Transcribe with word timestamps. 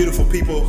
beautiful 0.00 0.24
people 0.24 0.64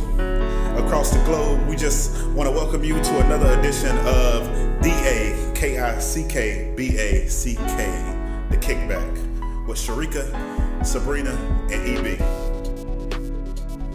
across 0.76 1.10
the 1.10 1.24
globe. 1.24 1.66
We 1.66 1.74
just 1.74 2.26
want 2.32 2.50
to 2.50 2.54
welcome 2.54 2.84
you 2.84 3.02
to 3.02 3.18
another 3.24 3.58
edition 3.58 3.96
of 4.00 4.82
D 4.82 4.90
A 4.90 5.52
K 5.54 5.78
I 5.78 5.98
C 6.00 6.26
K 6.28 6.74
B 6.76 6.98
A 6.98 7.26
C 7.30 7.54
K, 7.54 8.14
The 8.50 8.58
Kickback, 8.58 9.66
with 9.66 9.78
Sharika, 9.78 10.84
Sabrina, 10.84 11.30
and 11.70 12.06
EB. 12.06 12.41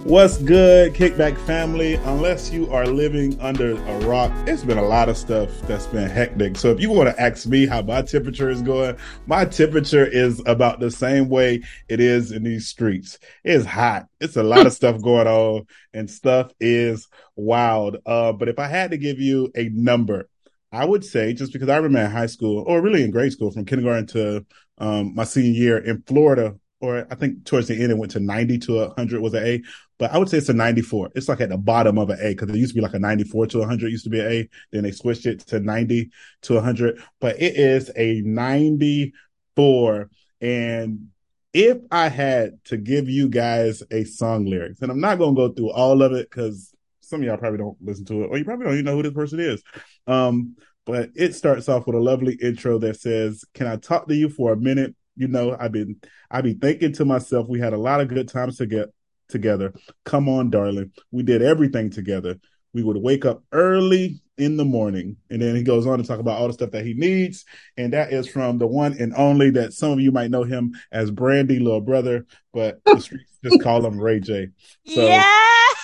What's 0.07 0.37
good, 0.37 0.93
Kickback 0.93 1.37
family? 1.45 1.95
Unless 1.95 2.49
you 2.53 2.71
are 2.71 2.85
living 2.85 3.37
under 3.41 3.71
a 3.71 3.99
rock, 4.07 4.31
it's 4.47 4.63
been 4.63 4.77
a 4.77 4.87
lot 4.87 5.09
of 5.09 5.17
stuff 5.17 5.49
that's 5.63 5.85
been 5.87 6.09
hectic. 6.09 6.55
So 6.55 6.71
if 6.71 6.79
you 6.79 6.89
want 6.89 7.09
to 7.09 7.21
ask 7.21 7.45
me 7.45 7.65
how 7.65 7.81
my 7.81 8.03
temperature 8.03 8.49
is 8.49 8.61
going, 8.61 8.95
my 9.25 9.43
temperature 9.43 10.05
is 10.05 10.41
about 10.45 10.79
the 10.79 10.91
same 10.91 11.27
way 11.27 11.61
it 11.89 11.99
is 11.99 12.31
in 12.31 12.43
these 12.43 12.69
streets. 12.69 13.19
It's 13.43 13.65
hot. 13.65 14.05
It's 14.21 14.37
a 14.37 14.43
lot 14.43 14.65
of 14.65 14.71
stuff 14.81 15.01
going 15.01 15.27
on 15.27 15.65
and 15.93 16.09
stuff 16.09 16.53
is 16.61 17.09
wild. 17.35 17.97
Uh, 18.05 18.31
but 18.31 18.47
if 18.47 18.59
I 18.59 18.67
had 18.67 18.91
to 18.91 18.97
give 18.97 19.19
you 19.19 19.51
a 19.57 19.67
number, 19.73 20.29
I 20.71 20.85
would 20.85 21.03
say 21.03 21.33
just 21.33 21.51
because 21.51 21.67
I 21.67 21.75
remember 21.75 22.05
in 22.05 22.11
high 22.11 22.27
school 22.27 22.63
or 22.65 22.79
really 22.79 23.03
in 23.03 23.11
grade 23.11 23.33
school 23.33 23.51
from 23.51 23.65
kindergarten 23.65 24.07
to 24.07 24.45
um, 24.77 25.15
my 25.15 25.25
senior 25.25 25.51
year 25.51 25.77
in 25.77 26.01
Florida, 26.03 26.55
or 26.79 27.07
I 27.09 27.15
think 27.15 27.45
towards 27.45 27.67
the 27.67 27.81
end 27.81 27.91
it 27.91 27.97
went 27.97 28.11
to 28.11 28.19
90 28.19 28.59
to 28.59 28.75
100 28.87 29.21
was 29.21 29.33
an 29.33 29.43
A, 29.43 29.61
but 29.97 30.13
I 30.13 30.17
would 30.17 30.29
say 30.29 30.37
it's 30.37 30.49
a 30.49 30.53
94. 30.53 31.11
It's 31.15 31.27
like 31.27 31.41
at 31.41 31.49
the 31.49 31.57
bottom 31.57 31.97
of 31.97 32.09
an 32.09 32.19
A 32.21 32.29
because 32.29 32.49
it 32.49 32.55
used 32.55 32.73
to 32.73 32.75
be 32.75 32.81
like 32.81 32.93
a 32.93 32.99
94 32.99 33.47
to 33.47 33.59
100 33.59 33.91
used 33.91 34.03
to 34.03 34.09
be 34.09 34.19
an 34.19 34.31
A. 34.31 34.49
Then 34.71 34.83
they 34.83 34.91
switched 34.91 35.25
it 35.25 35.39
to 35.47 35.59
90 35.59 36.11
to 36.43 36.53
100, 36.53 37.01
but 37.19 37.41
it 37.41 37.55
is 37.55 37.91
a 37.95 38.21
94. 38.21 40.09
And 40.41 41.07
if 41.53 41.77
I 41.91 42.09
had 42.09 42.63
to 42.65 42.77
give 42.77 43.09
you 43.09 43.29
guys 43.29 43.81
a 43.89 44.03
song 44.03 44.45
lyrics, 44.45 44.81
and 44.81 44.91
I'm 44.91 44.99
not 44.99 45.17
going 45.17 45.35
to 45.35 45.47
go 45.47 45.53
through 45.53 45.71
all 45.71 46.03
of 46.03 46.13
it 46.13 46.29
because 46.29 46.71
some 47.01 47.21
of 47.21 47.25
y'all 47.25 47.37
probably 47.37 47.57
don't 47.57 47.77
listen 47.81 48.05
to 48.05 48.23
it 48.23 48.27
or 48.27 48.37
you 48.37 48.45
probably 48.45 48.65
don't 48.65 48.73
even 48.73 48.85
know 48.85 48.95
who 48.95 49.03
this 49.03 49.13
person 49.13 49.39
is. 49.39 49.63
Um, 50.05 50.57
but 50.85 51.09
it 51.15 51.35
starts 51.35 51.67
off 51.67 51.87
with 51.87 51.95
a 51.95 51.99
lovely 51.99 52.37
intro 52.41 52.77
that 52.79 52.99
says, 52.99 53.43
can 53.53 53.67
I 53.67 53.75
talk 53.77 54.07
to 54.07 54.15
you 54.15 54.29
for 54.29 54.53
a 54.53 54.57
minute? 54.57 54.95
You 55.17 55.27
know, 55.27 55.55
I've 55.59 55.71
been, 55.71 55.97
I've 56.29 56.43
been 56.43 56.59
thinking 56.59 56.93
to 56.93 57.05
myself, 57.05 57.47
we 57.49 57.59
had 57.59 57.73
a 57.73 57.77
lot 57.77 58.01
of 58.01 58.07
good 58.07 58.29
times 58.29 58.57
to 58.57 58.65
get 58.65 58.89
together. 59.27 59.73
Come 60.05 60.29
on, 60.29 60.49
darling. 60.49 60.91
We 61.11 61.23
did 61.23 61.41
everything 61.41 61.89
together. 61.89 62.39
We 62.73 62.83
would 62.83 62.97
wake 62.97 63.25
up 63.25 63.43
early 63.51 64.21
in 64.37 64.57
the 64.57 64.65
morning. 64.65 65.17
And 65.29 65.41
then 65.41 65.55
he 65.55 65.63
goes 65.63 65.87
on 65.87 65.97
to 65.97 66.03
talk 66.03 66.19
about 66.19 66.39
all 66.39 66.47
the 66.47 66.53
stuff 66.53 66.71
that 66.71 66.85
he 66.85 66.93
needs. 66.93 67.45
And 67.75 67.93
that 67.93 68.13
is 68.13 68.27
from 68.27 68.59
the 68.59 68.67
one 68.67 68.95
and 68.99 69.13
only 69.15 69.49
that 69.51 69.73
some 69.73 69.91
of 69.91 69.99
you 69.99 70.11
might 70.11 70.31
know 70.31 70.43
him 70.43 70.75
as 70.91 71.09
Brandy, 71.11 71.59
little 71.59 71.81
brother, 71.81 72.25
but 72.53 72.79
the 72.85 72.99
streets 73.01 73.37
just 73.43 73.61
call 73.61 73.85
him 73.85 73.99
Ray 73.99 74.19
J. 74.19 74.49
So 74.85 75.05
yeah. 75.07 75.23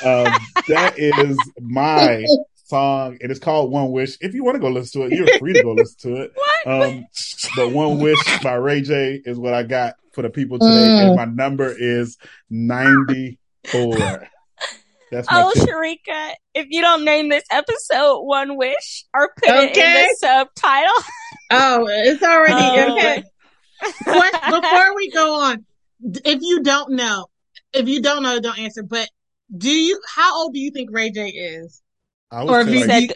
um, 0.06 0.34
that 0.68 0.94
is 0.98 1.38
my 1.60 2.26
song. 2.66 3.18
And 3.22 3.24
It 3.24 3.32
is 3.32 3.40
called 3.40 3.72
One 3.72 3.92
Wish. 3.92 4.18
If 4.22 4.34
you 4.34 4.44
want 4.44 4.56
to 4.56 4.62
go 4.62 4.70
listen 4.70 5.02
to 5.02 5.08
it, 5.08 5.14
you're 5.14 5.40
free 5.40 5.54
to 5.54 5.64
go 5.64 5.74
listen 5.74 6.12
to 6.12 6.22
it. 6.24 6.34
Um, 6.66 7.06
but 7.56 7.72
One 7.72 8.00
Wish 8.00 8.20
by 8.42 8.54
Ray 8.56 8.82
J 8.82 9.22
is 9.26 9.38
what 9.38 9.54
I 9.54 9.64
got 9.64 9.96
for 10.14 10.22
the 10.22 10.30
people 10.30 10.60
today. 10.60 10.72
Mm. 10.72 11.08
And 11.08 11.16
my 11.16 11.26
number 11.26 11.74
is 11.78 12.18
94. 12.50 14.28
That's 15.12 15.28
oh, 15.30 15.52
tip. 15.54 15.70
Sharika, 15.70 16.32
if 16.56 16.68
you 16.70 16.82
don't 16.82 17.06
name 17.06 17.30
this 17.30 17.44
episode 17.52 18.22
One 18.22 18.58
Wish 18.58 19.06
or 19.14 19.32
put 19.38 19.50
okay. 19.50 19.66
it 19.66 19.78
in 19.78 20.08
the 20.08 20.16
subtitle. 20.20 21.04
oh, 21.52 21.88
it's 21.88 22.24
already 22.24 22.54
oh. 22.56 22.94
okay. 22.94 23.24
Before 24.06 24.96
we 24.96 25.12
go 25.12 25.42
on, 25.42 25.66
if 26.26 26.42
you 26.42 26.64
don't 26.64 26.94
know, 26.94 27.28
if 27.74 27.88
you 27.88 28.02
don't 28.02 28.24
know, 28.24 28.40
don't 28.40 28.58
answer. 28.58 28.82
But 28.82 29.10
do 29.56 29.70
you? 29.70 30.00
How 30.16 30.42
old 30.42 30.54
do 30.54 30.60
you 30.60 30.72
think 30.72 30.90
Ray 30.92 31.12
J 31.12 31.28
is? 31.28 31.82
I 32.32 32.44
was 32.44 32.52
or 32.52 32.62
if 32.62 32.70
you 32.70 32.86
said 32.86 33.14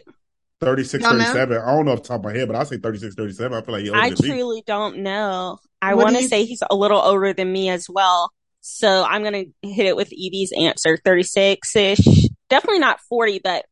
36, 0.60 1.04
37. 1.04 1.58
I 1.58 1.66
don't 1.76 1.86
know 1.86 1.92
off 1.92 2.02
the 2.02 2.08
top 2.08 2.20
of 2.20 2.26
my 2.26 2.34
head, 2.34 2.48
but 2.48 2.56
I 2.56 2.64
say 2.64 2.78
36, 2.78 3.16
37. 3.16 3.58
I 3.58 3.62
feel 3.62 3.74
like 3.74 3.84
I 3.84 3.86
truly 3.86 3.94
me. 3.94 3.98
I 4.00 4.08
actually 4.08 4.64
don't 4.66 4.98
know. 5.00 5.60
I 5.82 5.94
want 5.96 6.18
to 6.18 6.24
say 6.24 6.46
he's 6.46 6.64
a 6.68 6.76
little 6.76 7.00
older 7.00 7.34
than 7.34 7.52
me 7.52 7.70
as 7.70 7.88
well. 7.90 8.32
So 8.62 9.04
I'm 9.04 9.22
going 9.22 9.54
to 9.62 9.68
hit 9.68 9.86
it 9.86 9.96
with 9.96 10.12
Evie's 10.12 10.52
answer 10.52 10.98
36 10.98 11.76
ish. 11.76 12.00
Definitely 12.50 12.80
not 12.80 13.00
40, 13.02 13.40
but 13.44 13.66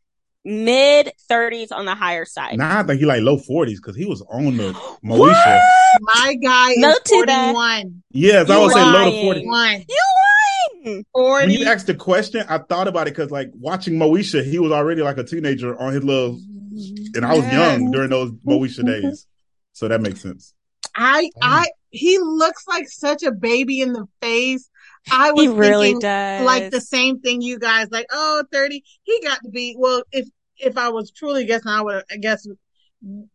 mid 0.46 1.12
30s 1.30 1.72
on 1.72 1.86
the 1.86 1.96
higher 1.96 2.26
side. 2.26 2.58
Nah, 2.58 2.80
I 2.80 2.84
think 2.84 3.00
he 3.00 3.06
like 3.06 3.22
low 3.22 3.38
40s 3.38 3.78
because 3.78 3.96
he 3.96 4.06
was 4.06 4.22
on 4.30 4.56
the 4.58 4.72
Moesha. 5.04 5.68
My 6.02 6.36
guy 6.36 6.72
is 6.72 6.78
no 6.78 6.96
41. 7.06 8.04
Yes, 8.12 8.50
I 8.50 8.58
would 8.60 8.72
say 8.72 8.84
low 8.84 9.06
to 9.06 9.22
41. 9.24 9.86
You 9.90 9.98
lying. 10.86 11.06
40. 11.14 11.48
When 11.48 11.60
you 11.60 11.66
asked 11.66 11.88
the 11.88 11.96
question, 11.96 12.46
I 12.48 12.60
thought 12.60 12.88
about 12.88 13.08
it 13.08 13.16
because 13.16 13.32
like 13.32 13.50
watching 13.54 13.96
Moesha, 13.96 14.44
he 14.44 14.60
was 14.60 14.72
already 14.72 15.02
like 15.02 15.18
a 15.18 15.24
teenager 15.24 15.78
on 15.80 15.94
his 15.94 16.04
little 16.04 16.40
and 17.16 17.26
I 17.26 17.36
was 17.36 17.52
young 17.52 17.92
during 17.92 18.10
those 18.10 18.32
Moesha 18.32 18.86
days, 19.02 19.28
so 19.72 19.88
that 19.88 20.02
makes 20.02 20.22
sense. 20.22 20.54
I, 20.96 21.30
I, 21.42 21.68
he 21.90 22.18
looks 22.20 22.68
like 22.68 22.88
such 22.88 23.24
a 23.24 23.32
baby 23.32 23.82
in 23.82 23.94
the 23.94 24.06
face. 24.22 24.70
I 25.12 25.32
was 25.32 25.44
he 25.44 25.48
really 25.50 25.88
thinking, 25.88 26.00
does. 26.00 26.46
like 26.46 26.72
the 26.72 26.82
same 26.82 27.20
thing 27.20 27.42
you 27.42 27.60
guys 27.60 27.90
like. 27.92 28.08
Oh, 28.12 28.44
30. 28.52 28.84
He 29.04 29.22
got 29.22 29.40
to 29.44 29.50
be 29.50 29.76
well. 29.78 30.04
If 30.12 30.28
if 30.58 30.78
I 30.78 30.90
was 30.90 31.12
truly 31.12 31.46
guessing, 31.46 31.68
I 31.70 31.82
would 31.82 32.04
I 32.10 32.18
guess 32.18 32.48
a 32.48 32.56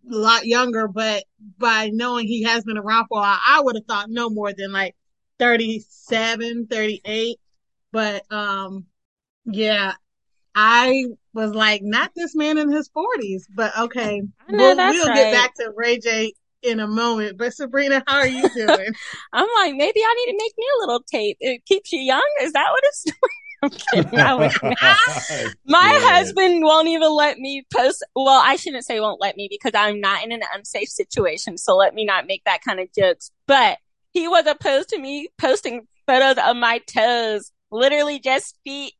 lot 0.05 0.47
younger. 0.47 0.89
But 0.89 1.25
by 1.59 1.91
knowing 1.93 2.27
he 2.27 2.43
has 2.45 2.65
been 2.65 2.79
around 2.79 3.07
for 3.09 3.19
a 3.19 3.23
while, 3.23 3.39
I 3.47 3.61
would 3.63 3.77
have 3.77 3.85
thought 3.85 4.11
no 4.11 4.31
more 4.31 4.53
than 4.53 4.73
like 4.73 4.97
37, 5.39 6.67
38. 6.67 7.37
But 7.93 8.33
um, 8.33 8.87
yeah, 9.45 9.95
I 10.55 11.05
was 11.33 11.55
like, 11.55 11.83
not 11.83 12.11
this 12.15 12.35
man 12.35 12.59
in 12.59 12.71
his 12.71 12.89
forties, 12.89 13.47
but 13.55 13.77
okay. 13.79 14.21
Know, 14.21 14.27
we'll, 14.49 14.77
we'll 14.77 15.07
right. 15.07 15.15
get 15.15 15.33
back 15.33 15.55
to 15.57 15.73
Ray 15.77 15.99
J 15.99 16.33
in 16.63 16.81
a 16.81 16.87
moment. 16.87 17.39
But 17.39 17.55
Sabrina, 17.55 18.03
how 18.07 18.19
are 18.19 18.27
you 18.27 18.49
doing? 18.55 18.93
I'm 19.33 19.49
like, 19.57 19.75
maybe 19.75 20.01
I 20.01 20.15
need 20.15 20.33
to 20.33 20.39
make 20.39 20.55
me 20.57 20.65
a 20.77 20.81
little 20.81 21.03
tape. 21.11 21.37
It 21.41 21.65
keeps 21.67 21.93
you 21.93 22.01
young. 22.01 22.29
Is 22.43 22.53
that 22.53 22.67
what 22.71 22.83
it's 22.85 23.05
doing? 23.05 23.17
I'm 23.63 23.71
kidding. 23.71 24.19
My 25.67 25.99
husband 26.03 26.63
won't 26.65 26.89
even 26.89 27.13
let 27.15 27.39
me 27.39 27.67
post. 27.73 28.05
Well, 28.15 28.41
I 28.43 28.57
shouldn't 28.57 28.87
say 28.87 29.01
won't 29.01 29.21
let 29.21 29.37
me 29.37 29.49
because 29.51 29.73
I'm 29.75 30.01
not 30.01 30.25
in 30.25 30.33
an 30.33 30.41
unsafe 30.55 30.89
situation. 30.89 31.59
So 31.59 31.77
let 31.77 31.95
me 31.95 32.07
not 32.07 32.27
make 32.27 32.43
that 32.45 32.63
kind 32.63 32.81
of 32.81 32.89
jokes. 32.97 33.31
But 33.47 33.77
he 34.13 34.29
was 34.29 34.47
opposed 34.47 34.89
to 34.91 34.99
me 34.99 35.29
posting 35.37 35.87
photos 36.07 36.43
of 36.43 36.57
my 36.57 36.79
toes, 36.87 37.53
literally 37.71 38.19
just 38.19 38.59
feet 38.65 38.95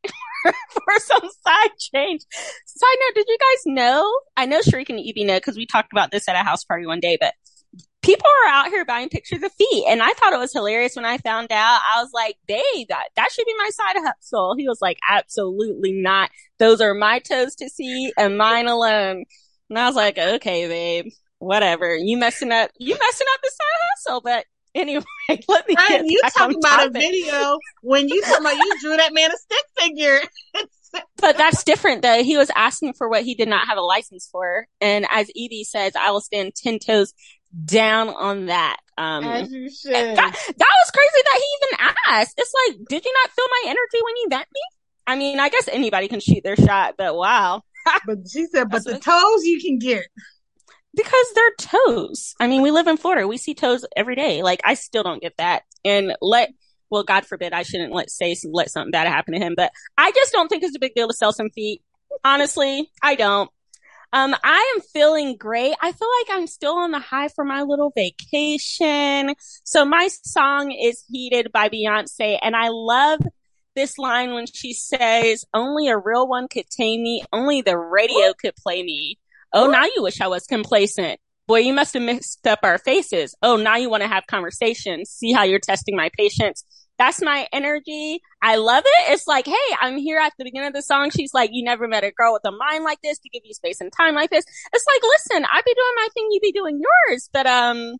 for 0.69 0.99
some 0.99 1.29
side 1.45 1.69
change. 1.77 2.21
Side 2.65 2.97
note, 2.99 3.15
did 3.15 3.27
you 3.27 3.37
guys 3.37 3.73
know? 3.73 4.19
I 4.37 4.45
know 4.45 4.61
Sharika 4.61 4.89
and 4.89 4.99
Evie 4.99 5.23
know 5.23 5.37
because 5.37 5.57
we 5.57 5.65
talked 5.65 5.91
about 5.91 6.11
this 6.11 6.27
at 6.27 6.35
a 6.35 6.43
house 6.43 6.63
party 6.63 6.85
one 6.85 6.99
day, 6.99 7.17
but 7.19 7.33
people 8.01 8.27
are 8.45 8.51
out 8.51 8.67
here 8.69 8.85
buying 8.85 9.09
pictures 9.09 9.43
of 9.43 9.51
feet. 9.53 9.85
And 9.87 10.01
I 10.01 10.09
thought 10.13 10.33
it 10.33 10.39
was 10.39 10.53
hilarious 10.53 10.95
when 10.95 11.05
I 11.05 11.17
found 11.17 11.51
out. 11.51 11.79
I 11.93 12.01
was 12.01 12.11
like, 12.13 12.35
babe, 12.47 12.87
that, 12.89 13.09
that 13.15 13.31
should 13.31 13.45
be 13.45 13.55
my 13.57 13.69
side 13.69 14.01
hustle. 14.03 14.55
He 14.57 14.67
was 14.67 14.81
like, 14.81 14.97
absolutely 15.07 15.93
not. 15.93 16.31
Those 16.59 16.81
are 16.81 16.93
my 16.93 17.19
toes 17.19 17.55
to 17.55 17.69
see 17.69 18.11
and 18.17 18.37
mine 18.37 18.67
alone. 18.67 19.25
And 19.69 19.79
I 19.79 19.87
was 19.87 19.95
like, 19.95 20.17
okay, 20.17 20.67
babe, 20.67 21.11
whatever. 21.39 21.95
You 21.95 22.17
messing 22.17 22.51
up, 22.51 22.71
you 22.77 22.93
messing 22.93 23.27
up 23.33 23.41
the 23.41 23.51
side 23.51 23.87
hustle, 23.89 24.21
but 24.21 24.45
Anyway, 24.73 25.03
let 25.47 25.67
me. 25.67 25.75
You 26.05 26.21
talking 26.35 26.57
about 26.57 26.77
topic. 26.77 26.95
a 26.95 26.99
video 26.99 27.57
when 27.81 28.07
you 28.07 28.21
talking 28.21 28.45
about 28.45 28.55
you 28.55 28.75
drew 28.81 28.97
that 28.97 29.13
man 29.13 29.29
a 29.31 29.37
stick 29.37 29.65
figure. 29.77 30.19
but 31.17 31.37
that's 31.37 31.63
different 31.63 32.01
though. 32.01 32.23
He 32.23 32.37
was 32.37 32.49
asking 32.55 32.93
for 32.93 33.09
what 33.09 33.23
he 33.23 33.35
did 33.35 33.49
not 33.49 33.67
have 33.67 33.77
a 33.77 33.81
license 33.81 34.29
for, 34.31 34.67
and 34.79 35.05
as 35.11 35.29
Evie 35.35 35.63
says, 35.63 35.93
I 35.99 36.11
will 36.11 36.21
stand 36.21 36.55
ten 36.55 36.79
toes 36.79 37.13
down 37.65 38.09
on 38.09 38.47
that. 38.47 38.77
Um, 38.97 39.23
as 39.23 39.51
you 39.51 39.69
should. 39.69 39.93
That, 39.93 40.15
that 40.15 40.35
was 40.35 40.91
crazy 40.91 41.23
that 41.23 41.37
he 41.37 41.57
even 41.57 41.93
asked. 42.07 42.35
It's 42.37 42.53
like, 42.67 42.77
did 42.87 43.03
you 43.03 43.13
not 43.23 43.31
feel 43.31 43.45
my 43.49 43.69
energy 43.69 44.03
when 44.03 44.17
you 44.17 44.27
met 44.29 44.47
me? 44.53 44.61
I 45.07 45.15
mean, 45.15 45.39
I 45.39 45.49
guess 45.49 45.67
anybody 45.67 46.07
can 46.07 46.19
shoot 46.19 46.43
their 46.43 46.55
shot, 46.55 46.95
but 46.97 47.15
wow. 47.15 47.61
but 48.05 48.19
she 48.31 48.45
said, 48.45 48.69
but 48.69 48.83
the 48.83 48.99
toes 48.99 49.43
you 49.43 49.59
can 49.59 49.79
get. 49.79 50.05
Because 50.95 51.25
they're 51.33 51.55
toes. 51.57 52.35
I 52.39 52.47
mean, 52.47 52.61
we 52.61 52.71
live 52.71 52.87
in 52.87 52.97
Florida. 52.97 53.27
We 53.27 53.37
see 53.37 53.53
toes 53.53 53.85
every 53.95 54.15
day. 54.15 54.43
Like, 54.43 54.61
I 54.65 54.73
still 54.73 55.03
don't 55.03 55.21
get 55.21 55.37
that. 55.37 55.63
And 55.85 56.15
let, 56.21 56.51
well, 56.89 57.03
God 57.03 57.25
forbid 57.25 57.53
I 57.53 57.63
shouldn't 57.63 57.93
let 57.93 58.11
say, 58.11 58.35
let 58.51 58.69
something 58.69 58.91
bad 58.91 59.07
happen 59.07 59.33
to 59.33 59.39
him, 59.39 59.53
but 59.55 59.71
I 59.97 60.11
just 60.11 60.33
don't 60.33 60.49
think 60.49 60.63
it's 60.63 60.75
a 60.75 60.79
big 60.79 60.93
deal 60.93 61.07
to 61.07 61.13
sell 61.13 61.31
some 61.31 61.49
feet. 61.49 61.81
Honestly, 62.25 62.89
I 63.01 63.15
don't. 63.15 63.49
Um, 64.13 64.35
I 64.43 64.73
am 64.75 64.81
feeling 64.81 65.37
great. 65.37 65.73
I 65.81 65.91
feel 65.93 66.09
like 66.19 66.37
I'm 66.37 66.47
still 66.47 66.75
on 66.75 66.91
the 66.91 66.99
high 66.99 67.29
for 67.29 67.45
my 67.45 67.61
little 67.61 67.93
vacation. 67.95 69.35
So 69.63 69.85
my 69.85 70.09
song 70.09 70.71
is 70.71 71.05
Heated 71.09 71.53
by 71.53 71.69
Beyonce 71.69 72.37
and 72.41 72.53
I 72.53 72.67
love 72.69 73.21
this 73.73 73.97
line 73.97 74.33
when 74.33 74.47
she 74.47 74.73
says, 74.73 75.45
only 75.53 75.87
a 75.87 75.97
real 75.97 76.27
one 76.27 76.49
could 76.49 76.69
tame 76.69 77.03
me. 77.03 77.23
Only 77.31 77.61
the 77.61 77.77
radio 77.77 78.33
could 78.33 78.55
play 78.57 78.83
me. 78.83 79.17
Oh, 79.53 79.67
now 79.67 79.83
you 79.83 80.01
wish 80.01 80.21
I 80.21 80.27
was 80.27 80.45
complacent. 80.45 81.19
Boy, 81.47 81.59
you 81.59 81.73
must 81.73 81.93
have 81.93 82.03
mixed 82.03 82.47
up 82.47 82.59
our 82.63 82.77
faces. 82.77 83.35
Oh, 83.41 83.57
now 83.57 83.75
you 83.75 83.89
want 83.89 84.03
to 84.03 84.07
have 84.07 84.25
conversations. 84.27 85.09
See 85.09 85.33
how 85.33 85.43
you're 85.43 85.59
testing 85.59 85.95
my 85.95 86.09
patience. 86.17 86.63
That's 86.97 87.21
my 87.21 87.47
energy. 87.51 88.21
I 88.41 88.57
love 88.57 88.83
it. 88.85 89.11
It's 89.11 89.27
like, 89.27 89.47
hey, 89.47 89.75
I'm 89.81 89.97
here 89.97 90.19
at 90.19 90.33
the 90.37 90.43
beginning 90.43 90.67
of 90.67 90.73
the 90.73 90.83
song. 90.83 91.09
She's 91.09 91.33
like, 91.33 91.49
you 91.51 91.63
never 91.63 91.87
met 91.87 92.03
a 92.03 92.11
girl 92.11 92.33
with 92.33 92.43
a 92.45 92.51
mind 92.51 92.83
like 92.83 92.99
this 93.01 93.17
to 93.19 93.29
give 93.29 93.41
you 93.43 93.53
space 93.53 93.81
and 93.81 93.91
time 93.91 94.13
like 94.13 94.29
this. 94.29 94.45
It's 94.71 94.85
like, 94.85 95.01
listen, 95.03 95.45
I'd 95.51 95.65
be 95.65 95.73
doing 95.73 95.93
my 95.95 96.07
thing, 96.13 96.27
you'd 96.29 96.41
be 96.41 96.51
doing 96.51 96.79
yours, 97.09 97.29
but 97.33 97.47
um, 97.47 97.95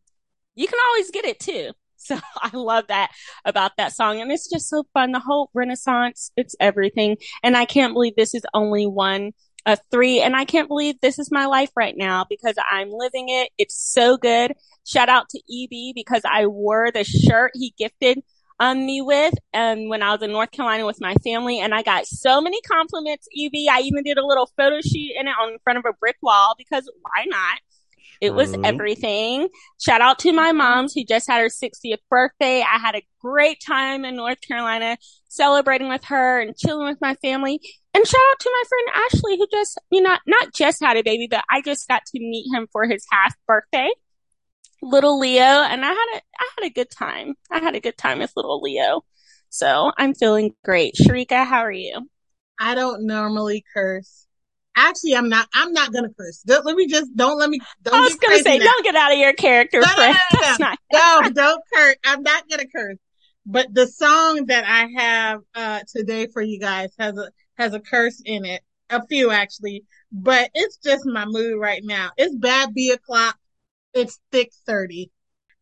you 0.56 0.68
can 0.68 0.80
always 0.90 1.10
get 1.12 1.26
it 1.26 1.40
too. 1.40 1.72
So 2.04 2.18
I 2.36 2.50
love 2.58 2.88
that 2.88 3.12
about 3.46 3.74
that 3.78 3.94
song. 3.94 4.22
And 4.22 4.32
it's 4.32 4.50
just 4.50 4.68
so 4.68 4.86
fun. 4.92 5.12
The 5.12 5.20
whole 5.20 5.52
renaissance, 5.54 6.32
it's 6.36 6.56
everything. 6.60 7.18
And 7.44 7.56
I 7.56 7.66
can't 7.66 7.94
believe 7.94 8.16
this 8.16 8.34
is 8.34 8.42
only 8.56 8.88
one 8.88 9.34
of 9.66 9.80
three. 9.92 10.22
And 10.22 10.36
I 10.36 10.46
can't 10.46 10.68
believe 10.68 11.00
this 11.02 11.20
is 11.20 11.32
my 11.32 11.46
life 11.46 11.72
right 11.76 11.96
now 11.96 12.26
because 12.30 12.56
I'm 12.70 12.92
living 12.92 13.30
it. 13.30 13.50
It's 13.58 13.76
so 13.76 14.18
good. 14.18 14.54
Shout 14.86 15.10
out 15.10 15.30
to 15.30 15.40
EB 15.40 15.94
because 15.96 16.22
I 16.26 16.48
wore 16.48 16.92
the 16.92 17.04
shirt 17.04 17.52
he 17.54 17.74
gifted 17.78 18.24
um, 18.60 18.86
me 18.86 19.02
with 19.02 19.34
um, 19.54 19.90
when 19.90 20.04
I 20.04 20.12
was 20.12 20.22
in 20.22 20.32
North 20.32 20.52
Carolina 20.52 20.86
with 20.86 21.02
my 21.02 21.16
family. 21.24 21.60
And 21.60 21.74
I 21.74 21.82
got 21.82 22.06
so 22.06 22.42
many 22.42 22.62
compliments, 22.62 23.28
EB. 23.38 23.54
I 23.70 23.82
even 23.82 24.04
did 24.04 24.18
a 24.18 24.26
little 24.26 24.50
photo 24.58 24.82
shoot 24.82 25.12
in 25.20 25.28
it 25.28 25.36
on 25.42 25.58
front 25.64 25.80
of 25.80 25.86
a 25.86 25.94
brick 25.94 26.18
wall 26.22 26.56
because 26.58 26.90
why 27.02 27.26
not? 27.26 27.60
It 28.22 28.36
was 28.36 28.56
everything. 28.64 29.50
Shout 29.80 30.00
out 30.00 30.20
to 30.20 30.32
my 30.32 30.52
moms 30.52 30.94
who 30.94 31.04
just 31.04 31.28
had 31.28 31.42
her 31.42 31.48
60th 31.48 31.98
birthday. 32.08 32.62
I 32.62 32.78
had 32.78 32.94
a 32.94 33.02
great 33.20 33.60
time 33.66 34.06
in 34.06 34.16
North 34.16 34.40
Carolina 34.42 34.98
celebrating 35.28 35.90
with 35.90 36.04
her 36.06 36.40
and 36.40 36.56
chilling 36.56 36.88
with 36.88 37.02
my 37.02 37.16
family. 37.16 37.60
And 37.94 38.08
shout 38.08 38.22
out 38.32 38.40
to 38.40 38.52
my 38.54 38.64
friend 38.70 39.06
Ashley 39.06 39.38
who 39.38 39.48
just, 39.52 39.80
you 39.92 40.02
know, 40.02 40.18
not 40.26 40.54
just 40.54 40.82
had 40.82 40.98
a 40.98 41.04
baby, 41.04 41.28
but 41.30 41.44
I 41.50 41.62
just 41.62 41.88
got 41.88 42.04
to 42.06 42.20
meet 42.20 42.46
him 42.54 42.68
for 42.72 42.86
his 42.86 43.06
half 43.12 43.36
birthday. 43.46 43.90
Little 44.82 45.20
Leo 45.20 45.44
and 45.44 45.86
I 45.86 45.90
had 45.90 46.08
a, 46.16 46.22
I 46.40 46.50
had 46.58 46.66
a 46.68 46.74
good 46.74 46.90
time. 46.90 47.36
I 47.52 47.60
had 47.60 47.76
a 47.76 47.82
good 47.82 47.98
time 47.98 48.20
with 48.20 48.32
little 48.36 48.62
Leo. 48.62 49.04
So 49.50 49.92
I'm 49.98 50.14
feeling 50.16 50.56
great. 50.64 50.96
Sharika, 50.96 51.46
how 51.46 51.60
are 51.60 51.72
you? 51.72 52.10
I 52.60 52.76
don't 52.76 53.06
normally 53.06 53.66
curse. 53.74 54.28
Actually, 54.76 55.18
I'm 55.18 55.28
not. 55.28 55.50
I'm 55.54 55.74
not 55.74 55.92
gonna 55.92 56.14
curse. 56.18 56.42
Don't, 56.44 56.66
let 56.66 56.78
me 56.78 56.88
just 56.88 57.14
don't 57.16 57.38
let 57.38 57.50
me. 57.50 57.60
Don't 57.84 57.94
I 57.94 58.00
was 58.00 58.16
gonna 58.16 58.40
say, 58.40 58.58
now. 58.58 58.64
don't 58.64 58.84
get 58.86 58.96
out 58.96 59.12
of 59.12 59.18
your 59.18 59.34
character, 59.34 59.82
no, 59.82 59.88
friend. 59.88 60.18
No, 60.34 60.40
no, 60.40 60.48
no, 60.48 60.76
no. 60.94 61.20
no, 61.20 61.30
don't 61.34 61.64
curse. 61.74 61.96
I'm 62.06 62.24
not 62.24 62.50
gonna 62.50 62.68
curse. 62.74 62.98
But 63.46 63.74
the 63.74 63.88
song 63.88 64.46
that 64.46 64.64
I 64.66 64.88
have 65.02 65.42
uh, 65.56 65.80
today 65.94 66.28
for 66.28 66.42
you 66.42 66.60
guys 66.60 66.92
has 66.98 67.18
a 67.18 67.32
has 67.62 67.74
a 67.74 67.80
curse 67.80 68.22
in 68.26 68.46
it. 68.46 68.62
A 68.90 69.06
few 69.08 69.32
actually, 69.32 69.86
but 70.12 70.50
it's 70.54 70.76
just 70.76 71.06
my 71.06 71.24
mood 71.26 71.58
right 71.58 71.82
now. 71.86 72.10
It's 72.18 72.36
bad 72.36 72.74
B 72.74 72.92
o'clock. 72.92 73.38
It's 73.94 74.20
thick 74.34 74.52
thirty. 74.66 75.12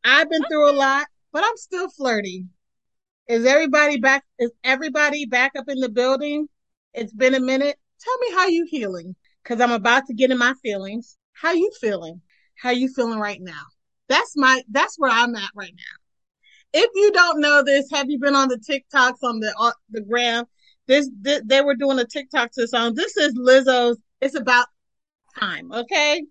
I've 0.04 0.30
been 0.31 0.44
through 0.46 0.72
a 0.72 0.74
lot, 0.74 1.06
but 1.31 1.44
I'm 1.44 1.57
still 1.57 1.90
flirty. 1.90 2.46
Is 3.28 3.46
everybody 3.46 4.00
back? 4.00 4.24
Is 4.40 4.51
everybody 4.63 5.28
back 5.28 5.51
up 5.56 5.66
in 5.68 5.80
the 5.80 5.90
building? 5.90 6.50
It's 6.96 7.13
been 7.13 7.36
a 7.36 7.40
minute. 7.40 7.78
Tell 8.02 8.18
me 8.18 8.31
how 8.34 8.48
you 8.48 8.66
healing. 8.68 9.16
Cause 9.44 9.62
I'm 9.62 9.72
about 9.72 10.07
to 10.07 10.13
get 10.13 10.31
in 10.31 10.38
my 10.38 10.54
feelings. 10.63 11.18
How 11.34 11.52
you 11.52 11.72
feeling? 11.80 12.22
How 12.56 12.72
you 12.72 12.90
feeling 12.90 13.19
right 13.19 13.42
now? 13.42 13.62
That's 14.07 14.34
my, 14.36 14.62
that's 14.69 14.95
where 14.98 15.12
I'm 15.12 15.36
at 15.36 15.52
right 15.56 15.74
now. 15.75 16.81
If 16.81 16.90
you 16.95 17.12
don't 17.12 17.40
know 17.40 17.63
this, 17.63 17.90
have 17.92 18.10
you 18.10 18.19
been 18.19 18.36
on 18.36 18.48
the 18.48 18.57
TikToks 18.57 19.24
on 19.24 19.40
the, 19.40 19.54
on 19.57 19.74
the 19.90 20.02
gram? 20.02 20.45
This, 20.90 21.08
this, 21.22 21.44
they 21.46 21.62
were 21.62 21.76
doing 21.76 22.00
a 22.00 22.06
TikTok 22.06 22.52
to 22.54 22.62
the 22.62 22.68
song. 22.68 22.96
This 22.96 23.16
is 23.16 23.36
Lizzo's, 23.36 24.00
it's 24.22 24.34
about 24.34 24.66
time. 25.40 25.72
Okay. 25.72 26.24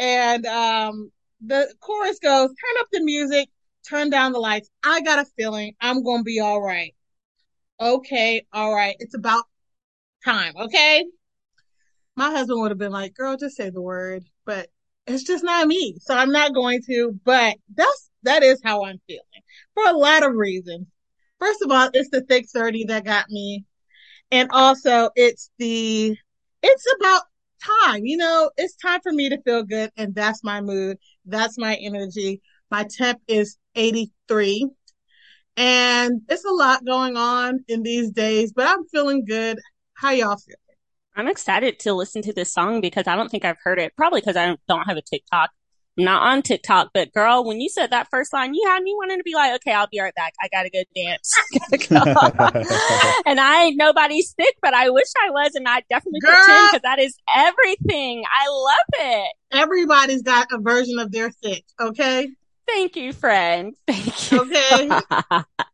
And, 0.00 0.44
um, 0.46 1.12
the 1.46 1.72
chorus 1.80 2.18
goes, 2.18 2.48
turn 2.48 2.80
up 2.80 2.88
the 2.90 3.04
music, 3.04 3.48
turn 3.88 4.10
down 4.10 4.32
the 4.32 4.40
lights. 4.40 4.68
I 4.82 5.00
got 5.02 5.20
a 5.20 5.30
feeling 5.36 5.76
I'm 5.80 6.02
to 6.02 6.22
be 6.24 6.40
all 6.40 6.60
right. 6.60 6.92
Okay. 7.80 8.44
All 8.52 8.74
right. 8.74 8.96
It's 8.98 9.14
about 9.14 9.44
time, 10.24 10.54
okay? 10.56 11.04
My 12.16 12.30
husband 12.30 12.60
would 12.62 12.72
have 12.72 12.78
been 12.78 12.90
like, 12.90 13.14
girl, 13.14 13.36
just 13.36 13.54
say 13.54 13.70
the 13.70 13.80
word, 13.80 14.24
but 14.44 14.70
it's 15.06 15.22
just 15.22 15.44
not 15.44 15.68
me. 15.68 15.98
So 16.00 16.16
I'm 16.16 16.32
not 16.32 16.52
going 16.52 16.82
to, 16.88 17.16
but 17.24 17.58
that's, 17.72 18.10
that 18.24 18.42
is 18.42 18.60
how 18.64 18.84
I'm 18.84 19.00
feeling 19.06 19.22
for 19.74 19.84
a 19.86 19.96
lot 19.96 20.24
of 20.24 20.34
reasons. 20.34 20.88
First 21.38 21.62
of 21.62 21.70
all, 21.70 21.90
it's 21.94 22.10
the 22.10 22.22
thick 22.22 22.46
30 22.52 22.86
that 22.86 23.04
got 23.04 23.30
me. 23.30 23.64
And 24.30 24.48
also 24.52 25.10
it's 25.16 25.50
the, 25.58 26.16
it's 26.62 26.86
about 26.98 27.22
time. 27.82 28.04
You 28.04 28.16
know, 28.16 28.50
it's 28.56 28.76
time 28.76 29.00
for 29.02 29.12
me 29.12 29.28
to 29.28 29.40
feel 29.42 29.62
good. 29.62 29.90
And 29.96 30.14
that's 30.14 30.42
my 30.42 30.60
mood. 30.60 30.98
That's 31.24 31.58
my 31.58 31.74
energy. 31.76 32.42
My 32.70 32.86
temp 32.90 33.20
is 33.28 33.56
83. 33.74 34.68
And 35.56 36.22
it's 36.28 36.44
a 36.44 36.50
lot 36.50 36.84
going 36.84 37.16
on 37.16 37.60
in 37.68 37.82
these 37.82 38.10
days, 38.10 38.52
but 38.52 38.66
I'm 38.66 38.84
feeling 38.88 39.24
good. 39.24 39.60
How 39.94 40.10
y'all 40.10 40.36
feel? 40.36 40.56
I'm 41.16 41.28
excited 41.28 41.78
to 41.80 41.92
listen 41.92 42.22
to 42.22 42.32
this 42.32 42.52
song 42.52 42.80
because 42.80 43.06
I 43.06 43.14
don't 43.14 43.30
think 43.30 43.44
I've 43.44 43.58
heard 43.62 43.78
it. 43.78 43.94
Probably 43.96 44.20
because 44.20 44.36
I 44.36 44.56
don't 44.66 44.88
have 44.88 44.96
a 44.96 45.02
TikTok. 45.02 45.50
I'm 45.96 46.04
not 46.04 46.22
on 46.22 46.42
TikTok, 46.42 46.90
but 46.92 47.12
girl, 47.12 47.44
when 47.44 47.60
you 47.60 47.68
said 47.68 47.90
that 47.90 48.08
first 48.10 48.32
line, 48.32 48.54
you 48.54 48.64
had 48.68 48.82
me 48.82 48.94
wanting 48.96 49.18
to 49.18 49.22
be 49.22 49.34
like, 49.34 49.54
okay, 49.56 49.72
I'll 49.72 49.86
be 49.86 50.00
right 50.00 50.14
back. 50.14 50.34
I 50.40 50.48
gotta 50.48 50.70
go 50.70 50.82
dance. 50.94 51.32
and 53.26 53.40
I 53.40 53.64
ain't 53.64 53.76
nobody's 53.76 54.34
sick, 54.38 54.56
but 54.60 54.74
I 54.74 54.90
wish 54.90 55.06
I 55.24 55.30
was, 55.30 55.54
and 55.54 55.68
I 55.68 55.82
definitely 55.88 56.20
girl, 56.20 56.34
pretend 56.34 56.68
because 56.72 56.82
that 56.82 56.98
is 56.98 57.16
everything. 57.34 58.24
I 58.24 58.48
love 58.48 58.76
it. 58.94 59.32
Everybody's 59.52 60.22
got 60.22 60.48
a 60.50 60.58
version 60.58 60.98
of 60.98 61.12
their 61.12 61.30
sick, 61.42 61.64
okay? 61.80 62.28
Thank 62.66 62.96
you, 62.96 63.12
friend. 63.12 63.74
Thank 63.86 64.32
you. 64.32 64.40
Okay. 64.40 64.88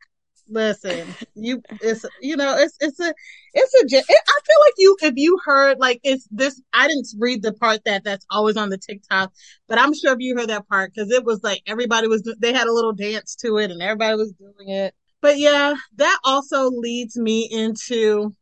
listen, 0.51 1.07
you, 1.35 1.63
it's, 1.81 2.05
you 2.21 2.37
know, 2.37 2.57
it's, 2.57 2.77
it's 2.81 3.01
a, 3.01 3.15
it's 3.55 3.75
a, 3.75 3.97
it, 3.97 4.05
I 4.09 4.41
feel 4.47 4.61
like 4.61 4.75
you, 4.79 4.97
if 5.03 5.15
you 5.17 5.39
heard, 5.45 5.79
like, 5.79 6.01
it's 6.03 6.27
this, 6.31 6.61
I 6.73 6.89
didn't 6.89 7.09
read 7.19 7.43
the 7.43 7.53
part 7.53 7.85
that 7.85 8.05
that's 8.05 8.27
always 8.31 8.57
on 8.57 8.69
the 8.69 8.79
TikTok, 8.79 9.33
but 9.69 9.79
I'm 9.79 9.95
sure 9.95 10.13
if 10.13 10.21
you 10.21 10.37
heard 10.37 10.51
that 10.51 10.69
part, 10.69 10.95
cause 10.95 11.11
it 11.11 11.25
was 11.25 11.43
like 11.43 11.63
everybody 11.67 12.09
was, 12.09 12.23
they 12.39 12.53
had 12.53 12.67
a 12.67 12.73
little 12.73 12.93
dance 12.93 13.37
to 13.37 13.59
it 13.59 13.71
and 13.71 13.81
everybody 13.81 14.17
was 14.17 14.33
doing 14.33 14.69
it. 14.69 14.95
But 15.21 15.39
yeah, 15.39 15.75
that 15.97 16.19
also 16.25 16.71
leads 16.71 17.17
me 17.17 17.49
into 17.51 18.35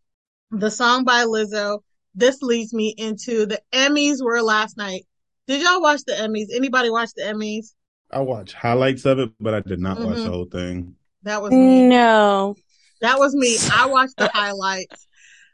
the 0.51 0.71
song 0.71 1.05
by 1.05 1.25
Lizzo. 1.25 1.81
This 2.15 2.41
leads 2.43 2.73
me 2.73 2.95
into 2.97 3.47
the 3.47 3.61
Emmys 3.73 4.23
were 4.23 4.43
last 4.43 4.77
night. 4.77 5.05
Did 5.47 5.63
y'all 5.63 5.83
watch 5.83 6.03
the 6.07 6.13
Emmys? 6.13 6.55
Anybody 6.55 6.91
watch 6.91 7.11
the 7.15 7.23
Emmys? 7.23 7.75
I 8.11 8.21
watched 8.21 8.55
highlights 8.55 9.05
of 9.05 9.19
it, 9.19 9.31
but 9.41 9.55
I 9.55 9.61
did 9.61 9.81
not 9.81 9.99
mm-hmm. 9.99 10.07
watch 10.07 10.17
the 10.17 10.31
whole 10.31 10.47
thing. 10.47 10.95
That 11.29 11.43
was 11.43 11.53
me. 11.53 11.87
No. 11.87 12.57
That 13.03 13.19
was 13.19 13.35
me. 13.35 13.59
I 13.71 13.87
watched 13.87 14.17
the 14.17 14.29
highlights. 14.33 15.07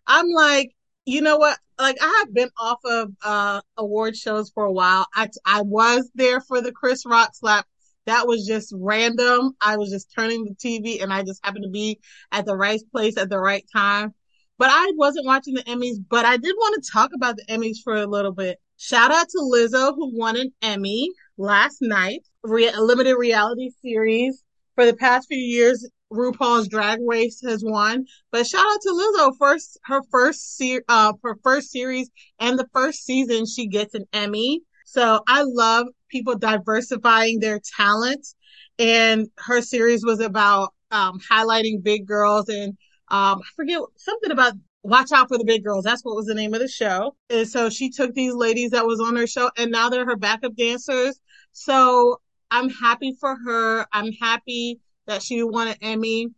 I'm 0.06 0.28
like, 0.28 0.70
you 1.04 1.20
know 1.20 1.36
what? 1.36 1.58
Like 1.78 1.96
I 2.00 2.22
have 2.24 2.32
been 2.32 2.50
off 2.56 2.78
of 2.84 3.10
uh 3.24 3.60
award 3.76 4.16
shows 4.16 4.50
for 4.54 4.64
a 4.64 4.72
while. 4.72 5.08
I 5.14 5.28
I 5.44 5.62
was 5.62 6.08
there 6.14 6.40
for 6.40 6.60
the 6.60 6.70
Chris 6.70 7.04
Rock 7.04 7.30
slap. 7.34 7.66
That 8.06 8.28
was 8.28 8.46
just 8.46 8.72
random. 8.76 9.56
I 9.60 9.76
was 9.76 9.90
just 9.90 10.12
turning 10.14 10.44
the 10.44 10.54
TV 10.54 11.02
and 11.02 11.12
I 11.12 11.24
just 11.24 11.44
happened 11.44 11.64
to 11.64 11.70
be 11.70 11.98
at 12.30 12.46
the 12.46 12.56
right 12.56 12.80
place 12.92 13.16
at 13.16 13.28
the 13.28 13.40
right 13.40 13.64
time. 13.74 14.14
But 14.56 14.68
I 14.70 14.92
wasn't 14.94 15.26
watching 15.26 15.54
the 15.54 15.64
Emmys, 15.64 15.96
but 16.08 16.24
I 16.24 16.36
did 16.36 16.54
want 16.56 16.80
to 16.80 16.90
talk 16.92 17.10
about 17.16 17.36
the 17.36 17.44
Emmys 17.46 17.78
for 17.82 17.96
a 17.96 18.06
little 18.06 18.30
bit. 18.30 18.60
Shout 18.76 19.10
out 19.10 19.28
to 19.30 19.38
Lizzo 19.38 19.92
who 19.96 20.16
won 20.16 20.36
an 20.36 20.52
Emmy 20.62 21.10
last 21.36 21.78
night, 21.80 22.22
re- 22.44 22.68
a 22.68 22.80
limited 22.80 23.16
reality 23.16 23.70
series 23.82 24.44
for 24.74 24.86
the 24.86 24.96
past 24.96 25.28
few 25.28 25.38
years, 25.38 25.88
RuPaul's 26.12 26.68
Drag 26.68 27.00
Race 27.02 27.40
has 27.44 27.62
won. 27.64 28.06
But 28.30 28.46
shout 28.46 28.64
out 28.64 28.80
to 28.82 28.90
Lizzo, 28.90 29.36
first 29.38 29.78
her 29.84 30.02
first 30.10 30.62
uh 30.88 31.12
her 31.22 31.36
first 31.42 31.70
series 31.70 32.10
and 32.38 32.58
the 32.58 32.68
first 32.72 33.04
season 33.04 33.46
she 33.46 33.66
gets 33.66 33.94
an 33.94 34.04
Emmy. 34.12 34.62
So 34.86 35.20
I 35.26 35.42
love 35.42 35.88
people 36.08 36.36
diversifying 36.36 37.40
their 37.40 37.60
talents. 37.76 38.36
And 38.78 39.28
her 39.38 39.60
series 39.60 40.04
was 40.04 40.20
about 40.20 40.72
um, 40.90 41.18
highlighting 41.30 41.82
big 41.82 42.06
girls 42.06 42.48
and 42.48 42.76
um, 43.08 43.40
I 43.40 43.48
forget 43.54 43.80
something 43.96 44.30
about 44.30 44.54
watch 44.82 45.12
out 45.12 45.28
for 45.28 45.38
the 45.38 45.44
big 45.44 45.64
girls. 45.64 45.84
That's 45.84 46.04
what 46.04 46.16
was 46.16 46.26
the 46.26 46.34
name 46.34 46.54
of 46.54 46.60
the 46.60 46.68
show. 46.68 47.16
And 47.30 47.48
so 47.48 47.70
she 47.70 47.90
took 47.90 48.14
these 48.14 48.34
ladies 48.34 48.70
that 48.70 48.86
was 48.86 49.00
on 49.00 49.16
her 49.16 49.26
show 49.26 49.50
and 49.56 49.70
now 49.70 49.88
they're 49.88 50.06
her 50.06 50.16
backup 50.16 50.54
dancers. 50.54 51.18
So 51.52 52.20
I'm 52.54 52.70
happy 52.70 53.16
for 53.18 53.36
her. 53.44 53.84
I'm 53.92 54.12
happy 54.12 54.78
that 55.08 55.24
she 55.24 55.42
won 55.42 55.66
an 55.66 55.74
Emmy. 55.82 56.28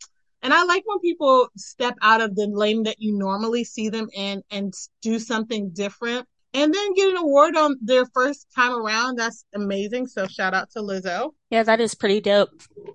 And 0.40 0.54
I 0.54 0.64
like 0.64 0.82
when 0.87 0.99
people 1.00 1.49
step 1.58 1.94
out 2.00 2.23
of 2.23 2.35
the 2.35 2.46
lane 2.46 2.85
that 2.85 2.96
you 2.99 3.12
normally 3.18 3.64
see 3.64 3.90
them 3.90 4.08
in 4.14 4.42
and 4.50 4.73
do 5.02 5.18
something 5.18 5.70
different 5.75 6.26
and 6.54 6.73
then 6.73 6.94
get 6.94 7.11
an 7.11 7.18
award 7.18 7.54
on 7.54 7.76
their 7.82 8.06
first 8.14 8.46
time 8.54 8.73
around. 8.73 9.18
That's 9.18 9.44
amazing. 9.54 10.06
So 10.06 10.26
shout 10.26 10.54
out 10.54 10.70
to 10.70 10.78
Lizzo. 10.78 11.32
Yeah, 11.50 11.64
that 11.64 11.82
is 11.82 11.94
pretty 11.94 12.23
dope. 12.23 12.49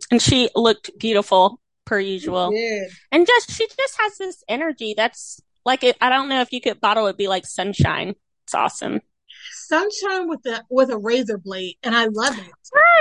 And 0.10 0.20
she 0.20 0.50
looked 0.56 0.90
beautiful 0.98 1.60
per 1.86 2.00
usual. 2.00 2.52
And 3.12 3.28
just, 3.28 3.52
she 3.52 3.68
just 3.68 4.00
has 4.00 4.18
this 4.18 4.44
energy 4.50 4.96
that's 4.98 5.40
like, 5.64 5.84
it, 5.84 5.96
I 6.02 6.10
don't 6.10 6.28
know 6.28 6.42
if 6.42 6.52
you 6.52 6.60
could 6.60 6.82
bottle 6.82 7.06
it 7.06 7.20
be 7.20 7.28
like 7.28 7.46
sunshine. 7.46 8.16
It's 8.46 8.56
awesome 8.56 9.02
sunshine 9.72 10.28
with 10.28 10.44
the 10.44 10.64
with 10.70 10.90
a 10.90 10.98
razor 10.98 11.38
blade, 11.38 11.76
and 11.84 11.96
I 11.96 12.06
love 12.06 12.38
it. 12.38 12.52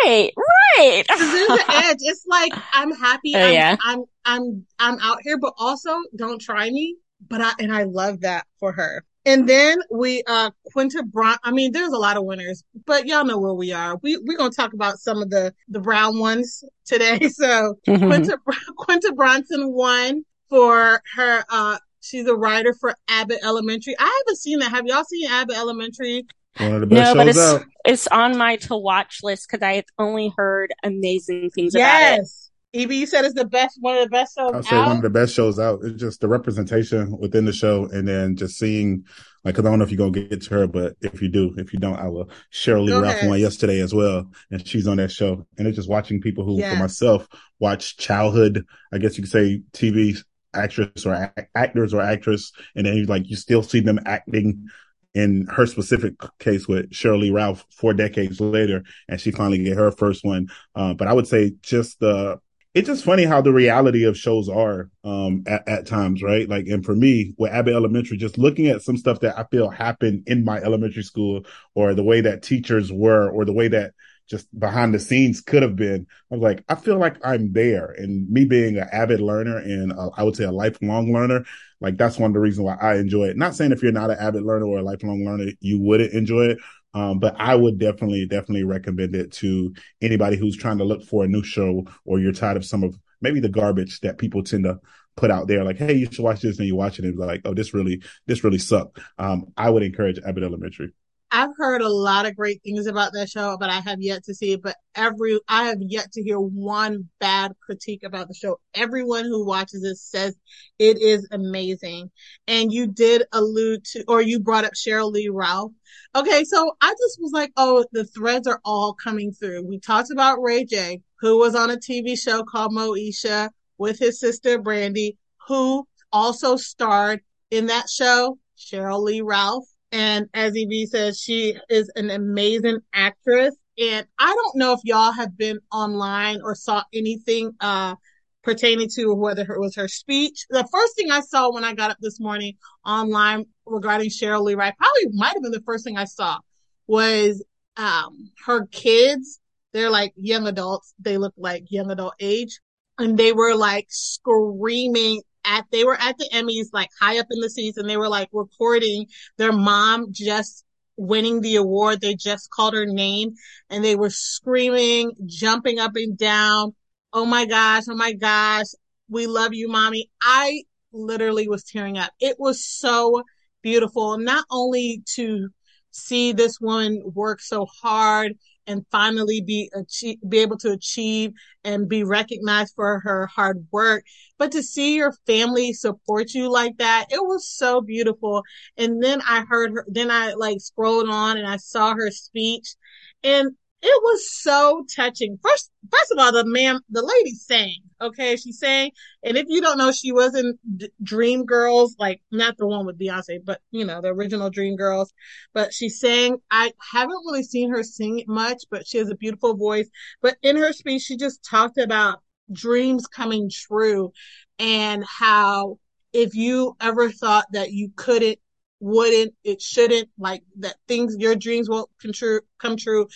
Right, 0.04 0.32
right. 0.36 1.04
There's 1.08 1.46
the 1.48 1.64
edge. 1.68 1.98
It's 2.00 2.24
like 2.26 2.52
I'm 2.72 2.92
happy. 2.92 3.34
Oh, 3.34 3.40
I'm, 3.40 3.52
yeah. 3.52 3.76
I'm 3.82 4.04
I'm 4.24 4.66
I'm 4.78 4.98
out 5.00 5.18
here, 5.22 5.38
but 5.38 5.52
also 5.58 5.90
don't 6.16 6.40
try 6.40 6.70
me. 6.70 6.96
But 7.28 7.40
I 7.40 7.52
and 7.58 7.74
I 7.74 7.84
love 7.84 8.20
that 8.20 8.46
for 8.58 8.72
her. 8.72 9.04
And 9.26 9.48
then 9.48 9.78
we 9.90 10.22
uh 10.26 10.50
Quinta 10.72 11.02
Brown. 11.02 11.36
I 11.42 11.50
mean, 11.50 11.72
there's 11.72 11.92
a 11.92 11.98
lot 11.98 12.16
of 12.16 12.24
winners, 12.24 12.62
but 12.86 13.06
y'all 13.06 13.24
know 13.24 13.38
where 13.38 13.52
we 13.52 13.72
are. 13.72 13.98
We 14.02 14.16
we're 14.18 14.38
gonna 14.38 14.50
talk 14.50 14.72
about 14.72 14.98
some 14.98 15.20
of 15.20 15.28
the 15.28 15.52
the 15.68 15.80
brown 15.80 16.18
ones 16.18 16.64
today. 16.84 17.18
So 17.30 17.74
mm-hmm. 17.86 18.06
Quinta 18.06 18.38
Quinta 18.76 19.12
Brunson 19.14 19.72
won 19.72 20.24
for 20.48 21.02
her 21.16 21.44
uh 21.50 21.78
she's 22.00 22.26
a 22.26 22.34
writer 22.34 22.74
for 22.74 22.94
Abbott 23.08 23.40
Elementary. 23.44 23.94
I 23.98 24.22
haven't 24.24 24.38
seen 24.38 24.58
that. 24.60 24.70
Have 24.70 24.86
y'all 24.86 25.04
seen 25.04 25.30
Abbott 25.30 25.56
Elementary? 25.56 26.26
One 26.58 26.74
of 26.74 26.80
the 26.80 26.86
best 26.86 27.14
no, 27.14 27.20
but 27.20 27.28
it's, 27.28 27.38
out. 27.38 27.62
it's 27.84 28.06
on 28.08 28.36
my 28.36 28.56
to 28.56 28.76
watch 28.76 29.20
list 29.22 29.48
because 29.48 29.64
I 29.64 29.74
have 29.74 29.84
only 29.98 30.32
heard 30.36 30.74
amazing 30.82 31.50
things 31.50 31.74
yes. 31.74 31.80
about 31.80 32.12
it. 32.12 32.16
Yes. 32.22 32.50
Evie, 32.72 32.96
you 32.96 33.06
said 33.06 33.24
it's 33.24 33.34
the 33.34 33.44
best, 33.44 33.78
one 33.80 33.96
of 33.96 34.04
the 34.04 34.10
best 34.10 34.36
shows. 34.36 34.52
I'll 34.54 34.62
say 34.62 34.76
one 34.76 34.96
of 34.96 35.02
the 35.02 35.10
best 35.10 35.34
shows 35.34 35.58
out. 35.58 35.80
It's 35.82 36.00
just 36.00 36.20
the 36.20 36.28
representation 36.28 37.18
within 37.18 37.44
the 37.44 37.52
show, 37.52 37.86
and 37.86 38.06
then 38.06 38.36
just 38.36 38.58
seeing, 38.58 39.04
like, 39.44 39.56
cause 39.56 39.64
I 39.64 39.70
don't 39.70 39.80
know 39.80 39.84
if 39.84 39.90
you're 39.90 39.98
gonna 39.98 40.28
get 40.28 40.42
to 40.42 40.54
her, 40.54 40.66
but 40.68 40.94
if 41.00 41.20
you 41.20 41.28
do, 41.28 41.52
if 41.56 41.72
you 41.72 41.80
don't, 41.80 41.98
I 41.98 42.06
will. 42.06 42.30
Sheryl 42.52 42.84
Lee 42.84 42.92
Ralph 42.92 43.24
won 43.24 43.40
yesterday 43.40 43.80
as 43.80 43.92
well, 43.92 44.30
and 44.52 44.64
she's 44.64 44.86
on 44.86 44.98
that 44.98 45.10
show. 45.10 45.44
And 45.58 45.66
it's 45.66 45.76
just 45.76 45.88
watching 45.88 46.20
people 46.20 46.44
who, 46.44 46.58
yes. 46.58 46.72
for 46.72 46.78
myself, 46.78 47.26
watch 47.58 47.96
childhood, 47.96 48.64
I 48.92 48.98
guess 48.98 49.16
you 49.18 49.24
could 49.24 49.32
say, 49.32 49.62
TV 49.72 50.22
actress 50.54 51.06
or 51.06 51.12
a- 51.12 51.46
actors 51.56 51.92
or 51.92 52.00
actress, 52.00 52.52
and 52.76 52.86
then 52.86 52.96
you 52.96 53.06
like 53.06 53.28
you 53.28 53.34
still 53.34 53.64
see 53.64 53.80
them 53.80 53.98
acting 54.06 54.68
in 55.14 55.46
her 55.46 55.66
specific 55.66 56.14
case 56.38 56.68
with 56.68 56.90
Sheryl 56.90 57.20
Lee 57.20 57.30
Ralph 57.30 57.66
four 57.70 57.94
decades 57.94 58.40
later, 58.40 58.84
and 59.08 59.20
she 59.20 59.30
finally 59.30 59.62
get 59.62 59.76
her 59.76 59.90
first 59.90 60.24
one. 60.24 60.48
Uh, 60.74 60.94
but 60.94 61.08
I 61.08 61.12
would 61.12 61.26
say 61.26 61.52
just 61.62 62.00
the 62.00 62.40
it's 62.72 62.86
just 62.86 63.04
funny 63.04 63.24
how 63.24 63.40
the 63.40 63.52
reality 63.52 64.04
of 64.04 64.16
shows 64.16 64.48
are 64.48 64.90
um, 65.02 65.42
at, 65.46 65.66
at, 65.66 65.86
times, 65.88 66.22
right? 66.22 66.48
Like, 66.48 66.68
and 66.68 66.84
for 66.84 66.94
me, 66.94 67.34
with 67.36 67.50
Abbott 67.50 67.74
Elementary, 67.74 68.16
just 68.16 68.38
looking 68.38 68.68
at 68.68 68.82
some 68.82 68.96
stuff 68.96 69.18
that 69.20 69.36
I 69.36 69.44
feel 69.50 69.70
happened 69.70 70.22
in 70.28 70.44
my 70.44 70.58
elementary 70.58 71.02
school, 71.02 71.46
or 71.74 71.94
the 71.94 72.04
way 72.04 72.20
that 72.20 72.44
teachers 72.44 72.92
were, 72.92 73.28
or 73.28 73.44
the 73.44 73.52
way 73.52 73.66
that 73.68 73.92
just 74.30 74.46
behind 74.58 74.94
the 74.94 74.98
scenes 74.98 75.40
could 75.40 75.62
have 75.62 75.76
been. 75.76 76.06
I 76.30 76.34
was 76.34 76.42
like, 76.42 76.64
I 76.68 76.76
feel 76.76 76.98
like 76.98 77.16
I'm 77.24 77.52
there, 77.52 77.94
and 77.98 78.28
me 78.30 78.44
being 78.44 78.78
an 78.78 78.88
avid 78.92 79.20
learner 79.20 79.58
and 79.58 79.92
a, 79.92 80.10
I 80.16 80.22
would 80.22 80.36
say 80.36 80.44
a 80.44 80.52
lifelong 80.52 81.12
learner, 81.12 81.44
like 81.80 81.96
that's 81.96 82.18
one 82.18 82.30
of 82.30 82.34
the 82.34 82.40
reasons 82.40 82.64
why 82.64 82.76
I 82.76 82.96
enjoy 82.96 83.24
it. 83.24 83.36
Not 83.36 83.54
saying 83.54 83.72
if 83.72 83.82
you're 83.82 83.92
not 83.92 84.10
an 84.10 84.18
avid 84.20 84.44
learner 84.44 84.66
or 84.66 84.78
a 84.78 84.82
lifelong 84.82 85.24
learner, 85.24 85.52
you 85.60 85.80
wouldn't 85.80 86.12
enjoy 86.12 86.44
it. 86.44 86.58
Um, 86.92 87.18
but 87.18 87.36
I 87.38 87.54
would 87.54 87.78
definitely, 87.78 88.26
definitely 88.26 88.64
recommend 88.64 89.14
it 89.14 89.32
to 89.34 89.74
anybody 90.02 90.36
who's 90.36 90.56
trying 90.56 90.78
to 90.78 90.84
look 90.84 91.04
for 91.04 91.24
a 91.24 91.28
new 91.28 91.42
show 91.42 91.86
or 92.04 92.18
you're 92.18 92.32
tired 92.32 92.56
of 92.56 92.64
some 92.64 92.82
of 92.82 92.98
maybe 93.20 93.38
the 93.38 93.48
garbage 93.48 94.00
that 94.00 94.18
people 94.18 94.42
tend 94.42 94.64
to 94.64 94.80
put 95.16 95.30
out 95.30 95.46
there. 95.46 95.62
Like, 95.62 95.76
hey, 95.76 95.94
you 95.94 96.06
should 96.06 96.24
watch 96.24 96.40
this, 96.40 96.58
and 96.58 96.66
you 96.66 96.74
watch 96.74 96.98
it, 96.98 97.04
and 97.04 97.16
like, 97.16 97.42
oh, 97.44 97.54
this 97.54 97.74
really, 97.74 98.02
this 98.26 98.42
really 98.42 98.58
sucked. 98.58 98.98
Um, 99.18 99.52
I 99.56 99.70
would 99.70 99.82
encourage 99.82 100.18
Abbott 100.18 100.44
Elementary. 100.44 100.92
I've 101.32 101.56
heard 101.56 101.80
a 101.80 101.88
lot 101.88 102.26
of 102.26 102.34
great 102.34 102.60
things 102.64 102.86
about 102.86 103.12
that 103.12 103.28
show, 103.28 103.56
but 103.58 103.70
I 103.70 103.80
have 103.80 104.00
yet 104.00 104.24
to 104.24 104.34
see 104.34 104.52
it. 104.52 104.62
But 104.62 104.76
every, 104.96 105.38
I 105.48 105.64
have 105.64 105.78
yet 105.80 106.10
to 106.12 106.22
hear 106.22 106.40
one 106.40 107.08
bad 107.20 107.52
critique 107.64 108.02
about 108.02 108.26
the 108.26 108.34
show. 108.34 108.58
Everyone 108.74 109.24
who 109.24 109.46
watches 109.46 109.84
it 109.84 109.96
says 109.96 110.36
it 110.80 111.00
is 111.00 111.28
amazing. 111.30 112.10
And 112.48 112.72
you 112.72 112.88
did 112.88 113.22
allude 113.32 113.84
to, 113.92 114.04
or 114.08 114.20
you 114.20 114.40
brought 114.40 114.64
up 114.64 114.72
Sheryl 114.72 115.12
Lee 115.12 115.28
Ralph. 115.28 115.72
Okay. 116.16 116.42
So 116.44 116.72
I 116.80 116.90
just 116.90 117.18
was 117.20 117.30
like, 117.32 117.52
oh, 117.56 117.84
the 117.92 118.04
threads 118.04 118.48
are 118.48 118.60
all 118.64 118.94
coming 118.94 119.30
through. 119.30 119.66
We 119.66 119.78
talked 119.78 120.10
about 120.10 120.42
Ray 120.42 120.64
J, 120.64 121.00
who 121.20 121.38
was 121.38 121.54
on 121.54 121.70
a 121.70 121.76
TV 121.76 122.18
show 122.18 122.42
called 122.42 122.72
Moesha 122.72 123.50
with 123.78 124.00
his 124.00 124.18
sister 124.18 124.58
Brandy, 124.58 125.16
who 125.46 125.86
also 126.12 126.56
starred 126.56 127.20
in 127.52 127.66
that 127.66 127.88
show, 127.88 128.38
Sheryl 128.58 129.02
Lee 129.02 129.20
Ralph 129.20 129.64
and 129.92 130.28
as 130.34 130.56
Evie 130.56 130.86
says, 130.86 131.20
she 131.20 131.56
is 131.68 131.90
an 131.96 132.10
amazing 132.10 132.78
actress. 132.92 133.56
And 133.78 134.06
I 134.18 134.34
don't 134.34 134.56
know 134.56 134.72
if 134.72 134.80
y'all 134.84 135.12
have 135.12 135.36
been 135.36 135.58
online 135.72 136.40
or 136.42 136.54
saw 136.54 136.82
anything 136.92 137.52
uh, 137.60 137.96
pertaining 138.42 138.88
to 138.96 139.14
whether 139.14 139.42
it 139.42 139.58
was 139.60 139.74
her 139.76 139.88
speech. 139.88 140.46
The 140.50 140.68
first 140.70 140.96
thing 140.96 141.10
I 141.10 141.20
saw 141.20 141.52
when 141.52 141.64
I 141.64 141.74
got 141.74 141.90
up 141.90 141.96
this 142.00 142.20
morning 142.20 142.56
online 142.84 143.46
regarding 143.66 144.10
Sheryl 144.10 144.42
Lee 144.42 144.54
Wright, 144.54 144.74
probably 144.76 145.18
might 145.18 145.34
have 145.34 145.42
been 145.42 145.52
the 145.52 145.62
first 145.62 145.84
thing 145.84 145.96
I 145.96 146.04
saw, 146.04 146.38
was 146.86 147.44
um, 147.76 148.30
her 148.44 148.66
kids. 148.66 149.40
They're 149.72 149.90
like 149.90 150.12
young 150.16 150.46
adults. 150.46 150.94
They 150.98 151.16
look 151.16 151.34
like 151.36 151.64
young 151.70 151.90
adult 151.90 152.14
age. 152.20 152.60
And 152.98 153.16
they 153.16 153.32
were 153.32 153.54
like 153.54 153.86
screaming 153.88 155.22
at 155.50 155.66
they 155.70 155.84
were 155.84 155.96
at 155.96 156.16
the 156.18 156.28
Emmys 156.32 156.68
like 156.72 156.90
high 157.00 157.18
up 157.18 157.26
in 157.30 157.40
the 157.40 157.50
seats 157.50 157.76
and 157.76 157.88
they 157.88 157.96
were 157.96 158.08
like 158.08 158.28
recording 158.32 159.06
their 159.36 159.52
mom 159.52 160.12
just 160.12 160.64
winning 160.96 161.40
the 161.40 161.56
award. 161.56 162.00
They 162.00 162.14
just 162.14 162.50
called 162.50 162.74
her 162.74 162.86
name 162.86 163.34
and 163.68 163.84
they 163.84 163.96
were 163.96 164.10
screaming, 164.10 165.12
jumping 165.26 165.78
up 165.78 165.92
and 165.96 166.16
down. 166.16 166.74
Oh 167.12 167.24
my 167.24 167.46
gosh, 167.46 167.84
oh 167.88 167.96
my 167.96 168.12
gosh, 168.12 168.66
we 169.08 169.26
love 169.26 169.52
you, 169.52 169.68
mommy. 169.68 170.10
I 170.22 170.62
literally 170.92 171.48
was 171.48 171.64
tearing 171.64 171.98
up. 171.98 172.12
It 172.20 172.36
was 172.38 172.64
so 172.64 173.22
beautiful, 173.62 174.18
not 174.18 174.44
only 174.50 175.02
to 175.14 175.48
see 175.90 176.32
this 176.32 176.60
woman 176.60 177.02
work 177.14 177.40
so 177.40 177.66
hard 177.82 178.34
and 178.70 178.86
finally 178.92 179.40
be 179.40 179.68
achieve, 179.74 180.18
be 180.28 180.38
able 180.38 180.56
to 180.58 180.70
achieve 180.70 181.32
and 181.64 181.88
be 181.88 182.04
recognized 182.04 182.72
for 182.76 183.00
her 183.00 183.26
hard 183.26 183.66
work. 183.72 184.04
But 184.38 184.52
to 184.52 184.62
see 184.62 184.96
your 184.96 185.12
family 185.26 185.72
support 185.72 186.32
you 186.32 186.50
like 186.50 186.76
that, 186.78 187.06
it 187.10 187.20
was 187.20 187.48
so 187.48 187.80
beautiful. 187.80 188.42
And 188.76 189.02
then 189.02 189.20
I 189.26 189.44
heard 189.48 189.72
her, 189.72 189.84
then 189.88 190.10
I 190.10 190.34
like 190.34 190.60
scrolled 190.60 191.08
on 191.08 191.36
and 191.36 191.46
I 191.46 191.56
saw 191.56 191.94
her 191.94 192.10
speech 192.10 192.76
and 193.24 193.56
it 193.82 194.02
was 194.02 194.30
so 194.30 194.84
touching. 194.94 195.38
First, 195.42 195.70
first 195.90 196.12
of 196.12 196.18
all, 196.18 196.32
the 196.32 196.44
man, 196.44 196.80
the 196.90 197.02
lady 197.02 197.34
sang. 197.34 197.76
Okay, 198.02 198.36
she 198.36 198.52
sang, 198.52 198.92
and 199.22 199.36
if 199.36 199.46
you 199.48 199.60
don't 199.60 199.76
know, 199.76 199.92
she 199.92 200.10
was 200.10 200.34
in 200.34 200.58
D- 200.76 200.90
Dream 201.02 201.44
Girls, 201.44 201.96
like 201.98 202.22
not 202.30 202.56
the 202.56 202.66
one 202.66 202.86
with 202.86 202.98
Beyonce, 202.98 203.38
but 203.44 203.60
you 203.70 203.84
know 203.84 204.00
the 204.00 204.08
original 204.08 204.50
Dream 204.50 204.76
Girls. 204.76 205.12
But 205.52 205.72
she 205.74 205.88
sang. 205.88 206.38
I 206.50 206.72
haven't 206.92 207.24
really 207.26 207.42
seen 207.42 207.70
her 207.70 207.82
sing 207.82 208.24
much, 208.26 208.64
but 208.70 208.86
she 208.86 208.98
has 208.98 209.10
a 209.10 209.16
beautiful 209.16 209.54
voice. 209.54 209.88
But 210.22 210.36
in 210.42 210.56
her 210.56 210.72
speech, 210.72 211.02
she 211.02 211.16
just 211.16 211.44
talked 211.44 211.78
about 211.78 212.20
dreams 212.52 213.06
coming 213.06 213.50
true, 213.52 214.12
and 214.58 215.04
how 215.04 215.78
if 216.12 216.34
you 216.34 216.76
ever 216.80 217.10
thought 217.10 217.46
that 217.52 217.72
you 217.72 217.92
couldn't 217.96 218.38
wouldn't, 218.80 219.34
it 219.44 219.60
shouldn't, 219.60 220.08
like 220.18 220.42
that 220.58 220.76
things, 220.88 221.14
your 221.18 221.36
dreams 221.36 221.68
won't 221.68 221.90
come 222.00 222.12
true, 222.12 222.40
come 222.58 222.76
true 222.76 223.06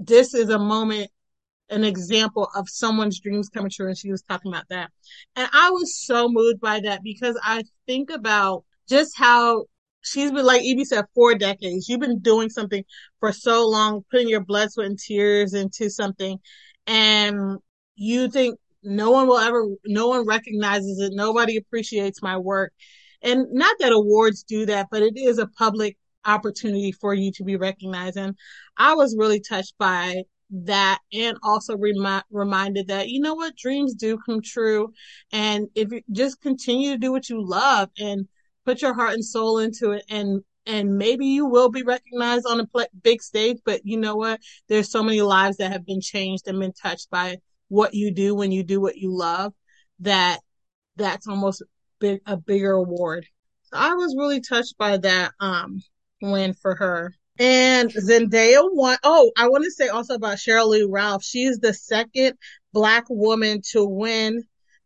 this 0.00 0.34
is 0.34 0.48
a 0.48 0.58
moment, 0.58 1.10
an 1.68 1.84
example 1.84 2.48
of 2.56 2.68
someone's 2.68 3.20
dreams 3.20 3.48
coming 3.48 3.70
true. 3.70 3.86
And 3.86 3.96
she 3.96 4.10
was 4.10 4.22
talking 4.22 4.50
about 4.50 4.68
that. 4.70 4.90
And 5.36 5.48
I 5.52 5.70
was 5.70 5.96
so 5.96 6.28
moved 6.28 6.60
by 6.60 6.80
that 6.80 7.02
because 7.04 7.38
I 7.44 7.62
think 7.86 8.10
about 8.10 8.64
just 8.88 9.12
how 9.16 9.66
she's 10.00 10.32
been, 10.32 10.46
like 10.46 10.62
Evie 10.62 10.84
said, 10.84 11.04
four 11.14 11.34
decades. 11.34 11.88
You've 11.88 12.00
been 12.00 12.18
doing 12.20 12.48
something 12.48 12.82
for 13.20 13.32
so 13.32 13.68
long, 13.68 14.04
putting 14.10 14.28
your 14.28 14.44
blood, 14.44 14.72
sweat, 14.72 14.86
and 14.86 14.98
tears 14.98 15.54
into 15.54 15.90
something. 15.90 16.38
And 16.86 17.58
you 17.94 18.28
think 18.30 18.58
no 18.82 19.10
one 19.10 19.28
will 19.28 19.38
ever, 19.38 19.66
no 19.84 20.08
one 20.08 20.26
recognizes 20.26 20.98
it. 20.98 21.12
Nobody 21.14 21.56
appreciates 21.58 22.22
my 22.22 22.38
work. 22.38 22.72
And 23.22 23.46
not 23.52 23.76
that 23.80 23.92
awards 23.92 24.42
do 24.42 24.64
that, 24.66 24.86
but 24.90 25.02
it 25.02 25.12
is 25.16 25.38
a 25.38 25.46
public 25.46 25.98
opportunity 26.24 26.92
for 26.92 27.14
you 27.14 27.32
to 27.32 27.44
be 27.44 27.56
recognized. 27.56 28.16
And 28.16 28.36
I 28.76 28.94
was 28.94 29.16
really 29.18 29.40
touched 29.40 29.74
by 29.78 30.22
that 30.50 30.98
and 31.12 31.36
also 31.42 31.76
remi- 31.76 32.22
reminded 32.30 32.88
that, 32.88 33.08
you 33.08 33.20
know 33.20 33.34
what, 33.34 33.56
dreams 33.56 33.94
do 33.94 34.18
come 34.26 34.40
true. 34.42 34.92
And 35.32 35.68
if 35.74 35.92
you 35.92 36.02
just 36.10 36.40
continue 36.40 36.92
to 36.92 36.98
do 36.98 37.12
what 37.12 37.28
you 37.28 37.44
love 37.44 37.90
and 37.98 38.26
put 38.64 38.82
your 38.82 38.94
heart 38.94 39.14
and 39.14 39.24
soul 39.24 39.58
into 39.58 39.92
it 39.92 40.04
and 40.08 40.42
and 40.66 40.98
maybe 40.98 41.26
you 41.26 41.46
will 41.46 41.70
be 41.70 41.82
recognized 41.82 42.46
on 42.46 42.60
a 42.60 42.66
pl- 42.66 42.86
big 43.02 43.22
stage, 43.22 43.56
but 43.64 43.80
you 43.82 43.96
know 43.96 44.14
what? 44.16 44.40
There's 44.68 44.90
so 44.90 45.02
many 45.02 45.22
lives 45.22 45.56
that 45.56 45.72
have 45.72 45.86
been 45.86 46.02
changed 46.02 46.46
and 46.46 46.60
been 46.60 46.74
touched 46.74 47.10
by 47.10 47.38
what 47.68 47.94
you 47.94 48.12
do 48.12 48.34
when 48.34 48.52
you 48.52 48.62
do 48.62 48.80
what 48.80 48.96
you 48.96 49.16
love 49.16 49.54
that 50.00 50.40
that's 50.96 51.26
almost 51.26 51.62
big, 51.98 52.20
a 52.26 52.36
bigger 52.36 52.72
award. 52.72 53.26
So 53.64 53.78
I 53.78 53.94
was 53.94 54.14
really 54.18 54.40
touched 54.40 54.76
by 54.76 54.98
that. 54.98 55.32
Um, 55.40 55.80
win 56.20 56.54
for 56.54 56.74
her. 56.76 57.14
And 57.38 57.90
Zendaya 57.90 58.68
won. 58.72 58.98
Oh, 59.02 59.30
I 59.36 59.48
want 59.48 59.64
to 59.64 59.70
say 59.70 59.88
also 59.88 60.14
about 60.14 60.36
Sheryl 60.36 60.68
Lee 60.68 60.86
Ralph. 60.88 61.24
She's 61.24 61.58
the 61.58 61.72
second 61.72 62.36
black 62.72 63.04
woman 63.08 63.62
to 63.72 63.84
win 63.84 64.44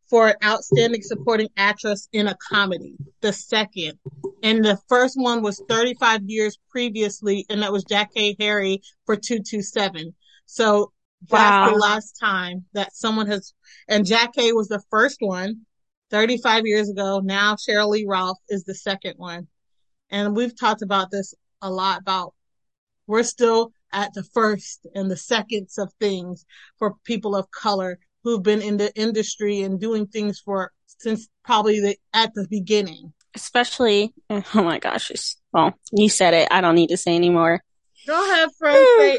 for 0.08 0.28
an 0.28 0.36
outstanding 0.44 1.02
supporting 1.02 1.48
actress 1.56 2.08
in 2.12 2.28
a 2.28 2.36
comedy. 2.36 2.94
The 3.22 3.32
second. 3.32 3.98
And 4.42 4.64
the 4.64 4.78
first 4.88 5.16
one 5.18 5.42
was 5.42 5.60
35 5.68 6.22
years 6.26 6.58
previously, 6.70 7.46
and 7.48 7.62
that 7.62 7.72
was 7.72 7.84
Jackée 7.84 8.36
Harry 8.38 8.82
for 9.06 9.16
227. 9.16 10.14
So 10.46 10.92
that's 11.28 11.40
wow. 11.40 11.70
the 11.70 11.78
last 11.78 12.12
time 12.20 12.66
that 12.74 12.94
someone 12.94 13.26
has, 13.26 13.54
and 13.88 14.04
Jackée 14.04 14.54
was 14.54 14.68
the 14.68 14.82
first 14.90 15.16
one 15.20 15.62
35 16.10 16.66
years 16.66 16.88
ago. 16.88 17.20
Now 17.24 17.56
Sheryl 17.56 17.88
Lee 17.88 18.04
Ralph 18.06 18.38
is 18.48 18.64
the 18.64 18.74
second 18.74 19.14
one. 19.16 19.48
And 20.14 20.36
we've 20.36 20.56
talked 20.56 20.82
about 20.82 21.10
this 21.10 21.34
a 21.60 21.68
lot 21.68 22.00
about 22.00 22.34
we're 23.08 23.24
still 23.24 23.72
at 23.92 24.14
the 24.14 24.22
first 24.22 24.86
and 24.94 25.10
the 25.10 25.16
seconds 25.16 25.76
of 25.76 25.92
things 26.00 26.46
for 26.78 26.94
people 27.02 27.34
of 27.34 27.50
color 27.50 27.98
who've 28.22 28.42
been 28.42 28.62
in 28.62 28.76
the 28.76 28.94
industry 28.94 29.62
and 29.62 29.80
doing 29.80 30.06
things 30.06 30.38
for 30.38 30.70
since 30.86 31.28
probably 31.44 31.80
the, 31.80 31.96
at 32.12 32.32
the 32.34 32.46
beginning. 32.48 33.12
Especially, 33.34 34.14
oh 34.30 34.44
my 34.54 34.78
gosh, 34.78 35.10
well, 35.52 35.74
you 35.90 36.08
said 36.08 36.32
it. 36.32 36.46
I 36.52 36.60
don't 36.60 36.76
need 36.76 36.90
to 36.90 36.96
say 36.96 37.16
anymore. 37.16 37.64
Go 38.06 38.32
ahead, 38.32 38.50
friend. 38.56 38.86
say, 38.98 39.18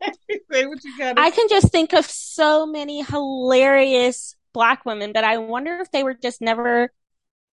say 0.50 0.66
what 0.66 0.82
you 0.82 0.98
got. 0.98 1.20
I 1.20 1.30
can 1.30 1.48
just 1.48 1.70
think 1.70 1.92
of 1.92 2.04
so 2.04 2.66
many 2.66 3.04
hilarious 3.04 4.34
black 4.52 4.84
women, 4.84 5.12
but 5.12 5.22
I 5.22 5.38
wonder 5.38 5.76
if 5.76 5.92
they 5.92 6.02
were 6.02 6.14
just 6.14 6.40
never. 6.40 6.92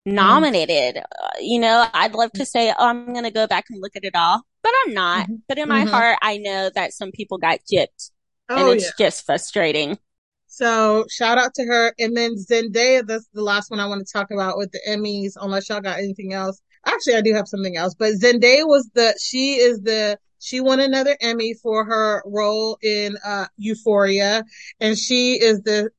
Nominated. 0.04 0.96
Mm. 0.96 1.02
Uh, 1.02 1.28
you 1.40 1.60
know, 1.60 1.86
I'd 1.92 2.14
love 2.14 2.32
to 2.32 2.46
say, 2.46 2.70
oh, 2.70 2.86
I'm 2.86 3.12
going 3.12 3.24
to 3.24 3.30
go 3.30 3.46
back 3.46 3.66
and 3.70 3.80
look 3.80 3.96
at 3.96 4.04
it 4.04 4.14
all, 4.14 4.42
but 4.62 4.72
I'm 4.84 4.94
not. 4.94 5.24
Mm-hmm. 5.24 5.34
But 5.48 5.58
in 5.58 5.68
my 5.68 5.82
mm-hmm. 5.82 5.90
heart, 5.90 6.18
I 6.22 6.38
know 6.38 6.70
that 6.74 6.92
some 6.92 7.12
people 7.12 7.38
got 7.38 7.60
gypped. 7.72 8.10
Oh, 8.48 8.70
and 8.70 8.76
it's 8.76 8.92
yeah. 8.98 9.06
just 9.06 9.24
frustrating. 9.24 9.98
So 10.48 11.06
shout 11.10 11.38
out 11.38 11.54
to 11.54 11.64
her. 11.64 11.94
And 11.98 12.14
then 12.14 12.34
Zendaya, 12.34 13.06
that's 13.06 13.26
the 13.32 13.42
last 13.42 13.70
one 13.70 13.80
I 13.80 13.86
want 13.86 14.06
to 14.06 14.12
talk 14.12 14.30
about 14.30 14.58
with 14.58 14.70
the 14.70 14.80
Emmys, 14.86 15.32
unless 15.40 15.70
y'all 15.70 15.80
got 15.80 15.98
anything 15.98 16.34
else. 16.34 16.60
Actually, 16.84 17.14
I 17.14 17.22
do 17.22 17.32
have 17.32 17.48
something 17.48 17.76
else, 17.76 17.94
but 17.94 18.12
Zendaya 18.14 18.66
was 18.66 18.90
the, 18.92 19.18
she 19.18 19.54
is 19.54 19.80
the, 19.80 20.18
she 20.40 20.60
won 20.60 20.80
another 20.80 21.16
Emmy 21.20 21.54
for 21.62 21.84
her 21.86 22.22
role 22.26 22.76
in, 22.82 23.16
uh, 23.24 23.46
Euphoria. 23.56 24.44
And 24.80 24.98
she 24.98 25.40
is 25.40 25.62
the 25.62 25.90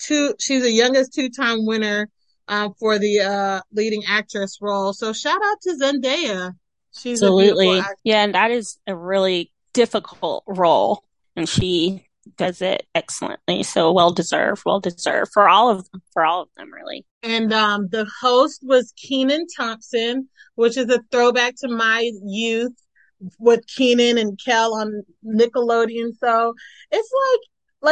two, 0.00 0.34
she's 0.38 0.64
the 0.64 0.72
youngest 0.72 1.14
two-time 1.14 1.64
winner, 1.64 2.10
um, 2.48 2.74
for 2.78 2.98
the, 2.98 3.20
uh, 3.20 3.60
leading 3.72 4.04
actress 4.06 4.58
role. 4.60 4.92
So 4.92 5.12
shout 5.12 5.40
out 5.44 5.60
to 5.62 5.78
Zendaya. 5.80 6.52
She's 6.96 7.22
absolutely, 7.22 7.82
yeah. 8.04 8.22
And 8.22 8.34
that 8.34 8.50
is 8.50 8.78
a 8.86 8.94
really 8.94 9.52
difficult 9.72 10.44
role. 10.46 11.02
And 11.36 11.48
she 11.48 12.06
does 12.36 12.62
it 12.62 12.86
excellently. 12.94 13.62
So 13.62 13.92
well 13.92 14.12
deserved, 14.12 14.62
well 14.64 14.80
deserved 14.80 15.32
for 15.32 15.48
all 15.48 15.70
of 15.70 15.90
them, 15.90 16.02
for 16.12 16.24
all 16.24 16.42
of 16.42 16.48
them 16.56 16.72
really. 16.72 17.04
And 17.22 17.52
um, 17.52 17.88
the 17.90 18.06
host 18.20 18.60
was 18.62 18.92
Kenan 18.96 19.46
Thompson, 19.56 20.28
which 20.54 20.76
is 20.76 20.88
a 20.88 21.02
throwback 21.10 21.54
to 21.58 21.68
my 21.68 22.10
youth 22.24 22.72
with 23.38 23.66
Kenan 23.66 24.18
and 24.18 24.38
Kel 24.42 24.74
on 24.74 25.02
Nickelodeon. 25.24 26.12
So 26.18 26.54
it's 26.90 27.10
like 27.30 27.40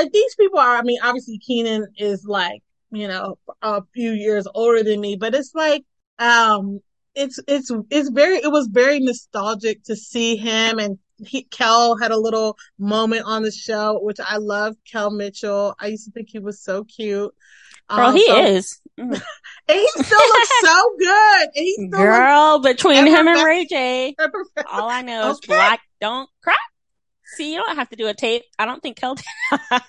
like 0.04 0.12
these 0.12 0.35
people 0.37 0.59
are. 0.59 0.76
I 0.76 0.82
mean, 0.82 0.99
obviously 1.02 1.38
Kenan 1.38 1.87
is 1.97 2.25
like 2.26 2.62
you 2.92 3.08
know 3.08 3.38
a 3.62 3.82
few 3.94 4.12
years 4.12 4.46
older 4.54 4.82
than 4.82 5.00
me, 5.00 5.16
but 5.16 5.34
it's 5.34 5.54
like 5.54 5.84
um 6.18 6.80
it's 7.14 7.38
it's 7.49 7.70
it's 7.90 8.11
very 8.11 8.37
it 8.37 8.50
was 8.50 8.68
very 8.70 9.00
nostalgic 9.00 9.82
to 9.84 9.96
see 9.96 10.37
him 10.37 10.78
and 10.78 10.99
he, 11.26 11.44
Kel 11.44 11.96
had 11.96 12.11
a 12.11 12.18
little 12.18 12.56
moment 12.78 13.25
on 13.26 13.42
the 13.42 13.52
show, 13.52 14.00
which 14.02 14.18
I 14.20 14.38
love. 14.38 14.76
Kel 14.90 15.11
Mitchell. 15.11 15.75
I 15.78 15.88
used 15.88 16.06
to 16.06 16.11
think 16.11 16.28
he 16.30 16.38
was 16.38 16.61
so 16.61 16.84
cute. 16.84 17.32
Girl, 17.88 18.06
um, 18.06 18.16
he 18.16 18.26
so, 18.26 18.44
is. 18.44 18.80
and 18.99 19.14
he 19.68 19.88
still 19.88 20.28
looks 20.28 20.50
so 20.62 20.96
good. 20.99 21.42
And 21.42 21.50
he 21.54 21.75
still 21.75 21.90
Girl, 21.90 22.58
between 22.61 23.06
him 23.06 23.28
and 23.28 23.44
Ray 23.44 23.66
J, 23.66 24.14
all 24.70 24.88
I 24.88 25.02
know 25.02 25.30
is 25.30 25.40
black 25.40 25.80
don't 26.00 26.28
cry. 26.42 26.56
See, 27.36 27.54
you 27.54 27.62
don't 27.62 27.76
have 27.76 27.88
to 27.90 27.96
do 27.96 28.08
a 28.08 28.14
tape. 28.14 28.42
I 28.58 28.66
don't 28.66 28.82
think 28.82 28.98
Kel 28.98 29.14
did. 29.14 29.24
I 29.52 29.80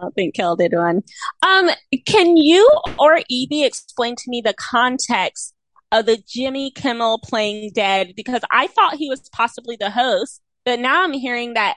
don't 0.00 0.14
think 0.14 0.34
Kel 0.34 0.56
did 0.56 0.72
one. 0.72 1.02
Um, 1.42 1.70
can 2.06 2.36
you 2.36 2.68
or 2.98 3.20
Evie 3.28 3.64
explain 3.64 4.16
to 4.16 4.24
me 4.28 4.40
the 4.40 4.54
context 4.54 5.54
of 5.92 6.06
the 6.06 6.22
Jimmy 6.28 6.70
Kimmel 6.70 7.18
playing 7.18 7.72
dead 7.74 8.12
because 8.16 8.42
I 8.50 8.66
thought 8.66 8.96
he 8.96 9.08
was 9.08 9.28
possibly 9.30 9.76
the 9.76 9.90
host, 9.90 10.40
but 10.64 10.78
now 10.78 11.02
I'm 11.02 11.12
hearing 11.12 11.54
that 11.54 11.76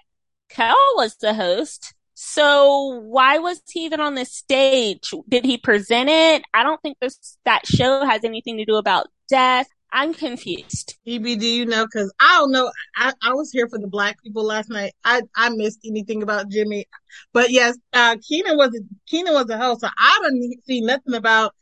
Kel 0.49 0.75
was 0.95 1.15
the 1.17 1.33
host. 1.33 1.93
So 2.15 2.99
why 3.05 3.37
was 3.37 3.61
he 3.69 3.85
even 3.85 4.01
on 4.01 4.15
the 4.15 4.25
stage? 4.25 5.13
Did 5.29 5.45
he 5.45 5.57
present 5.57 6.09
it? 6.09 6.43
I 6.53 6.63
don't 6.63 6.81
think 6.81 6.97
this 6.99 7.37
that 7.45 7.65
show 7.65 8.05
has 8.05 8.23
anything 8.23 8.57
to 8.57 8.65
do 8.65 8.75
about 8.75 9.07
death. 9.29 9.67
I'm 9.91 10.13
confused. 10.13 10.97
Evie, 11.05 11.35
do 11.35 11.47
you 11.47 11.65
know? 11.65 11.85
Because 11.85 12.13
I 12.19 12.37
don't 12.39 12.51
know. 12.51 12.71
I, 12.95 13.13
I 13.21 13.33
was 13.33 13.51
here 13.51 13.67
for 13.67 13.79
the 13.79 13.87
black 13.87 14.21
people 14.21 14.43
last 14.43 14.69
night. 14.69 14.93
I, 15.03 15.21
I 15.35 15.49
missed 15.49 15.79
anything 15.85 16.21
about 16.23 16.49
Jimmy, 16.49 16.87
but 17.33 17.49
yes, 17.49 17.77
uh, 17.93 18.17
Kenan 18.27 18.57
was 18.57 18.79
Kenan 19.07 19.33
was 19.33 19.45
the 19.45 19.57
host. 19.57 19.81
So 19.81 19.89
I 19.97 20.19
didn't 20.23 20.63
see 20.65 20.81
nothing 20.81 21.15
about 21.15 21.53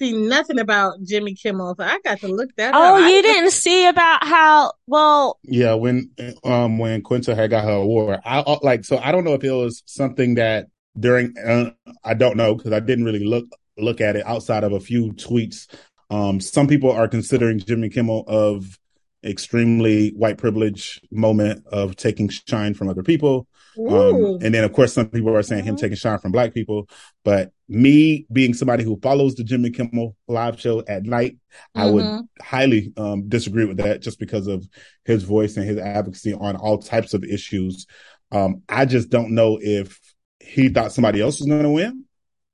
see 0.00 0.12
nothing 0.12 0.58
about 0.58 1.02
Jimmy 1.02 1.34
Kimmel, 1.34 1.74
so 1.78 1.84
I 1.84 1.98
got 2.04 2.20
to 2.20 2.28
look 2.28 2.50
that 2.56 2.74
oh, 2.74 2.96
up. 2.96 3.00
you 3.00 3.18
I 3.18 3.22
didn't 3.22 3.50
see 3.50 3.86
about 3.86 4.24
how 4.24 4.72
well? 4.86 5.38
Yeah, 5.44 5.74
when 5.74 6.10
um 6.42 6.78
when 6.78 7.02
Quinta 7.02 7.34
had 7.34 7.50
got 7.50 7.64
her 7.64 7.70
award, 7.70 8.20
I 8.24 8.38
uh, 8.40 8.58
like 8.62 8.84
so 8.84 8.98
I 8.98 9.12
don't 9.12 9.24
know 9.24 9.34
if 9.34 9.44
it 9.44 9.52
was 9.52 9.82
something 9.86 10.36
that 10.36 10.66
during 10.98 11.34
uh, 11.38 11.70
I 12.02 12.14
don't 12.14 12.36
know 12.36 12.54
because 12.54 12.72
I 12.72 12.80
didn't 12.80 13.04
really 13.04 13.24
look 13.24 13.46
look 13.78 14.00
at 14.00 14.16
it 14.16 14.26
outside 14.26 14.64
of 14.64 14.72
a 14.72 14.80
few 14.80 15.12
tweets. 15.12 15.66
Um, 16.10 16.40
some 16.40 16.66
people 16.66 16.90
are 16.90 17.08
considering 17.08 17.58
Jimmy 17.60 17.88
Kimmel 17.88 18.24
of 18.26 18.78
extremely 19.24 20.10
white 20.10 20.38
privilege 20.38 21.00
moment 21.10 21.66
of 21.66 21.96
taking 21.96 22.28
shine 22.28 22.74
from 22.74 22.88
other 22.88 23.02
people. 23.02 23.46
Um, 23.78 24.38
and 24.42 24.52
then 24.52 24.64
of 24.64 24.72
course 24.72 24.92
some 24.92 25.08
people 25.08 25.34
are 25.34 25.42
saying 25.42 25.64
him 25.64 25.76
taking 25.76 25.96
shine 25.96 26.18
from 26.18 26.32
black 26.32 26.52
people, 26.52 26.88
but 27.24 27.52
me 27.68 28.26
being 28.32 28.52
somebody 28.52 28.82
who 28.82 28.98
follows 29.00 29.36
the 29.36 29.44
Jimmy 29.44 29.70
Kimmel 29.70 30.16
live 30.26 30.60
show 30.60 30.82
at 30.86 31.04
night, 31.04 31.34
mm-hmm. 31.34 31.80
I 31.80 31.90
would 31.90 32.04
mm-hmm. 32.04 32.42
highly 32.42 32.92
um, 32.96 33.28
disagree 33.28 33.64
with 33.64 33.76
that 33.76 34.02
just 34.02 34.18
because 34.18 34.48
of 34.48 34.66
his 35.04 35.22
voice 35.22 35.56
and 35.56 35.66
his 35.66 35.78
advocacy 35.78 36.34
on 36.34 36.56
all 36.56 36.78
types 36.78 37.14
of 37.14 37.22
issues. 37.24 37.86
Um, 38.32 38.62
I 38.68 38.86
just 38.86 39.08
don't 39.08 39.34
know 39.34 39.58
if 39.60 39.98
he 40.40 40.68
thought 40.68 40.92
somebody 40.92 41.20
else 41.20 41.38
was 41.38 41.48
going 41.48 41.62
to 41.62 41.70
win 41.70 42.04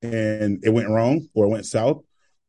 and 0.02 0.62
it 0.62 0.70
went 0.70 0.90
wrong 0.90 1.26
or 1.34 1.46
it 1.46 1.50
went 1.50 1.66
south 1.66 2.02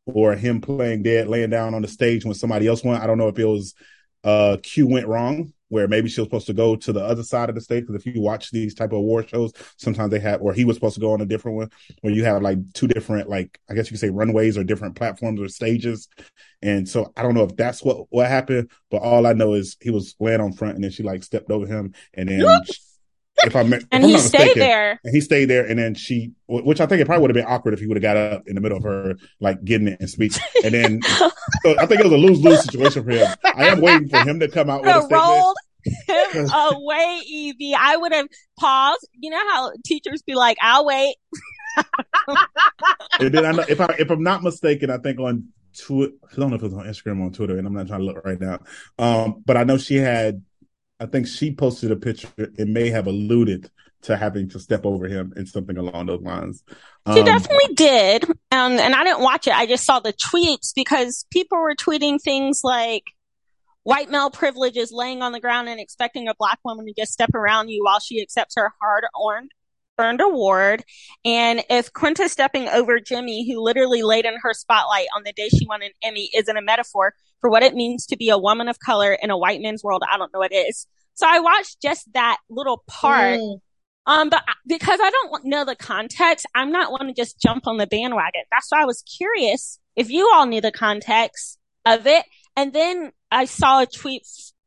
or 0.08 0.36
him 0.36 0.62
playing 0.62 1.04
dead, 1.04 1.28
laying 1.28 1.50
down 1.50 1.74
on 1.74 1.82
the 1.82 1.88
stage 1.88 2.26
when 2.26 2.34
somebody 2.34 2.68
else 2.68 2.84
went. 2.84 3.04
I 3.04 3.08
don't 3.08 3.18
know 3.18 3.28
if 3.28 3.38
it 3.38 3.46
was 3.46 3.76
uh, 4.24 4.58
cue 4.64 4.88
went 4.88 5.08
wrong 5.08 5.54
where 5.70 5.88
maybe 5.88 6.08
she 6.08 6.22
was 6.22 6.28
supposed 6.28 6.48
to 6.48 6.54
go 6.54 6.76
to 6.78 6.94
the 6.94 7.04
other 7.04 7.24
side 7.24 7.50
of 7.50 7.56
the 7.56 7.62
stage. 7.62 7.86
Because 7.86 8.06
if 8.06 8.14
you 8.14 8.22
watch 8.22 8.52
these 8.52 8.74
type 8.74 8.92
of 8.92 9.00
award 9.00 9.30
shows, 9.30 9.52
sometimes 9.78 10.12
they 10.12 10.20
have, 10.20 10.42
or 10.42 10.54
he 10.54 10.66
was 10.66 10.78
supposed 10.78 10.96
to 10.96 11.02
go 11.02 11.12
on 11.12 11.22
a 11.22 11.26
different 11.26 11.58
one 11.58 11.70
where 12.02 12.14
you 12.14 12.24
have 12.24 12.42
like 12.42 12.58
two 12.74 12.88
different, 12.88 13.30
like 13.30 13.60
I 13.70 13.74
guess 13.74 13.88
you 13.88 13.92
could 13.92 14.00
say 14.00 14.10
runways 14.10 14.58
or 14.58 14.64
different 14.64 14.96
platforms 14.96 15.42
or 15.42 15.50
stages. 15.50 16.08
And 16.62 16.88
so 16.88 17.12
I 17.16 17.24
don't 17.24 17.34
know 17.34 17.44
if 17.44 17.56
that's 17.56 17.84
what 17.84 18.08
what 18.10 18.28
happened, 18.28 18.72
but 18.90 19.02
all 19.02 19.28
I 19.28 19.34
know 19.34 19.54
is 19.54 19.78
he 19.82 19.92
was 19.92 20.16
laying 20.20 20.42
on 20.42 20.54
front, 20.54 20.76
and 20.76 20.84
then 20.84 20.92
she 20.92 21.04
like 21.04 21.24
stepped 21.24 21.52
over 21.52 21.68
him, 21.68 21.94
and 22.14 22.30
then 22.30 22.42
if 23.48 23.56
I 23.56 23.64
met, 23.64 23.84
and 23.92 24.04
he 24.04 24.18
stayed 24.20 24.40
mistaken, 24.40 24.60
there, 24.60 25.00
and 25.04 25.16
he 25.16 25.22
stayed 25.22 25.46
there, 25.46 25.66
and 25.66 25.80
then 25.80 25.96
she, 25.96 26.34
which 26.48 26.80
I 26.80 26.86
think 26.86 27.02
it 27.02 27.06
probably 27.06 27.22
would 27.22 27.36
have 27.36 27.46
been 27.46 27.52
awkward 27.52 27.74
if 27.74 27.80
he 27.80 27.88
would 27.88 27.98
have 27.98 28.04
got 28.04 28.18
up 28.18 28.44
in 28.48 28.56
the 28.56 28.62
middle 28.62 28.78
of 28.78 28.84
her 28.84 29.16
like 29.40 29.64
getting 29.64 29.88
it 29.88 30.00
and 30.00 30.10
speech, 30.10 30.38
and 30.64 30.74
then 30.74 31.02
so 31.18 31.32
I 31.80 31.86
think 31.86 32.02
it 32.02 32.04
was 32.04 32.14
a 32.14 32.18
lose 32.18 32.42
lose 32.42 32.64
situation 32.64 33.04
for 33.04 33.12
him. 33.12 33.28
I 33.44 33.68
am 33.68 33.82
waiting 33.82 34.10
for 34.10 34.20
him 34.20 34.40
to 34.40 34.48
come 34.48 34.70
out 34.70 34.84
with 34.84 34.96
a 34.96 35.02
statement. 35.02 35.58
Him 36.34 36.50
away, 36.54 37.22
Evie. 37.28 37.74
I 37.74 37.96
would 37.96 38.12
have 38.12 38.28
paused. 38.60 39.08
You 39.14 39.32
know 39.32 39.50
how 39.52 39.72
teachers 39.86 40.22
be 40.22 40.36
like, 40.36 40.58
"I'll 40.62 40.86
wait." 40.86 41.16
and 43.20 43.34
then 43.34 43.46
I 43.46 43.52
know 43.52 43.66
if 43.68 43.82
I 43.82 43.96
if 43.98 44.10
I'm 44.12 44.24
not 44.24 44.44
mistaken, 44.44 44.90
I 44.90 44.98
think 44.98 45.20
on 45.20 45.48
Twitter, 45.78 46.14
I 46.32 46.36
don't 46.36 46.50
know 46.50 46.56
if 46.56 46.62
it 46.62 46.66
was 46.66 46.74
on 46.74 46.86
Instagram 46.86 47.20
or 47.22 47.26
on 47.26 47.34
Twitter, 47.34 47.58
and 47.58 47.66
I'm 47.66 47.74
not 47.74 47.88
trying 47.88 48.00
to 48.00 48.06
look 48.06 48.24
right 48.26 48.40
now. 48.40 48.60
Um, 49.00 49.44
but 49.46 49.58
I 49.58 49.64
know 49.64 49.78
she 49.78 49.96
had 49.96 50.44
I 51.00 51.06
think 51.06 51.28
she 51.28 51.54
posted 51.54 51.92
a 51.92 51.96
picture. 51.96 52.30
It 52.38 52.68
may 52.68 52.90
have 52.90 53.08
alluded 53.08 53.70
to 54.04 54.18
having 54.18 54.50
to 54.50 54.60
step 54.60 54.86
over 54.86 55.08
him 55.08 55.34
and 55.36 55.48
something 55.48 55.78
along 55.78 56.08
those 56.08 56.22
lines. 56.22 56.64
She 57.14 57.20
um, 57.20 57.26
definitely 57.26 57.74
did. 57.76 58.24
Um, 58.26 58.74
and 58.74 58.96
I 58.96 59.04
didn't 59.04 59.22
watch 59.22 59.48
it. 59.48 59.54
I 59.54 59.66
just 59.66 59.86
saw 59.86 60.00
the 60.00 60.14
tweets 60.14 60.72
because 60.76 61.26
people 61.32 61.58
were 61.60 61.76
tweeting 61.76 62.22
things 62.22 62.62
like, 62.64 63.04
white 63.84 64.12
male 64.12 64.30
privilege 64.30 64.76
is 64.76 64.92
laying 64.92 65.22
on 65.22 65.32
the 65.32 65.40
ground 65.40 65.70
and 65.70 65.80
expecting 65.80 66.28
a 66.28 66.36
black 66.38 66.60
woman 66.66 66.86
to 66.86 66.94
just 66.94 67.14
step 67.14 67.34
around 67.34 67.70
you 67.70 67.84
while 67.84 68.00
she 68.00 68.22
accepts 68.22 68.56
her 68.58 68.74
hard 68.82 69.06
earned 69.32 69.52
earned 69.98 70.22
award. 70.22 70.84
And 71.26 71.64
if 71.70 71.92
Quinta 71.94 72.30
stepping 72.30 72.68
over 72.70 73.00
Jimmy, 73.00 73.50
who 73.50 73.62
literally 73.62 74.04
laid 74.04 74.26
in 74.26 74.36
her 74.42 74.54
spotlight 74.54 75.08
on 75.16 75.24
the 75.24 75.34
day 75.34 75.50
she 75.50 75.66
won 75.68 75.82
an 75.82 75.92
Emmy, 76.04 76.30
isn't 76.36 76.58
a 76.58 76.62
metaphor 76.62 77.14
for 77.42 77.50
what 77.50 77.64
it 77.64 77.76
means 77.76 78.06
to 78.08 78.18
be 78.18 78.30
a 78.30 78.38
woman 78.38 78.68
of 78.68 78.80
color 78.80 79.14
in 79.14 79.30
a 79.30 79.38
white 79.38 79.62
man's 79.62 79.84
world, 79.84 80.04
I 80.10 80.18
don't 80.18 80.34
know 80.34 80.40
what 80.40 80.52
it 80.52 80.68
is. 80.70 80.88
So 81.14 81.28
I 81.28 81.40
watched 81.40 81.82
just 81.82 82.12
that 82.14 82.38
little 82.50 82.84
part. 82.88 83.40
Mm. 83.40 83.60
Um, 84.06 84.30
but 84.30 84.44
because 84.66 85.00
I 85.02 85.10
don't 85.10 85.46
know 85.46 85.66
the 85.66 85.76
context, 85.76 86.46
I'm 86.56 86.72
not 86.72 86.92
one 86.92 87.08
to 87.08 87.14
just 87.14 87.42
jump 87.42 87.68
on 87.68 87.78
the 87.78 87.88
bandwagon. 87.88 88.44
That's 88.52 88.72
why 88.72 88.82
I 88.82 88.86
was 88.86 89.02
curious 89.02 89.80
if 89.96 90.10
you 90.10 90.32
all 90.34 90.46
knew 90.46 90.62
the 90.62 90.72
context 90.72 91.58
of 91.86 92.08
it. 92.08 92.24
And 92.56 92.72
then 92.72 93.12
I 93.32 93.46
saw 93.46 93.82
a 93.82 93.86
tweet 93.86 94.24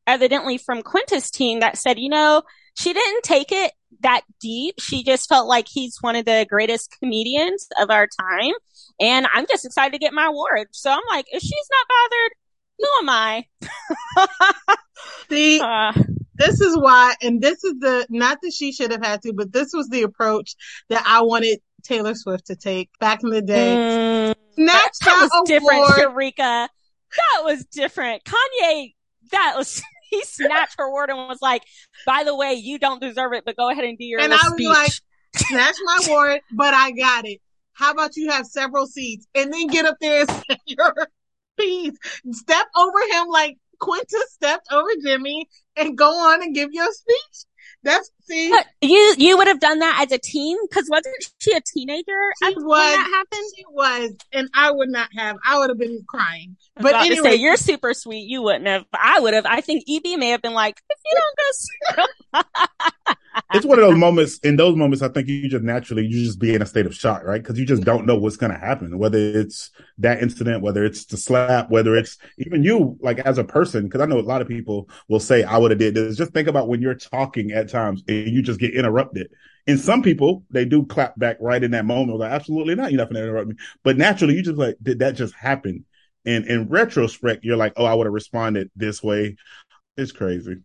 evidently 0.07 0.59
from 0.59 0.83
Quinta's 0.83 1.31
team 1.31 1.61
that 1.61 1.79
said, 1.79 1.99
you 1.99 2.11
know, 2.11 2.43
she 2.75 2.93
didn't 2.93 3.23
take 3.23 3.51
it 3.51 3.73
that 4.03 4.23
deep. 4.41 4.77
She 4.79 5.03
just 5.03 5.29
felt 5.29 5.49
like 5.49 5.67
he's 5.69 5.99
one 6.01 6.17
of 6.17 6.25
the 6.25 6.47
greatest 6.49 6.97
comedians 6.99 7.67
of 7.81 7.91
our 7.91 8.07
time. 8.07 8.53
And 9.01 9.27
I'm 9.33 9.47
just 9.49 9.65
excited 9.65 9.93
to 9.93 9.99
get 9.99 10.13
my 10.13 10.27
award. 10.27 10.69
So 10.73 10.91
I'm 10.91 11.01
like, 11.09 11.27
if 11.33 11.43
she's 11.43 11.69
not 11.71 11.87
bothered, 11.89 12.33
who 12.79 12.89
am 13.01 13.09
I? 13.09 14.77
See, 15.31 15.61
uh, 15.65 15.93
this 16.35 16.61
is 16.61 16.77
why, 16.77 17.15
and 17.23 17.41
this 17.41 17.63
is 17.65 17.75
the, 17.81 18.07
not 18.09 18.39
that 18.43 18.53
she 18.53 18.73
should 18.73 18.91
have 18.91 19.05
had 19.05 19.23
to, 19.23 19.33
but 19.33 19.53
this 19.53 19.73
was 19.73 19.89
the 19.89 20.03
approach 20.03 20.55
that 20.89 21.03
I 21.07 21.23
wanted 21.23 21.61
Taylor 21.83 22.15
Swift 22.15 22.47
to 22.47 22.57
take 22.57 22.91
back 22.99 23.23
in 23.23 23.31
the 23.31 23.43
day. 23.43 23.75
Mm, 23.77 24.35
Snatch 24.55 24.73
that, 24.73 24.91
that 25.05 25.17
was 25.23 25.31
award. 25.35 25.47
different, 25.47 26.17
Sharika. 26.17 26.69
That 27.17 27.43
was 27.45 27.65
different. 27.67 28.23
Kanye, 28.25 28.95
that 29.33 29.55
was 29.57 29.83
he 30.16 30.23
snatched 30.25 30.77
her 30.79 30.92
word 30.92 31.11
and 31.11 31.18
was 31.29 31.40
like, 31.40 31.62
"By 32.07 32.25
the 32.25 32.35
way, 32.35 32.55
you 32.55 32.79
don't 32.79 33.01
deserve 33.01 33.33
it, 33.33 33.44
but 33.44 33.57
go 33.57 33.70
ahead 33.70 33.85
and 33.85 33.96
do 33.96 34.05
your." 34.05 34.20
And 34.20 34.33
I 34.33 34.37
was 34.37 34.53
speech. 34.53 34.68
like, 34.68 34.92
"Snatch 35.37 35.77
my 35.85 36.09
word, 36.11 36.40
but 36.53 36.75
I 36.75 36.90
got 36.90 37.27
it. 37.27 37.40
How 37.73 37.92
about 37.92 38.16
you 38.16 38.31
have 38.31 38.46
several 38.46 38.87
seats 38.87 39.27
and 39.35 39.53
then 39.53 39.68
get 39.68 39.87
up 39.87 39.96
there 40.01 40.20
and 40.20 40.31
say 40.51 40.59
your 40.66 41.09
piece? 41.59 41.96
Step 42.33 42.66
over 42.77 42.99
him 43.12 43.29
like 43.29 43.57
Quinta 43.79 44.27
stepped 44.31 44.66
over 44.73 44.90
Jimmy, 45.03 45.49
and 45.77 45.96
go 45.96 46.11
on 46.11 46.42
and 46.42 46.55
give 46.55 46.70
your 46.73 46.90
speech." 46.92 47.46
That's 47.83 48.11
see, 48.25 48.51
but 48.51 48.66
you 48.83 49.14
you 49.16 49.38
would 49.38 49.47
have 49.47 49.59
done 49.59 49.79
that 49.79 50.01
as 50.03 50.12
a 50.12 50.19
teen 50.19 50.59
because 50.69 50.87
wasn't 50.90 51.16
she 51.38 51.53
a 51.53 51.61
teenager? 51.61 52.12
She 52.43 52.55
was. 52.57 52.95
that 52.95 53.11
happened. 53.11 53.51
She 53.57 53.64
was, 53.71 54.16
and 54.33 54.51
I 54.55 54.71
would 54.71 54.90
not 54.90 55.09
have. 55.14 55.37
I 55.47 55.59
would 55.59 55.71
have 55.71 55.79
been 55.79 56.05
crying. 56.07 56.57
But 56.77 56.95
anyway, 56.97 57.31
say, 57.31 57.37
you're 57.37 57.57
super 57.57 57.95
sweet. 57.95 58.29
You 58.29 58.43
wouldn't 58.43 58.66
have. 58.66 58.85
I 58.93 59.21
would 59.21 59.33
have. 59.33 59.47
I 59.47 59.62
think 59.62 59.85
EB 59.88 60.19
may 60.19 60.29
have 60.29 60.43
been 60.43 60.53
like, 60.53 60.83
if 60.90 60.99
you 61.07 61.16
don't 61.16 61.97
go. 62.35 62.43
it's 63.53 63.66
one 63.66 63.79
of 63.79 63.85
those 63.85 63.99
moments. 63.99 64.38
In 64.38 64.57
those 64.57 64.77
moments, 64.77 65.03
I 65.03 65.09
think 65.09 65.29
you 65.29 65.49
just 65.49 65.64
naturally 65.64 66.05
you 66.05 66.25
just 66.25 66.38
be 66.38 66.55
in 66.55 66.62
a 66.62 66.66
state 66.66 66.87
of 66.87 66.95
shock, 66.95 67.23
right? 67.25 67.43
Because 67.43 67.59
you 67.59 67.66
just 67.66 67.83
don't 67.83 68.07
know 68.07 68.16
what's 68.16 68.37
going 68.37 68.53
to 68.53 68.59
happen. 68.59 68.99
Whether 68.99 69.19
it's 69.19 69.71
that 69.99 70.23
incident, 70.23 70.62
whether 70.62 70.85
it's 70.85 71.05
the 71.07 71.16
slap, 71.16 71.71
whether 71.71 71.97
it's 71.97 72.19
even 72.38 72.62
you, 72.62 72.97
like 73.01 73.19
as 73.21 73.38
a 73.38 73.45
person. 73.45 73.85
Because 73.85 74.01
I 74.01 74.07
know 74.07 74.19
a 74.19 74.21
lot 74.21 74.43
of 74.43 74.49
people 74.49 74.88
will 75.09 75.21
say, 75.21 75.43
"I 75.43 75.59
would 75.59 75.71
have 75.71 75.79
did 75.79 75.95
this." 75.95 76.16
Just 76.16 76.33
think 76.33 76.49
about 76.49 76.69
when 76.69 76.83
you're 76.83 76.95
talking 76.95 77.53
at 77.53 77.69
times 77.69 78.03
and 78.09 78.29
you 78.29 78.43
just 78.43 78.61
get 78.61 78.75
interrupted. 78.75 79.31
And 79.66 79.79
some 79.79 80.03
people 80.03 80.45
they 80.51 80.64
do 80.64 80.85
clap 80.87 81.19
back 81.19 81.37
right 81.40 81.62
in 81.62 81.73
that 81.73 81.85
moment. 81.85 82.19
Like, 82.19 82.33
absolutely 82.33 82.75
not. 82.75 82.90
You're 82.90 82.99
not 82.99 83.11
going 83.12 83.23
to 83.23 83.29
interrupt 83.29 83.49
me. 83.49 83.57
But 83.85 83.97
naturally, 83.97 84.35
you 84.35 84.43
just 84.43 84.59
like, 84.59 84.77
did 84.83 85.01
that 85.01 85.14
just 85.14 85.35
happen? 85.35 85.85
And 86.27 86.47
in 86.47 86.69
retrospect, 86.69 87.45
you're 87.45 87.57
like, 87.57 87.75
oh, 87.77 87.85
I 87.85 87.95
would 87.95 88.07
have 88.07 88.12
responded 88.12 88.71
this 88.77 89.03
way. 89.03 89.37
It's 89.97 90.12
crazy. 90.12 90.57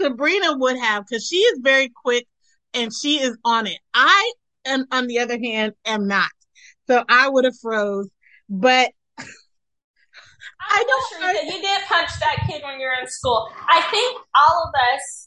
Sabrina 0.00 0.56
would 0.56 0.78
have 0.78 1.04
because 1.06 1.26
she 1.26 1.36
is 1.36 1.60
very 1.62 1.88
quick 1.88 2.26
and 2.74 2.92
she 2.94 3.20
is 3.20 3.36
on 3.44 3.66
it. 3.66 3.78
I, 3.94 4.32
am, 4.66 4.86
on 4.90 5.06
the 5.06 5.18
other 5.20 5.38
hand, 5.38 5.74
am 5.84 6.06
not. 6.06 6.30
So 6.86 7.04
I 7.08 7.28
would 7.28 7.44
have 7.44 7.58
froze. 7.60 8.08
But 8.48 8.92
I 9.18 10.84
don't. 10.86 11.20
Sure 11.20 11.42
you 11.44 11.62
did 11.62 11.80
punch 11.86 12.10
that 12.20 12.44
kid 12.48 12.62
when 12.64 12.80
you're 12.80 12.98
in 13.00 13.08
school. 13.08 13.48
I 13.68 13.82
think 13.90 14.18
all 14.34 14.68
of 14.68 14.74
us. 14.94 15.26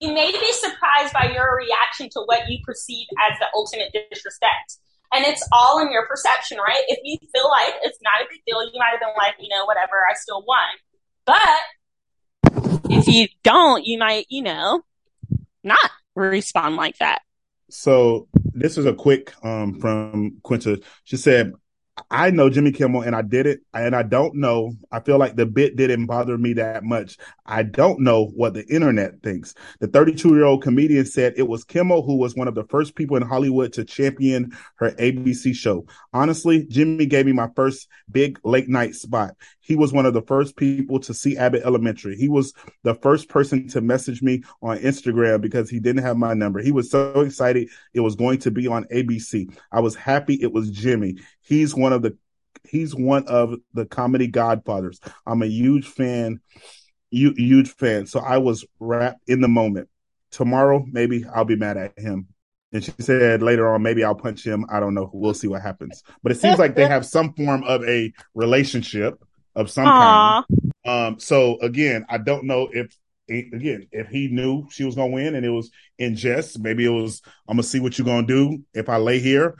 You 0.00 0.14
may 0.14 0.32
be 0.32 0.52
surprised 0.52 1.12
by 1.12 1.30
your 1.34 1.54
reaction 1.54 2.08
to 2.12 2.20
what 2.24 2.48
you 2.48 2.58
perceive 2.64 3.06
as 3.28 3.38
the 3.38 3.46
ultimate 3.54 3.92
disrespect. 3.92 4.78
And 5.12 5.22
it's 5.26 5.46
all 5.52 5.78
in 5.80 5.92
your 5.92 6.06
perception, 6.06 6.56
right? 6.56 6.82
If 6.88 6.98
you 7.04 7.18
feel 7.30 7.50
like 7.50 7.74
it's 7.82 7.98
not 8.02 8.22
a 8.22 8.26
big 8.30 8.40
deal, 8.46 8.64
you 8.64 8.78
might 8.80 8.92
have 8.92 9.00
been 9.00 9.12
like, 9.18 9.34
you 9.38 9.50
know, 9.50 9.66
whatever, 9.66 10.00
I 10.10 10.14
still 10.14 10.42
won. 10.48 10.80
But 11.26 11.60
if 12.90 13.06
you 13.08 13.28
don't, 13.42 13.84
you 13.84 13.98
might, 13.98 14.26
you 14.28 14.42
know, 14.42 14.82
not 15.62 15.90
respond 16.14 16.76
like 16.76 16.98
that. 16.98 17.22
So 17.70 18.28
this 18.34 18.78
is 18.78 18.86
a 18.86 18.94
quick 18.94 19.32
um 19.44 19.80
from 19.80 20.38
Quinta. 20.42 20.80
She 21.04 21.16
said, 21.16 21.52
I 22.10 22.30
know 22.30 22.50
Jimmy 22.50 22.72
Kimmel 22.72 23.02
and 23.02 23.16
I 23.16 23.22
did 23.22 23.46
it 23.46 23.60
and 23.72 23.96
I 23.96 24.02
don't 24.02 24.36
know. 24.36 24.72
I 24.92 25.00
feel 25.00 25.18
like 25.18 25.34
the 25.34 25.46
bit 25.46 25.76
didn't 25.76 26.06
bother 26.06 26.36
me 26.36 26.52
that 26.54 26.84
much. 26.84 27.16
I 27.46 27.62
don't 27.62 28.00
know 28.00 28.26
what 28.26 28.54
the 28.54 28.66
internet 28.66 29.22
thinks. 29.22 29.54
The 29.80 29.88
32 29.88 30.34
year 30.34 30.44
old 30.44 30.62
comedian 30.62 31.06
said 31.06 31.34
it 31.36 31.48
was 31.48 31.64
Kimmel 31.64 32.02
who 32.02 32.16
was 32.16 32.34
one 32.34 32.48
of 32.48 32.54
the 32.54 32.64
first 32.64 32.94
people 32.94 33.16
in 33.16 33.22
Hollywood 33.22 33.72
to 33.74 33.84
champion 33.84 34.52
her 34.76 34.92
ABC 34.92 35.54
show. 35.54 35.86
Honestly, 36.12 36.66
Jimmy 36.66 37.06
gave 37.06 37.26
me 37.26 37.32
my 37.32 37.48
first 37.56 37.88
big 38.10 38.38
late 38.44 38.68
night 38.68 38.94
spot. 38.94 39.34
He 39.66 39.74
was 39.74 39.92
one 39.92 40.06
of 40.06 40.14
the 40.14 40.22
first 40.22 40.56
people 40.56 41.00
to 41.00 41.12
see 41.12 41.36
Abbott 41.36 41.64
Elementary. 41.64 42.16
He 42.16 42.28
was 42.28 42.54
the 42.84 42.94
first 42.94 43.28
person 43.28 43.66
to 43.68 43.80
message 43.80 44.22
me 44.22 44.44
on 44.62 44.78
Instagram 44.78 45.40
because 45.40 45.68
he 45.68 45.80
didn't 45.80 46.04
have 46.04 46.16
my 46.16 46.34
number. 46.34 46.60
He 46.62 46.70
was 46.70 46.88
so 46.88 47.22
excited 47.22 47.68
it 47.92 47.98
was 48.00 48.14
going 48.14 48.38
to 48.40 48.52
be 48.52 48.68
on 48.68 48.84
ABC. 48.84 49.52
I 49.72 49.80
was 49.80 49.96
happy 49.96 50.38
it 50.40 50.52
was 50.52 50.70
Jimmy. 50.70 51.16
He's 51.40 51.74
one 51.74 51.92
of 51.92 52.02
the 52.02 52.16
he's 52.62 52.94
one 52.94 53.26
of 53.26 53.56
the 53.74 53.86
comedy 53.86 54.28
godfathers. 54.28 55.00
I'm 55.26 55.42
a 55.42 55.46
huge 55.46 55.88
fan, 55.88 56.40
huge 57.10 57.70
fan. 57.70 58.06
So 58.06 58.20
I 58.20 58.38
was 58.38 58.64
wrapped 58.78 59.28
in 59.28 59.40
the 59.40 59.48
moment. 59.48 59.88
Tomorrow, 60.30 60.84
maybe 60.88 61.24
I'll 61.24 61.44
be 61.44 61.56
mad 61.56 61.76
at 61.76 61.98
him. 61.98 62.28
And 62.72 62.84
she 62.84 62.92
said 63.00 63.42
later 63.42 63.72
on, 63.72 63.82
maybe 63.82 64.04
I'll 64.04 64.14
punch 64.14 64.46
him. 64.46 64.64
I 64.70 64.78
don't 64.78 64.94
know. 64.94 65.10
We'll 65.12 65.34
see 65.34 65.48
what 65.48 65.62
happens. 65.62 66.04
But 66.22 66.30
it 66.30 66.38
seems 66.40 66.60
like 66.60 66.76
they 66.76 66.86
have 66.88 67.04
some 67.04 67.32
form 67.32 67.64
of 67.64 67.82
a 67.84 68.12
relationship 68.34 69.18
of 69.56 69.70
some 69.70 69.86
Aww. 69.88 70.44
kind. 70.44 70.72
Um, 70.84 71.18
so 71.18 71.58
again, 71.60 72.06
I 72.08 72.18
don't 72.18 72.44
know 72.44 72.68
if 72.72 72.96
again 73.28 73.88
if 73.90 74.06
he 74.08 74.28
knew 74.28 74.68
she 74.70 74.84
was 74.84 74.94
gonna 74.94 75.12
win 75.12 75.34
and 75.34 75.44
it 75.44 75.50
was 75.50 75.70
in 75.98 76.14
jest. 76.14 76.60
Maybe 76.60 76.84
it 76.84 76.90
was 76.90 77.22
I'm 77.48 77.56
gonna 77.56 77.64
see 77.64 77.80
what 77.80 77.98
you're 77.98 78.06
gonna 78.06 78.26
do 78.26 78.62
if 78.74 78.88
I 78.88 78.98
lay 78.98 79.18
here. 79.18 79.56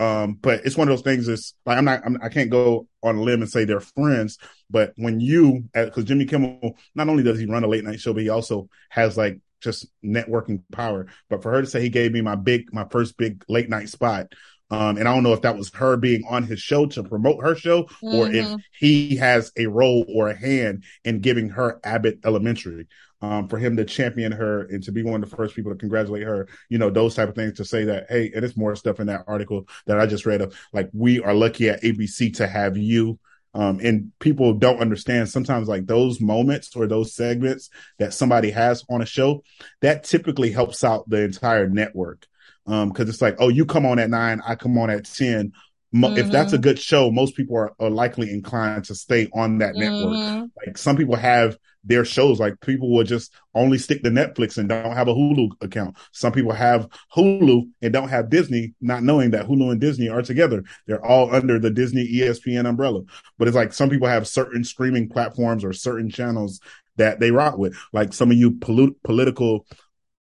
Um, 0.00 0.34
but 0.34 0.64
it's 0.64 0.76
one 0.76 0.86
of 0.88 0.92
those 0.92 1.02
things. 1.02 1.26
That's 1.26 1.54
like 1.66 1.78
I'm 1.78 1.84
not. 1.84 2.02
I'm, 2.04 2.18
I 2.22 2.28
can 2.28 2.48
not 2.48 2.50
go 2.50 2.88
on 3.02 3.16
a 3.16 3.22
limb 3.22 3.42
and 3.42 3.50
say 3.50 3.64
they're 3.64 3.80
friends. 3.80 4.38
But 4.70 4.92
when 4.96 5.18
you, 5.18 5.64
because 5.74 6.04
Jimmy 6.04 6.26
Kimmel, 6.26 6.76
not 6.94 7.08
only 7.08 7.22
does 7.22 7.38
he 7.38 7.46
run 7.46 7.64
a 7.64 7.68
late 7.68 7.84
night 7.84 8.00
show, 8.00 8.12
but 8.12 8.22
he 8.22 8.28
also 8.28 8.68
has 8.90 9.16
like 9.16 9.40
just 9.60 9.86
networking 10.04 10.62
power. 10.70 11.06
But 11.28 11.42
for 11.42 11.50
her 11.50 11.62
to 11.62 11.66
say 11.66 11.80
he 11.80 11.88
gave 11.88 12.12
me 12.12 12.20
my 12.20 12.36
big, 12.36 12.72
my 12.72 12.86
first 12.90 13.16
big 13.16 13.44
late 13.48 13.68
night 13.68 13.88
spot, 13.88 14.32
um, 14.70 14.98
and 14.98 15.08
I 15.08 15.14
don't 15.14 15.22
know 15.22 15.32
if 15.32 15.42
that 15.42 15.56
was 15.56 15.70
her 15.74 15.96
being 15.96 16.24
on 16.28 16.42
his 16.42 16.60
show 16.60 16.86
to 16.86 17.02
promote 17.02 17.42
her 17.42 17.54
show 17.54 17.84
mm-hmm. 17.84 18.14
or 18.14 18.30
if 18.30 18.46
mm-hmm. 18.46 18.56
he 18.78 19.16
has 19.16 19.50
a 19.56 19.66
role 19.66 20.04
or 20.08 20.28
a 20.28 20.36
hand 20.36 20.84
in 21.04 21.20
giving 21.20 21.50
her 21.50 21.80
Abbott 21.84 22.20
Elementary. 22.24 22.86
Um, 23.20 23.48
for 23.48 23.58
him 23.58 23.76
to 23.78 23.84
champion 23.84 24.30
her 24.30 24.62
and 24.66 24.80
to 24.84 24.92
be 24.92 25.02
one 25.02 25.20
of 25.20 25.28
the 25.28 25.36
first 25.36 25.56
people 25.56 25.72
to 25.72 25.76
congratulate 25.76 26.22
her, 26.22 26.46
you 26.68 26.78
know, 26.78 26.88
those 26.88 27.16
type 27.16 27.28
of 27.28 27.34
things 27.34 27.54
to 27.54 27.64
say 27.64 27.86
that, 27.86 28.06
hey, 28.08 28.30
and 28.32 28.44
it's 28.44 28.56
more 28.56 28.76
stuff 28.76 29.00
in 29.00 29.08
that 29.08 29.24
article 29.26 29.66
that 29.86 29.98
I 29.98 30.06
just 30.06 30.24
read 30.24 30.40
of 30.40 30.56
like, 30.72 30.88
we 30.92 31.18
are 31.20 31.34
lucky 31.34 31.68
at 31.68 31.82
ABC 31.82 32.36
to 32.36 32.46
have 32.46 32.76
you. 32.76 33.18
Um, 33.54 33.80
and 33.82 34.12
people 34.20 34.54
don't 34.54 34.78
understand 34.78 35.28
sometimes 35.28 35.66
like 35.66 35.84
those 35.84 36.20
moments 36.20 36.76
or 36.76 36.86
those 36.86 37.12
segments 37.12 37.70
that 37.98 38.14
somebody 38.14 38.52
has 38.52 38.84
on 38.88 39.02
a 39.02 39.06
show 39.06 39.42
that 39.80 40.04
typically 40.04 40.52
helps 40.52 40.84
out 40.84 41.10
the 41.10 41.22
entire 41.22 41.68
network. 41.68 42.24
Um, 42.68 42.92
cause 42.92 43.08
it's 43.08 43.22
like, 43.22 43.36
oh, 43.38 43.48
you 43.48 43.64
come 43.64 43.86
on 43.86 43.98
at 43.98 44.10
nine, 44.10 44.40
I 44.46 44.54
come 44.54 44.76
on 44.78 44.90
at 44.90 45.04
10. 45.04 45.52
Mm-hmm. 45.94 46.18
If 46.18 46.30
that's 46.30 46.52
a 46.52 46.58
good 46.58 46.78
show, 46.78 47.10
most 47.10 47.34
people 47.34 47.56
are, 47.56 47.72
are 47.80 47.88
likely 47.88 48.30
inclined 48.30 48.84
to 48.84 48.94
stay 48.94 49.28
on 49.32 49.58
that 49.58 49.74
network. 49.74 50.16
Mm-hmm. 50.16 50.44
Like 50.66 50.76
some 50.76 50.96
people 50.96 51.16
have 51.16 51.56
their 51.82 52.04
shows, 52.04 52.38
like 52.38 52.60
people 52.60 52.92
will 52.92 53.04
just 53.04 53.32
only 53.54 53.78
stick 53.78 54.02
to 54.02 54.10
Netflix 54.10 54.58
and 54.58 54.68
don't 54.68 54.92
have 54.92 55.08
a 55.08 55.14
Hulu 55.14 55.50
account. 55.62 55.96
Some 56.12 56.32
people 56.32 56.52
have 56.52 56.88
Hulu 57.16 57.70
and 57.80 57.92
don't 57.92 58.10
have 58.10 58.28
Disney, 58.28 58.74
not 58.82 59.02
knowing 59.02 59.30
that 59.30 59.46
Hulu 59.46 59.72
and 59.72 59.80
Disney 59.80 60.10
are 60.10 60.20
together. 60.20 60.62
They're 60.86 61.04
all 61.04 61.34
under 61.34 61.58
the 61.58 61.70
Disney 61.70 62.06
ESPN 62.06 62.68
umbrella. 62.68 63.02
But 63.38 63.48
it's 63.48 63.56
like 63.56 63.72
some 63.72 63.88
people 63.88 64.08
have 64.08 64.28
certain 64.28 64.64
streaming 64.64 65.08
platforms 65.08 65.64
or 65.64 65.72
certain 65.72 66.10
channels 66.10 66.60
that 66.96 67.20
they 67.20 67.30
rock 67.30 67.56
with. 67.56 67.78
Like 67.94 68.12
some 68.12 68.30
of 68.30 68.36
you 68.36 68.58
polit- 68.58 69.02
political 69.02 69.66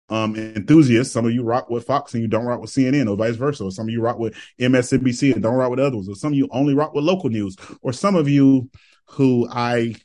um, 0.10 0.36
enthusiasts. 0.36 1.14
Some 1.14 1.26
of 1.26 1.32
you 1.32 1.44
rock 1.44 1.70
with 1.70 1.86
Fox 1.86 2.14
and 2.14 2.22
you 2.22 2.28
don't 2.28 2.46
rock 2.46 2.62
with 2.62 2.72
CNN, 2.72 3.10
or 3.10 3.16
vice 3.16 3.36
versa. 3.36 3.66
Or 3.66 3.72
some 3.72 3.88
of 3.88 3.90
you 3.90 4.02
rock 4.02 4.20
with 4.20 4.36
MSNBC 4.60 5.34
and 5.34 5.44
don't 5.44 5.56
rock 5.56 5.70
with 5.70 5.80
others. 5.80 6.08
Or 6.08 6.16
some 6.16 6.34
of 6.34 6.38
you 6.38 6.48
only 6.52 6.74
rock 6.74 6.94
with 6.94 7.04
local 7.04 7.30
news. 7.30 7.56
Or 7.82 7.94
some 7.94 8.16
of 8.16 8.28
you 8.30 8.70
who 9.10 9.48
I 9.50 9.96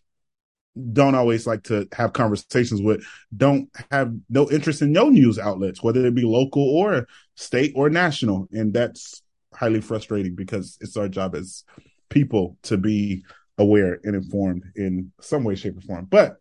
don't 0.92 1.14
always 1.14 1.46
like 1.46 1.64
to 1.64 1.86
have 1.92 2.14
conversations 2.14 2.80
with 2.80 3.04
don't 3.36 3.68
have 3.90 4.14
no 4.30 4.50
interest 4.50 4.80
in 4.80 4.92
no 4.92 5.08
news 5.08 5.38
outlets, 5.38 5.82
whether 5.82 6.04
it 6.06 6.14
be 6.14 6.24
local 6.24 6.62
or 6.62 7.06
state 7.36 7.72
or 7.76 7.90
national. 7.90 8.48
And 8.52 8.72
that's 8.72 9.22
highly 9.54 9.80
frustrating 9.80 10.34
because 10.34 10.78
it's 10.80 10.96
our 10.96 11.08
job 11.08 11.34
as 11.34 11.64
people 12.08 12.56
to 12.62 12.76
be 12.76 13.24
aware 13.58 14.00
and 14.02 14.16
informed 14.16 14.64
in 14.74 15.12
some 15.20 15.44
way, 15.44 15.54
shape, 15.54 15.76
or 15.76 15.82
form. 15.82 16.06
But 16.06 16.36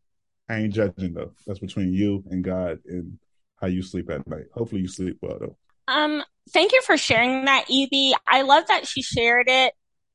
I 0.49 0.59
ain't 0.59 0.73
judging 0.73 1.13
though. 1.13 1.33
That's 1.45 1.59
between 1.59 1.93
you 1.93 2.23
and 2.29 2.43
God 2.43 2.79
and 2.85 3.17
how 3.61 3.67
you 3.67 3.81
sleep 3.83 4.09
at 4.09 4.27
night. 4.27 4.45
Hopefully 4.53 4.81
you 4.81 4.87
sleep 4.87 5.17
well 5.21 5.37
though. 5.39 5.57
Um, 5.87 6.23
thank 6.51 6.71
you 6.71 6.81
for 6.81 6.97
sharing 6.97 7.45
that, 7.45 7.65
Evie. 7.69 8.13
I 8.27 8.41
love 8.41 8.67
that 8.67 8.87
she 8.87 9.01
shared 9.01 9.47
it 9.49 9.73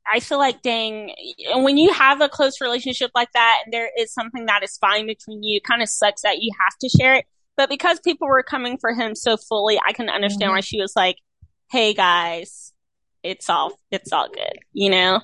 I 0.08 0.20
feel 0.20 0.38
like, 0.38 0.62
dang, 0.62 1.12
when 1.54 1.76
you 1.76 1.92
have 1.92 2.20
a 2.20 2.28
close 2.28 2.60
relationship 2.60 3.10
like 3.14 3.32
that 3.32 3.62
and 3.64 3.74
there 3.74 3.90
is 3.98 4.12
something 4.12 4.46
that 4.46 4.62
is 4.62 4.76
fine 4.76 5.06
between 5.06 5.42
you, 5.42 5.56
it 5.56 5.64
kind 5.64 5.82
of 5.82 5.88
sucks 5.88 6.22
that 6.22 6.40
you 6.40 6.52
have 6.60 6.78
to 6.80 6.88
share 6.88 7.14
it. 7.14 7.26
But 7.56 7.68
because 7.68 7.98
people 8.00 8.28
were 8.28 8.42
coming 8.42 8.78
for 8.78 8.92
him 8.92 9.14
so 9.14 9.36
fully, 9.36 9.80
I 9.86 9.92
can 9.92 10.08
understand 10.08 10.48
mm-hmm. 10.48 10.56
why 10.56 10.60
she 10.60 10.80
was 10.80 10.92
like, 10.94 11.16
hey 11.70 11.94
guys, 11.94 12.72
it's 13.22 13.50
all, 13.50 13.72
it's 13.90 14.12
all 14.12 14.28
good, 14.28 14.58
you 14.72 14.90
know? 14.90 15.20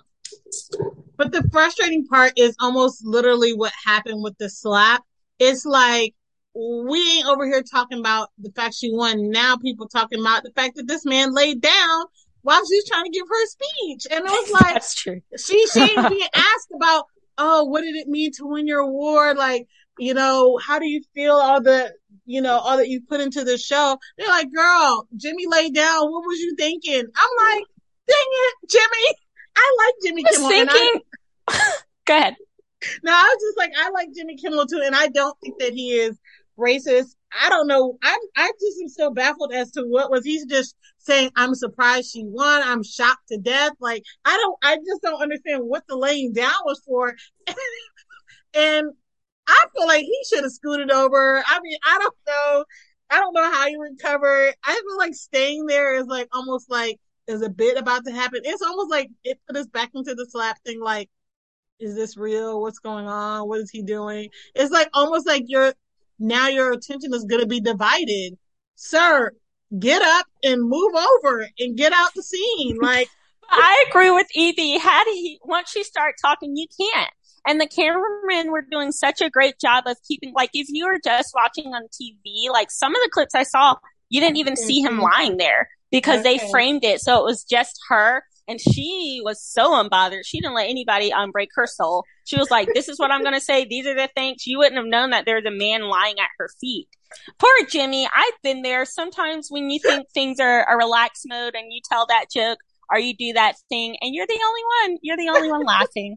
But 1.17 1.31
the 1.31 1.49
frustrating 1.53 2.07
part 2.07 2.33
is 2.37 2.57
almost 2.59 3.05
literally 3.05 3.53
what 3.53 3.73
happened 3.85 4.23
with 4.23 4.37
the 4.39 4.49
slap. 4.49 5.05
It's 5.39 5.65
like, 5.65 6.15
we 6.55 7.19
ain't 7.19 7.27
over 7.27 7.47
here 7.47 7.62
talking 7.62 7.99
about 7.99 8.29
the 8.38 8.51
fact 8.51 8.75
she 8.75 8.93
won. 8.93 9.31
Now 9.31 9.57
people 9.57 9.88
talking 9.88 10.21
about 10.21 10.43
the 10.43 10.53
fact 10.53 10.77
that 10.77 10.87
this 10.87 11.05
man 11.05 11.35
laid 11.35 11.61
down 11.61 12.05
while 12.43 12.62
she's 12.67 12.87
trying 12.88 13.05
to 13.05 13.11
give 13.11 13.27
her 13.29 13.47
speech. 13.47 14.07
And 14.11 14.25
it 14.25 14.31
was 14.31 14.51
like, 14.61 14.75
that's 14.75 14.95
true. 14.95 15.21
She, 15.38 15.67
she 15.69 15.81
ain't 15.81 16.09
being 16.09 16.29
asked 16.35 16.73
about, 16.75 17.07
oh, 17.38 17.65
what 17.65 17.83
did 17.83 17.97
it 17.97 18.09
mean 18.09 18.33
to 18.33 18.47
win 18.47 18.67
your 18.67 18.81
award? 18.81 19.37
Like, 19.37 19.67
you 19.99 20.15
know, 20.15 20.59
how 20.59 20.79
do 20.79 20.87
you 20.87 21.03
feel 21.15 21.35
all 21.35 21.62
the, 21.62 21.93
you 22.27 22.43
know, 22.43 22.59
all 22.59 22.77
that 22.77 22.88
you 22.88 23.01
put 23.09 23.21
into 23.21 23.45
the 23.45 23.57
show? 23.57 23.99
They're 24.19 24.29
like, 24.29 24.53
girl, 24.53 25.09
Jimmy 25.17 25.47
laid 25.47 25.75
down. 25.75 26.11
What 26.11 26.27
was 26.27 26.38
you 26.38 26.55
thinking? 26.57 27.01
I'm 27.01 27.51
like, 27.51 27.65
dang 28.09 28.17
it, 28.19 28.55
Jimmy. 28.69 29.17
I 29.57 29.77
like 29.79 29.95
Jimmy 30.05 30.25
Kimmel. 30.25 30.49
Thinking... 30.49 31.01
I... 31.49 31.73
Go 32.07 32.17
ahead. 32.17 32.37
No, 33.05 33.12
I 33.12 33.23
was 33.23 33.43
just 33.43 33.59
like, 33.59 33.73
I 33.79 33.91
like 33.91 34.09
Jimmy 34.15 34.37
Kimmel 34.37 34.67
too, 34.67 34.83
and 34.85 34.95
I 34.95 35.07
don't 35.09 35.38
think 35.41 35.61
that 35.61 35.73
he 35.73 35.93
is 35.93 36.19
racist. 36.59 37.15
I 37.41 37.49
don't 37.49 37.67
know. 37.67 37.99
I 38.03 38.19
I 38.37 38.53
just 38.61 38.81
am 38.83 38.88
so 38.88 39.11
baffled 39.11 39.53
as 39.53 39.71
to 39.73 39.83
what 39.83 40.11
was 40.11 40.25
he 40.25 40.45
just 40.47 40.77
saying. 40.99 41.31
I'm 41.37 41.55
surprised 41.55 42.11
she 42.11 42.25
won. 42.25 42.62
I'm 42.62 42.83
shocked 42.83 43.29
to 43.29 43.38
death. 43.38 43.73
Like 43.81 44.03
I 44.25 44.37
don't. 44.37 44.59
I 44.62 44.77
just 44.77 45.03
don't 45.03 45.23
understand 45.23 45.62
what 45.65 45.85
the 45.88 45.97
laying 45.97 46.33
down 46.33 46.55
was 46.65 46.81
for. 46.87 47.15
and 48.55 48.91
I 49.47 49.65
feel 49.75 49.87
like 49.87 50.03
he 50.03 50.19
should 50.29 50.45
have 50.45 50.53
scooted 50.53 50.91
over. 50.91 51.43
I 51.47 51.61
mean, 51.62 51.79
I 51.85 51.99
don't 52.01 52.17
know. 52.27 52.65
I 53.11 53.19
don't 53.19 53.35
know 53.35 53.51
how 53.51 53.67
you 53.67 53.81
recover. 53.81 54.53
I 54.65 54.75
feel 54.75 54.99
like 54.99 55.15
staying 55.15 55.67
there 55.67 55.97
is 55.97 56.07
like 56.07 56.29
almost 56.33 56.71
like 56.71 56.99
is 57.27 57.43
a 57.43 57.51
bit 57.51 57.77
about 57.79 58.05
to 58.07 58.12
happen. 58.12 58.41
It's 58.45 58.62
almost 58.62 58.91
like 58.91 59.09
it 59.25 59.41
put 59.47 59.57
us 59.57 59.67
back 59.67 59.91
into 59.95 60.15
the 60.15 60.27
slap 60.31 60.59
thing. 60.65 60.81
Like, 60.81 61.11
is 61.79 61.95
this 61.95 62.17
real? 62.17 62.61
What's 62.61 62.79
going 62.79 63.07
on? 63.07 63.49
What 63.49 63.61
is 63.61 63.71
he 63.71 63.83
doing? 63.83 64.31
It's 64.55 64.71
like 64.73 64.88
almost 64.95 65.27
like 65.27 65.45
you're 65.47 65.75
now 66.18 66.48
your 66.48 66.72
attention 66.72 67.12
is 67.14 67.25
going 67.25 67.40
to 67.40 67.46
be 67.46 67.61
divided. 67.61 68.38
Sir, 68.77 69.33
get 69.79 70.03
up 70.03 70.27
and 70.42 70.62
move 70.62 70.92
over 70.94 71.46
and 71.59 71.77
get 71.77 71.92
out 71.92 72.11
the 72.14 72.22
scene. 72.22 72.79
Like, 72.81 73.09
I 73.51 73.85
agree 73.88 74.11
with 74.11 74.27
Evie. 74.35 74.79
Had 74.79 75.05
he, 75.05 75.38
once 75.44 75.75
you 75.75 75.85
start 75.85 76.14
talking, 76.20 76.57
you 76.57 76.66
can't. 76.81 77.11
And 77.46 77.61
the 77.61 77.66
cameramen 77.66 78.53
were 78.53 78.64
doing 78.70 78.92
such 78.92 79.20
a 79.20 79.29
great 79.29 79.59
job 79.59 79.85
of 79.87 79.96
keeping, 80.07 80.33
like, 80.33 80.51
if 80.55 80.68
you 80.70 80.87
were 80.87 81.01
just 81.03 81.33
watching 81.35 81.72
on 81.72 81.83
TV, 81.88 82.51
like 82.51 82.70
some 82.70 82.94
of 82.94 83.03
the 83.03 83.11
clips 83.12 83.35
I 83.35 83.42
saw, 83.42 83.77
you 84.11 84.20
didn't 84.20 84.37
even 84.37 84.57
see 84.57 84.81
him 84.81 84.94
mm-hmm. 84.94 85.03
lying 85.03 85.37
there 85.38 85.68
because 85.90 86.20
okay. 86.20 86.38
they 86.38 86.51
framed 86.51 86.85
it. 86.85 87.01
So 87.01 87.18
it 87.18 87.25
was 87.25 87.42
just 87.42 87.81
her 87.88 88.22
and 88.49 88.61
she 88.61 89.21
was 89.25 89.43
so 89.43 89.71
unbothered. 89.71 90.25
She 90.25 90.41
didn't 90.41 90.55
let 90.55 90.69
anybody 90.69 91.13
um, 91.13 91.31
break 91.31 91.51
her 91.55 91.67
soul. 91.67 92.05
She 92.25 92.37
was 92.37 92.51
like, 92.51 92.69
this 92.75 92.89
is 92.89 92.99
what 92.99 93.11
I'm 93.11 93.23
going 93.23 93.35
to 93.35 93.41
say. 93.41 93.65
These 93.65 93.87
are 93.87 93.95
the 93.95 94.09
things. 94.15 94.47
You 94.47 94.59
wouldn't 94.59 94.77
have 94.77 94.87
known 94.87 95.11
that 95.11 95.25
there's 95.25 95.45
a 95.45 95.51
man 95.51 95.83
lying 95.83 96.19
at 96.19 96.29
her 96.39 96.49
feet. 96.61 96.89
Poor 97.39 97.51
Jimmy. 97.69 98.09
I've 98.15 98.43
been 98.43 98.63
there. 98.63 98.85
Sometimes 98.85 99.49
when 99.51 99.71
you 99.71 99.79
think 99.81 100.09
things 100.11 100.41
are 100.41 100.67
a 100.69 100.77
relaxed 100.77 101.27
mode 101.29 101.55
and 101.55 101.73
you 101.73 101.81
tell 101.89 102.07
that 102.07 102.27
joke 102.33 102.59
or 102.91 102.99
you 102.99 103.15
do 103.15 103.33
that 103.35 103.57
thing 103.69 103.97
and 104.01 104.15
you're 104.15 104.27
the 104.27 104.41
only 104.45 104.63
one, 104.83 104.99
you're 105.03 105.17
the 105.17 105.29
only 105.29 105.51
one 105.51 105.65
laughing. 105.65 106.17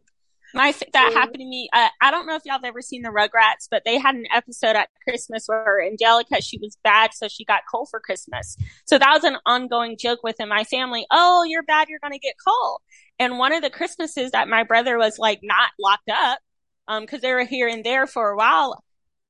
My 0.56 0.74
that 0.94 1.12
happened 1.12 1.40
to 1.40 1.44
me. 1.44 1.68
Uh, 1.70 1.88
I 2.00 2.10
don't 2.10 2.26
know 2.26 2.34
if 2.34 2.42
y'all 2.46 2.54
have 2.54 2.64
ever 2.64 2.80
seen 2.80 3.02
the 3.02 3.10
Rugrats, 3.10 3.68
but 3.70 3.82
they 3.84 3.98
had 3.98 4.14
an 4.14 4.24
episode 4.34 4.74
at 4.74 4.88
Christmas 5.06 5.44
where 5.46 5.82
Angelica 5.82 6.40
she 6.40 6.58
was 6.58 6.78
bad, 6.82 7.12
so 7.12 7.28
she 7.28 7.44
got 7.44 7.60
coal 7.70 7.84
for 7.84 8.00
Christmas. 8.00 8.56
So 8.86 8.96
that 8.96 9.12
was 9.12 9.24
an 9.24 9.36
ongoing 9.44 9.98
joke 9.98 10.20
within 10.22 10.48
my 10.48 10.64
family. 10.64 11.06
Oh, 11.10 11.44
you're 11.44 11.62
bad, 11.62 11.90
you're 11.90 12.00
gonna 12.02 12.18
get 12.18 12.36
coal. 12.42 12.80
And 13.18 13.38
one 13.38 13.52
of 13.52 13.62
the 13.62 13.68
Christmases 13.68 14.30
that 14.30 14.48
my 14.48 14.64
brother 14.64 14.96
was 14.96 15.18
like 15.18 15.40
not 15.42 15.72
locked 15.78 16.08
up, 16.10 16.38
um, 16.88 17.02
because 17.02 17.20
they 17.20 17.34
were 17.34 17.44
here 17.44 17.68
and 17.68 17.84
there 17.84 18.06
for 18.06 18.30
a 18.30 18.36
while. 18.36 18.82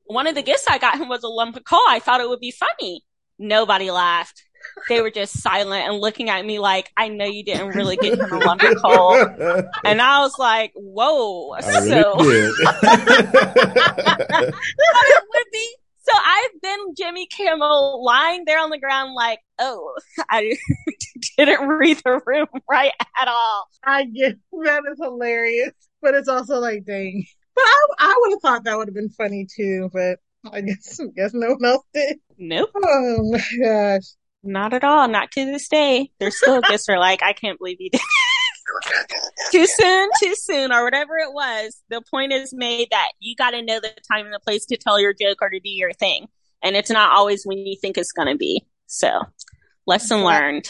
One 0.04 0.28
of 0.28 0.36
the 0.36 0.42
gifts 0.42 0.66
I 0.70 0.78
got 0.78 0.96
him 0.96 1.08
was 1.08 1.24
a 1.24 1.28
lump 1.28 1.56
of 1.56 1.64
coal. 1.64 1.82
I 1.88 1.98
thought 1.98 2.20
it 2.20 2.28
would 2.28 2.38
be 2.38 2.52
funny. 2.52 3.02
Nobody 3.36 3.90
laughed 3.90 4.45
they 4.88 5.00
were 5.00 5.10
just 5.10 5.40
silent 5.40 5.88
and 5.88 6.00
looking 6.00 6.28
at 6.30 6.44
me 6.44 6.58
like, 6.58 6.90
I 6.96 7.08
know 7.08 7.24
you 7.24 7.44
didn't 7.44 7.68
really 7.68 7.96
get 7.96 8.18
him 8.18 8.32
a 8.32 8.38
lump 8.38 8.62
of 8.62 8.76
coal. 8.82 9.14
And 9.84 10.00
I 10.00 10.20
was 10.20 10.38
like, 10.38 10.72
whoa. 10.74 11.52
I 11.52 11.60
so, 11.60 12.14
really 12.18 12.52
it 15.06 15.24
would 15.34 15.46
be. 15.52 15.76
So 16.02 16.12
I've 16.14 16.60
been 16.62 16.94
Jimmy 16.96 17.26
Kimmel 17.26 18.04
lying 18.04 18.44
there 18.46 18.60
on 18.60 18.70
the 18.70 18.78
ground 18.78 19.14
like, 19.14 19.40
oh, 19.58 19.96
I 20.30 20.56
didn't 21.36 21.66
read 21.66 22.00
the 22.04 22.20
room 22.24 22.46
right 22.70 22.92
at 23.20 23.28
all. 23.28 23.64
I 23.82 24.04
get 24.04 24.36
that 24.62 24.82
is 24.92 24.98
hilarious, 25.02 25.72
but 26.00 26.14
it's 26.14 26.28
also 26.28 26.60
like, 26.60 26.84
dang. 26.84 27.24
But 27.56 27.62
I, 27.62 27.86
I 27.98 28.16
would 28.20 28.30
have 28.32 28.40
thought 28.40 28.64
that 28.64 28.76
would 28.76 28.86
have 28.86 28.94
been 28.94 29.10
funny 29.10 29.48
too, 29.52 29.90
but 29.92 30.20
I 30.52 30.60
guess, 30.60 31.00
I 31.00 31.06
guess 31.14 31.34
no 31.34 31.54
one 31.54 31.64
else 31.64 31.84
did. 31.92 32.18
Nope. 32.38 32.70
Oh 32.76 33.30
my 33.32 33.42
gosh. 33.64 34.04
Not 34.46 34.72
at 34.72 34.84
all. 34.84 35.08
Not 35.08 35.30
to 35.32 35.44
this 35.44 35.68
day. 35.68 36.10
They're 36.18 36.30
still 36.30 36.62
just 36.62 36.88
are 36.88 36.98
like, 36.98 37.22
I 37.22 37.32
can't 37.32 37.58
believe 37.58 37.78
you 37.80 37.90
did. 37.90 38.00
too 39.50 39.66
soon, 39.66 40.08
too 40.22 40.34
soon, 40.34 40.72
or 40.72 40.84
whatever 40.84 41.16
it 41.16 41.32
was. 41.32 41.82
The 41.88 42.02
point 42.10 42.32
is 42.32 42.52
made 42.54 42.88
that 42.90 43.08
you 43.20 43.36
got 43.36 43.50
to 43.50 43.62
know 43.62 43.80
the 43.80 43.92
time 44.10 44.24
and 44.24 44.34
the 44.34 44.40
place 44.40 44.66
to 44.66 44.76
tell 44.76 45.00
your 45.00 45.12
joke 45.12 45.38
or 45.40 45.50
to 45.50 45.60
do 45.60 45.70
your 45.70 45.92
thing. 45.92 46.26
And 46.62 46.76
it's 46.76 46.90
not 46.90 47.16
always 47.16 47.44
when 47.44 47.58
you 47.58 47.76
think 47.80 47.98
it's 47.98 48.12
going 48.12 48.28
to 48.28 48.36
be. 48.36 48.64
So, 48.86 49.22
lesson 49.86 50.24
learned. 50.24 50.68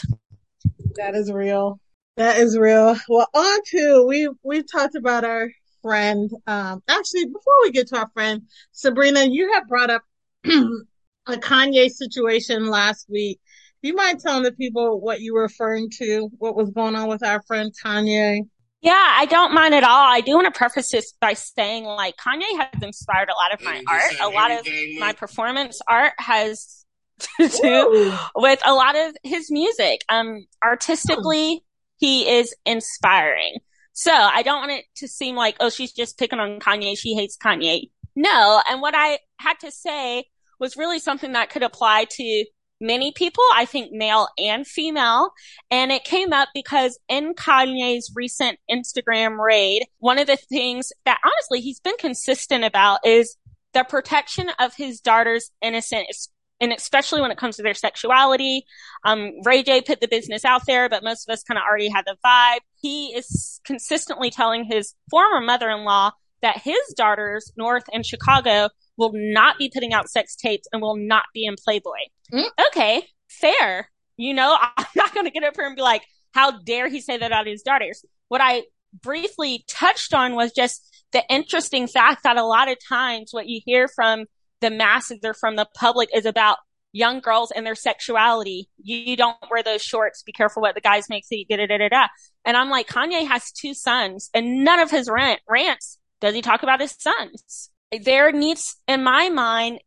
That 0.95 1.15
is 1.15 1.31
real. 1.31 1.79
That 2.17 2.37
is 2.37 2.57
real. 2.57 2.95
Well, 3.07 3.27
on 3.33 3.59
to 3.67 4.05
we 4.07 4.29
we've 4.43 4.69
talked 4.71 4.95
about 4.95 5.23
our 5.23 5.49
friend. 5.81 6.29
Um, 6.47 6.81
actually, 6.87 7.25
before 7.25 7.53
we 7.61 7.71
get 7.71 7.87
to 7.87 7.97
our 7.97 8.09
friend 8.13 8.43
Sabrina, 8.71 9.25
you 9.25 9.53
have 9.53 9.67
brought 9.67 9.91
up 9.91 10.01
a 10.45 10.81
Kanye 11.27 11.89
situation 11.89 12.67
last 12.67 13.07
week 13.09 13.39
you 13.87 13.95
mind 13.95 14.19
telling 14.19 14.43
the 14.43 14.51
people 14.51 14.99
what 15.01 15.21
you 15.21 15.33
were 15.33 15.43
referring 15.43 15.89
to, 15.97 16.29
what 16.37 16.55
was 16.55 16.69
going 16.71 16.95
on 16.95 17.07
with 17.07 17.23
our 17.23 17.41
friend 17.43 17.71
Kanye? 17.83 18.41
Yeah, 18.81 18.93
I 18.93 19.25
don't 19.25 19.53
mind 19.53 19.73
at 19.73 19.83
all. 19.83 20.07
I 20.07 20.21
do 20.21 20.35
want 20.35 20.53
to 20.53 20.57
preface 20.57 20.91
this 20.91 21.13
by 21.19 21.33
saying, 21.33 21.85
like, 21.85 22.15
Kanye 22.17 22.59
has 22.59 22.83
inspired 22.83 23.29
a 23.29 23.33
lot 23.33 23.53
of 23.53 23.61
my 23.63 23.83
art. 23.87 24.13
A 24.21 24.29
lot 24.29 24.51
of 24.51 24.67
my 24.99 25.13
performance 25.13 25.81
art 25.87 26.13
has 26.19 26.85
to 27.39 27.47
do 27.47 28.13
with 28.35 28.61
a 28.65 28.73
lot 28.73 28.95
of 28.95 29.15
his 29.23 29.49
music. 29.49 30.01
Um, 30.09 30.45
artistically, 30.63 31.63
he 31.97 32.29
is 32.29 32.55
inspiring. 32.65 33.57
So 33.93 34.11
I 34.13 34.43
don't 34.43 34.59
want 34.59 34.71
it 34.71 34.85
to 34.97 35.07
seem 35.07 35.35
like, 35.35 35.57
oh, 35.59 35.71
she's 35.71 35.91
just 35.91 36.19
picking 36.19 36.39
on 36.39 36.59
Kanye. 36.59 36.97
She 36.97 37.15
hates 37.15 37.35
Kanye. 37.35 37.89
No. 38.15 38.61
And 38.69 38.79
what 38.79 38.93
I 38.95 39.17
had 39.39 39.59
to 39.61 39.71
say 39.71 40.25
was 40.59 40.77
really 40.77 40.99
something 40.99 41.33
that 41.33 41.49
could 41.49 41.63
apply 41.63 42.05
to 42.11 42.45
many 42.79 43.11
people, 43.11 43.43
I 43.53 43.65
think 43.65 43.91
male 43.91 44.27
and 44.37 44.65
female. 44.65 45.31
And 45.71 45.91
it 45.91 46.03
came 46.03 46.33
up 46.33 46.49
because 46.53 46.99
in 47.09 47.33
Kanye's 47.33 48.11
recent 48.15 48.59
Instagram 48.69 49.37
raid, 49.37 49.85
one 49.99 50.19
of 50.19 50.27
the 50.27 50.37
things 50.37 50.91
that 51.05 51.19
honestly 51.25 51.61
he's 51.61 51.79
been 51.79 51.97
consistent 51.97 52.63
about 52.63 53.05
is 53.05 53.35
the 53.73 53.83
protection 53.83 54.49
of 54.59 54.75
his 54.75 55.01
daughter's 55.01 55.51
innocence, 55.61 56.29
and 56.59 56.73
especially 56.73 57.21
when 57.21 57.31
it 57.31 57.37
comes 57.37 57.57
to 57.57 57.63
their 57.63 57.73
sexuality. 57.73 58.65
Um, 59.03 59.31
Ray 59.43 59.63
J 59.63 59.81
put 59.81 60.01
the 60.01 60.07
business 60.07 60.45
out 60.45 60.65
there, 60.65 60.89
but 60.89 61.03
most 61.03 61.27
of 61.27 61.33
us 61.33 61.43
kind 61.43 61.57
of 61.57 61.63
already 61.63 61.89
had 61.89 62.05
the 62.05 62.17
vibe. 62.25 62.59
He 62.81 63.07
is 63.07 63.61
consistently 63.65 64.31
telling 64.31 64.63
his 64.63 64.95
former 65.09 65.41
mother-in-law 65.41 66.11
that 66.41 66.61
his 66.61 66.79
daughters, 66.95 67.51
North 67.57 67.83
and 67.91 68.05
Chicago, 68.05 68.69
will 68.97 69.11
not 69.13 69.57
be 69.57 69.69
putting 69.73 69.93
out 69.93 70.09
sex 70.09 70.35
tapes 70.35 70.67
and 70.71 70.81
will 70.81 70.97
not 70.97 71.25
be 71.33 71.45
in 71.45 71.55
Playboy. 71.63 71.99
Mm. 72.33 72.49
Okay, 72.67 73.03
fair. 73.29 73.89
You 74.17 74.33
know, 74.33 74.57
I'm 74.77 74.85
not 74.95 75.13
going 75.13 75.25
to 75.25 75.31
get 75.31 75.43
up 75.43 75.55
here 75.55 75.65
and 75.65 75.75
be 75.75 75.81
like, 75.81 76.03
how 76.33 76.59
dare 76.59 76.89
he 76.89 77.01
say 77.01 77.17
that 77.17 77.27
about 77.27 77.47
his 77.47 77.61
daughters? 77.61 78.03
What 78.27 78.41
I 78.41 78.63
briefly 79.01 79.63
touched 79.69 80.13
on 80.13 80.35
was 80.35 80.51
just 80.51 81.05
the 81.11 81.23
interesting 81.29 81.87
fact 81.87 82.23
that 82.23 82.37
a 82.37 82.43
lot 82.43 82.69
of 82.69 82.77
times 82.87 83.29
what 83.31 83.47
you 83.47 83.61
hear 83.65 83.87
from 83.87 84.25
the 84.59 84.69
masses 84.69 85.19
or 85.23 85.33
from 85.33 85.55
the 85.55 85.67
public 85.75 86.09
is 86.13 86.25
about 86.25 86.57
young 86.91 87.19
girls 87.19 87.51
and 87.51 87.65
their 87.65 87.75
sexuality. 87.75 88.69
You, 88.81 89.15
don't 89.15 89.37
wear 89.51 89.61
those 89.61 89.83
shorts. 89.83 90.23
Be 90.23 90.31
careful 90.31 90.61
what 90.61 90.73
the 90.73 90.81
guys 90.81 91.09
make. 91.09 91.25
So 91.25 91.35
you 91.35 91.45
da 91.45 91.57
da 91.67 91.77
da 91.77 91.89
da. 91.89 92.07
And 92.43 92.57
I'm 92.57 92.69
like, 92.69 92.87
Kanye 92.87 93.27
has 93.27 93.51
two 93.51 93.73
sons, 93.73 94.29
and 94.33 94.63
none 94.63 94.79
of 94.79 94.89
his 94.89 95.09
rant 95.09 95.41
rants 95.47 95.99
does 96.21 96.33
he 96.33 96.41
talk 96.41 96.63
about 96.63 96.81
his 96.81 96.95
sons 96.97 97.69
there 97.91 98.31
needs, 98.31 98.75
in 98.87 99.03
my 99.03 99.29
mind, 99.29 99.79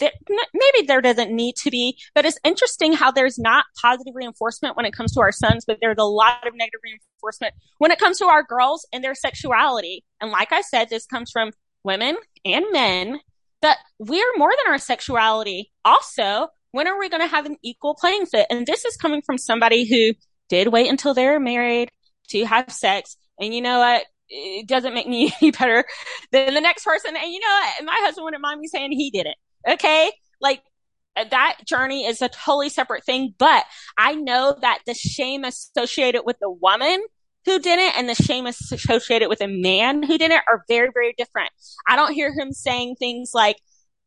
there, 0.00 0.12
maybe 0.28 0.86
there 0.86 1.00
doesn't 1.00 1.30
need 1.30 1.54
to 1.56 1.70
be, 1.70 1.96
but 2.14 2.24
it's 2.24 2.38
interesting 2.44 2.92
how 2.92 3.10
there's 3.10 3.38
not 3.38 3.64
positive 3.80 4.14
reinforcement 4.14 4.76
when 4.76 4.86
it 4.86 4.92
comes 4.92 5.12
to 5.12 5.20
our 5.20 5.32
sons, 5.32 5.64
but 5.64 5.78
there's 5.80 5.98
a 5.98 6.04
lot 6.04 6.46
of 6.46 6.54
negative 6.54 6.80
reinforcement 6.82 7.54
when 7.78 7.90
it 7.90 7.98
comes 7.98 8.18
to 8.18 8.26
our 8.26 8.42
girls 8.42 8.86
and 8.92 9.04
their 9.04 9.14
sexuality. 9.14 10.04
And 10.20 10.30
like 10.30 10.52
I 10.52 10.62
said, 10.62 10.88
this 10.90 11.06
comes 11.06 11.30
from 11.30 11.52
women 11.84 12.16
and 12.44 12.64
men 12.72 13.20
that 13.62 13.78
we're 13.98 14.36
more 14.36 14.50
than 14.50 14.72
our 14.72 14.78
sexuality. 14.78 15.70
Also, 15.84 16.48
when 16.72 16.88
are 16.88 16.98
we 16.98 17.08
going 17.08 17.22
to 17.22 17.28
have 17.28 17.46
an 17.46 17.56
equal 17.62 17.94
playing 17.94 18.26
field? 18.26 18.46
And 18.50 18.66
this 18.66 18.84
is 18.84 18.96
coming 18.96 19.22
from 19.22 19.38
somebody 19.38 19.88
who 19.88 20.14
did 20.48 20.68
wait 20.68 20.90
until 20.90 21.14
they're 21.14 21.38
married 21.38 21.90
to 22.30 22.44
have 22.44 22.72
sex. 22.72 23.16
And 23.38 23.54
you 23.54 23.60
know 23.62 23.78
what? 23.78 24.04
It 24.28 24.66
doesn't 24.66 24.94
make 24.94 25.08
me 25.08 25.32
any 25.40 25.50
better 25.50 25.84
than 26.32 26.54
the 26.54 26.60
next 26.60 26.84
person. 26.84 27.16
And 27.16 27.32
you 27.32 27.40
know? 27.40 27.60
My 27.84 27.96
husband 28.00 28.24
wouldn't 28.24 28.42
mind 28.42 28.60
me 28.60 28.68
saying 28.68 28.92
he 28.92 29.10
did 29.10 29.26
it. 29.26 29.36
Okay. 29.68 30.12
Like 30.40 30.62
that 31.16 31.58
journey 31.64 32.06
is 32.06 32.22
a 32.22 32.28
totally 32.28 32.68
separate 32.68 33.04
thing, 33.04 33.34
but 33.38 33.64
I 33.96 34.14
know 34.14 34.56
that 34.60 34.80
the 34.86 34.94
shame 34.94 35.44
associated 35.44 36.22
with 36.24 36.38
the 36.40 36.50
woman 36.50 37.02
who 37.44 37.58
did 37.58 37.78
it 37.78 37.96
and 37.96 38.08
the 38.08 38.14
shame 38.14 38.46
associated 38.46 39.28
with 39.28 39.40
a 39.40 39.46
man 39.46 40.02
who 40.02 40.18
did 40.18 40.30
it 40.30 40.42
are 40.48 40.64
very, 40.66 40.88
very 40.92 41.14
different. 41.16 41.50
I 41.86 41.94
don't 41.94 42.12
hear 42.12 42.32
him 42.32 42.52
saying 42.52 42.96
things 42.96 43.32
like 43.34 43.58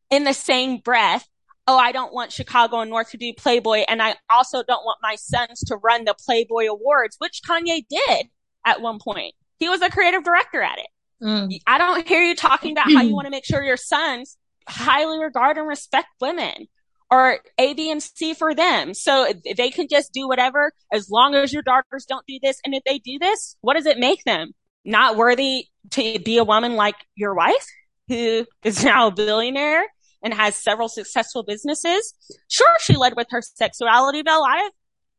in 0.09 0.23
the 0.23 0.33
same 0.33 0.79
breath, 0.79 1.27
Oh, 1.69 1.77
I 1.77 1.91
don't 1.91 2.13
want 2.13 2.31
Chicago 2.31 2.79
and 2.79 2.89
North 2.89 3.11
to 3.11 3.17
do 3.17 3.33
Playboy. 3.33 3.83
And 3.89 4.01
I 4.01 4.15
also 4.29 4.63
don't 4.63 4.85
want 4.85 4.99
my 5.01 5.15
sons 5.15 5.59
to 5.65 5.75
run 5.75 6.05
the 6.05 6.15
Playboy 6.25 6.67
Awards, 6.67 7.17
which 7.19 7.41
Kanye 7.47 7.85
did 7.89 8.27
at 8.65 8.79
one 8.79 8.99
point. 8.99 9.35
He 9.59 9.69
was 9.69 9.81
a 9.81 9.89
creative 9.89 10.23
director 10.23 10.61
at 10.61 10.79
it. 10.79 10.87
Mm. 11.21 11.59
I 11.65 11.77
don't 11.77 12.07
hear 12.07 12.21
you 12.21 12.35
talking 12.35 12.71
about 12.71 12.91
how 12.91 13.01
you 13.01 13.13
want 13.15 13.25
to 13.25 13.31
make 13.31 13.45
sure 13.45 13.63
your 13.63 13.77
sons 13.77 14.37
highly 14.67 15.19
regard 15.19 15.57
and 15.57 15.67
respect 15.67 16.07
women 16.21 16.67
or 17.09 17.39
A, 17.57 17.73
B, 17.73 17.89
and 17.89 18.03
C 18.03 18.33
for 18.33 18.53
them. 18.53 18.93
So 18.93 19.31
they 19.55 19.69
can 19.69 19.87
just 19.89 20.11
do 20.11 20.27
whatever 20.27 20.71
as 20.91 21.09
long 21.09 21.35
as 21.35 21.53
your 21.53 21.61
daughters 21.61 22.05
don't 22.05 22.25
do 22.27 22.37
this. 22.41 22.59
And 22.65 22.73
if 22.73 22.83
they 22.83 22.99
do 22.99 23.17
this, 23.17 23.55
what 23.61 23.75
does 23.75 23.85
it 23.85 23.97
make 23.97 24.23
them? 24.25 24.51
Not 24.83 25.15
worthy 25.15 25.67
to 25.91 26.19
be 26.19 26.37
a 26.37 26.43
woman 26.43 26.75
like 26.75 26.95
your 27.15 27.33
wife 27.33 27.65
who 28.07 28.45
is 28.63 28.83
now 28.83 29.07
a 29.07 29.11
billionaire 29.11 29.85
and 30.21 30.33
has 30.33 30.55
several 30.55 30.89
successful 30.89 31.43
businesses. 31.43 32.13
Sure, 32.49 32.75
she 32.81 32.95
led 32.95 33.15
with 33.15 33.27
her 33.29 33.41
sexuality, 33.41 34.21
but 34.21 34.33
a 34.33 34.39
lot 34.39 34.65
of 34.65 34.71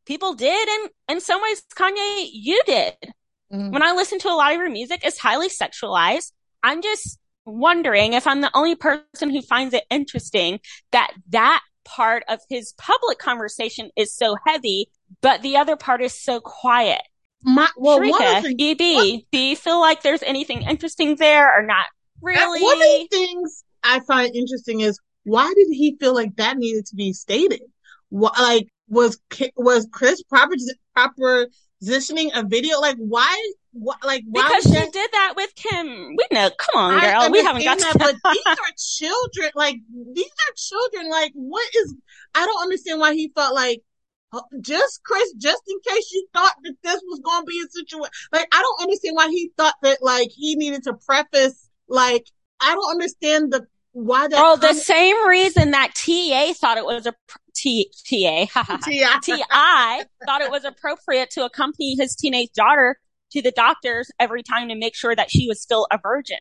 people 0.07 0.35
did. 0.35 0.68
And 0.68 0.90
in 1.09 1.20
some 1.20 1.40
ways, 1.42 1.62
Kanye, 1.74 2.29
you 2.33 2.61
did. 2.66 2.94
Mm-hmm. 3.53 3.71
When 3.71 3.83
I 3.83 3.93
listen 3.93 4.19
to 4.21 4.29
a 4.29 4.35
lot 4.35 4.53
of 4.53 4.59
your 4.59 4.71
music, 4.71 5.01
it's 5.05 5.19
highly 5.19 5.49
sexualized. 5.49 6.33
I'm 6.63 6.83
just 6.83 7.19
wondering 7.45 8.13
if 8.13 8.27
I'm 8.27 8.41
the 8.41 8.51
only 8.55 8.75
person 8.75 9.31
who 9.31 9.41
finds 9.43 9.75
it 9.75 9.85
interesting 9.91 10.61
that 10.93 11.13
that 11.31 11.63
part 11.85 12.23
of 12.29 12.41
his 12.49 12.75
public 12.77 13.19
conversation 13.19 13.91
is 13.97 14.15
so 14.15 14.37
heavy, 14.47 14.91
but 15.23 15.43
the 15.43 15.57
other 15.57 15.77
part 15.77 16.03
is 16.03 16.13
so 16.13 16.41
quiet. 16.41 17.01
My, 17.43 17.69
well, 17.77 18.01
Sharika, 18.01 18.43
things, 18.43 18.81
EB, 18.81 18.95
what, 18.97 19.21
do 19.33 19.39
you 19.39 19.57
feel 19.57 19.81
like 19.81 20.03
there's 20.03 20.23
anything 20.23 20.63
interesting 20.63 21.17
there 21.17 21.57
or 21.57 21.65
not 21.65 21.87
really? 22.21 22.61
One 22.61 22.77
of 22.77 22.81
the 22.81 23.09
things 23.11 23.65
I 23.83 24.01
find 24.01 24.35
interesting 24.35 24.81
is 24.81 24.99
why 25.25 25.53
did 25.55 25.69
he 25.71 25.97
feel 25.99 26.15
like 26.15 26.37
that 26.37 26.59
needed 26.59 26.87
to 26.87 26.97
be 26.97 27.13
stated? 27.13 27.63
What, 28.11 28.39
like, 28.39 28.69
was, 28.89 29.21
was 29.57 29.87
Kris 29.93 30.23
proper, 30.25 30.55
proper 30.95 31.49
positioning 31.81 32.31
a 32.35 32.43
video? 32.43 32.81
Like, 32.81 32.97
why 32.97 33.53
what, 33.73 34.05
like 34.05 34.25
because 34.31 34.64
she 34.64 34.71
that... 34.71 34.93
did 34.93 35.11
that 35.12 35.35
with 35.37 35.55
Kim. 35.55 36.17
We 36.17 36.25
know. 36.33 36.51
Come 36.59 36.81
on, 36.81 37.01
girl. 37.01 37.31
We 37.31 37.43
haven't 37.43 37.64
got 37.64 37.79
that, 37.79 37.93
to. 37.93 37.99
but 37.99 38.33
these 38.33 38.43
are 38.47 38.57
children. 38.77 39.51
Like 39.55 39.77
these 40.14 40.27
are 40.27 40.55
children. 40.57 41.11
Like 41.11 41.33
what 41.35 41.67
is? 41.77 41.95
I 42.35 42.47
don't 42.47 42.62
understand 42.62 43.01
why 43.01 43.14
he 43.14 43.31
felt 43.35 43.55
like 43.55 43.83
uh, 44.33 44.41
just 44.61 45.03
Chris, 45.05 45.33
just 45.38 45.62
in 45.69 45.77
case 45.87 46.11
you 46.12 46.27
thought 46.35 46.55
that 46.64 46.75
this 46.83 47.01
was 47.07 47.21
going 47.21 47.43
to 47.43 47.47
be 47.47 47.62
a 47.64 47.71
situation. 47.71 48.11
Like 48.33 48.49
I 48.53 48.61
don't 48.61 48.83
understand 48.83 49.17
why 49.17 49.29
he 49.29 49.51
thought 49.57 49.75
that 49.83 49.99
like 50.03 50.31
he 50.35 50.57
needed 50.57 50.83
to 50.85 50.95
preface. 50.95 51.69
Like 51.88 52.27
I 52.61 52.75
don't 52.75 52.91
understand 52.91 53.53
the 53.53 53.67
why 53.93 54.29
that. 54.29 54.38
Oh, 54.38 54.57
the 54.57 54.75
same 54.75 55.29
reason 55.29 55.73
that 55.73 55.95
T.I. 55.95 56.53
thought 56.55 56.79
it 56.79 56.85
was 56.85 57.07
a 57.07 57.14
T 57.59 57.90
T.I. 58.05 58.49
T.I. 59.23 60.05
thought 60.25 60.40
it 60.40 60.51
was 60.51 60.64
appropriate 60.64 61.31
to 61.31 61.44
accompany 61.44 61.97
his 61.97 62.14
teenage 62.14 62.53
daughter 62.55 62.99
to 63.33 63.42
the 63.42 63.51
doctors 63.51 64.11
every 64.18 64.42
time 64.42 64.68
to 64.68 64.75
make 64.75 64.94
sure 64.94 65.14
that 65.14 65.31
she 65.31 65.49
was 65.49 65.61
still 65.61 65.87
a 65.90 65.99
virgin. 66.03 66.38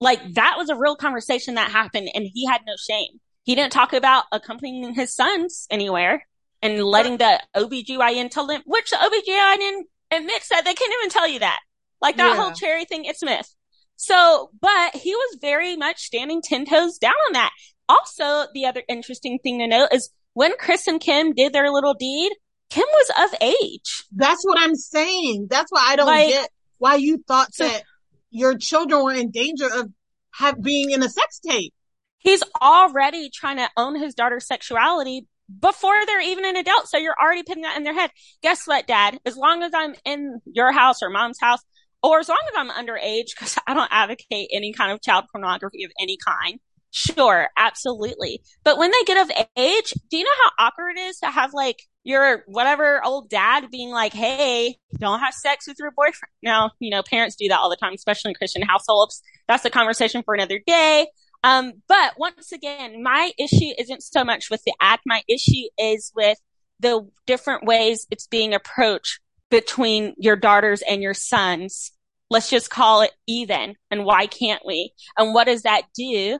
Like 0.00 0.34
that 0.34 0.54
was 0.56 0.70
a 0.70 0.76
real 0.76 0.96
conversation 0.96 1.54
that 1.54 1.70
happened 1.70 2.08
and 2.14 2.26
he 2.32 2.46
had 2.46 2.62
no 2.66 2.74
shame. 2.76 3.20
He 3.42 3.54
didn't 3.54 3.72
talk 3.72 3.92
about 3.92 4.24
accompanying 4.32 4.94
his 4.94 5.14
sons 5.14 5.66
anywhere 5.70 6.24
and 6.62 6.82
letting 6.84 7.16
the 7.16 7.40
OBGYN 7.56 8.30
tell 8.30 8.46
them, 8.46 8.62
which 8.64 8.90
the 8.90 8.96
OBGYN 8.96 9.82
admits 10.16 10.48
that 10.48 10.64
they 10.64 10.74
can't 10.74 10.94
even 11.00 11.10
tell 11.10 11.28
you 11.28 11.40
that. 11.40 11.60
Like 12.00 12.16
that 12.16 12.36
yeah. 12.36 12.36
whole 12.36 12.52
cherry 12.52 12.84
thing, 12.84 13.04
it's 13.04 13.22
myth. 13.22 13.54
So, 13.96 14.50
but 14.60 14.96
he 14.96 15.14
was 15.14 15.38
very 15.40 15.76
much 15.76 16.00
standing 16.00 16.40
10 16.42 16.66
toes 16.66 16.98
down 16.98 17.12
on 17.26 17.32
that. 17.34 17.50
Also, 17.88 18.46
the 18.54 18.66
other 18.66 18.82
interesting 18.88 19.38
thing 19.38 19.58
to 19.58 19.66
note 19.66 19.88
is 19.92 20.10
when 20.34 20.52
Chris 20.58 20.86
and 20.86 21.00
Kim 21.00 21.32
did 21.32 21.52
their 21.52 21.70
little 21.70 21.94
deed, 21.94 22.32
Kim 22.70 22.86
was 22.86 23.30
of 23.30 23.38
age. 23.40 24.04
That's 24.12 24.44
what 24.44 24.58
I'm 24.58 24.76
saying. 24.76 25.48
That's 25.50 25.70
why 25.70 25.84
I 25.88 25.96
don't 25.96 26.06
like, 26.06 26.28
get 26.28 26.50
why 26.78 26.94
you 26.96 27.22
thought 27.26 27.52
so, 27.52 27.66
that 27.66 27.82
your 28.30 28.56
children 28.56 29.04
were 29.04 29.12
in 29.12 29.30
danger 29.30 29.66
of 29.72 29.90
have 30.32 30.62
being 30.62 30.90
in 30.90 31.02
a 31.02 31.08
sex 31.08 31.40
tape. 31.40 31.74
He's 32.18 32.42
already 32.60 33.30
trying 33.34 33.56
to 33.56 33.68
own 33.76 33.98
his 33.98 34.14
daughter's 34.14 34.46
sexuality 34.46 35.26
before 35.58 35.94
they're 36.06 36.20
even 36.20 36.44
an 36.44 36.56
adult. 36.56 36.86
So 36.86 36.98
you're 36.98 37.16
already 37.20 37.42
putting 37.42 37.62
that 37.62 37.76
in 37.76 37.82
their 37.82 37.94
head. 37.94 38.10
Guess 38.42 38.66
what, 38.66 38.86
dad? 38.86 39.18
As 39.24 39.36
long 39.36 39.62
as 39.62 39.72
I'm 39.74 39.94
in 40.04 40.40
your 40.44 40.70
house 40.70 41.02
or 41.02 41.10
mom's 41.10 41.40
house, 41.40 41.60
or 42.02 42.20
as 42.20 42.28
long 42.28 42.38
as 42.48 42.54
I'm 42.56 42.70
underage, 42.70 43.30
because 43.34 43.58
I 43.66 43.74
don't 43.74 43.90
advocate 43.90 44.48
any 44.52 44.72
kind 44.72 44.92
of 44.92 45.02
child 45.02 45.24
pornography 45.32 45.84
of 45.84 45.90
any 46.00 46.16
kind. 46.24 46.60
Sure, 46.92 47.48
absolutely. 47.56 48.42
But 48.64 48.76
when 48.78 48.90
they 48.90 49.04
get 49.04 49.22
of 49.22 49.30
age, 49.56 49.92
do 50.10 50.16
you 50.16 50.24
know 50.24 50.30
how 50.44 50.66
awkward 50.66 50.96
it 50.96 51.00
is 51.00 51.18
to 51.20 51.30
have 51.30 51.54
like 51.54 51.82
your 52.02 52.42
whatever 52.46 53.04
old 53.04 53.30
dad 53.30 53.70
being 53.70 53.90
like, 53.90 54.12
Hey, 54.12 54.76
don't 54.98 55.20
have 55.20 55.34
sex 55.34 55.68
with 55.68 55.76
your 55.78 55.92
boyfriend. 55.92 56.32
Now, 56.42 56.72
you 56.80 56.90
know, 56.90 57.02
parents 57.02 57.36
do 57.36 57.48
that 57.48 57.58
all 57.58 57.70
the 57.70 57.76
time, 57.76 57.92
especially 57.94 58.30
in 58.30 58.34
Christian 58.34 58.62
households. 58.62 59.22
That's 59.46 59.64
a 59.64 59.70
conversation 59.70 60.22
for 60.24 60.34
another 60.34 60.60
day. 60.66 61.06
Um, 61.44 61.74
but 61.88 62.14
once 62.18 62.52
again, 62.52 63.02
my 63.02 63.32
issue 63.38 63.72
isn't 63.78 64.02
so 64.02 64.24
much 64.24 64.50
with 64.50 64.62
the 64.64 64.74
act. 64.80 65.04
My 65.06 65.22
issue 65.28 65.68
is 65.78 66.12
with 66.14 66.38
the 66.80 67.08
different 67.26 67.64
ways 67.64 68.06
it's 68.10 68.26
being 68.26 68.52
approached 68.52 69.20
between 69.50 70.14
your 70.18 70.36
daughters 70.36 70.82
and 70.82 71.02
your 71.02 71.14
sons. 71.14 71.92
Let's 72.30 72.50
just 72.50 72.70
call 72.70 73.02
it 73.02 73.12
even. 73.26 73.76
And 73.90 74.04
why 74.04 74.26
can't 74.26 74.64
we? 74.66 74.92
And 75.16 75.34
what 75.34 75.44
does 75.44 75.62
that 75.62 75.82
do 75.94 76.38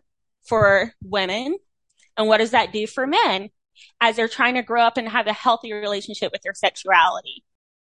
for 0.50 0.92
women? 1.02 1.56
And 2.18 2.28
what 2.28 2.38
does 2.38 2.50
that 2.50 2.74
do 2.74 2.86
for 2.86 3.06
men? 3.06 3.48
as 4.00 4.16
they're 4.16 4.28
trying 4.28 4.54
to 4.54 4.62
grow 4.62 4.82
up 4.82 4.96
and 4.96 5.08
have 5.08 5.26
a 5.26 5.32
healthy 5.32 5.72
relationship 5.72 6.32
with 6.32 6.42
their 6.42 6.54
sexuality. 6.54 7.44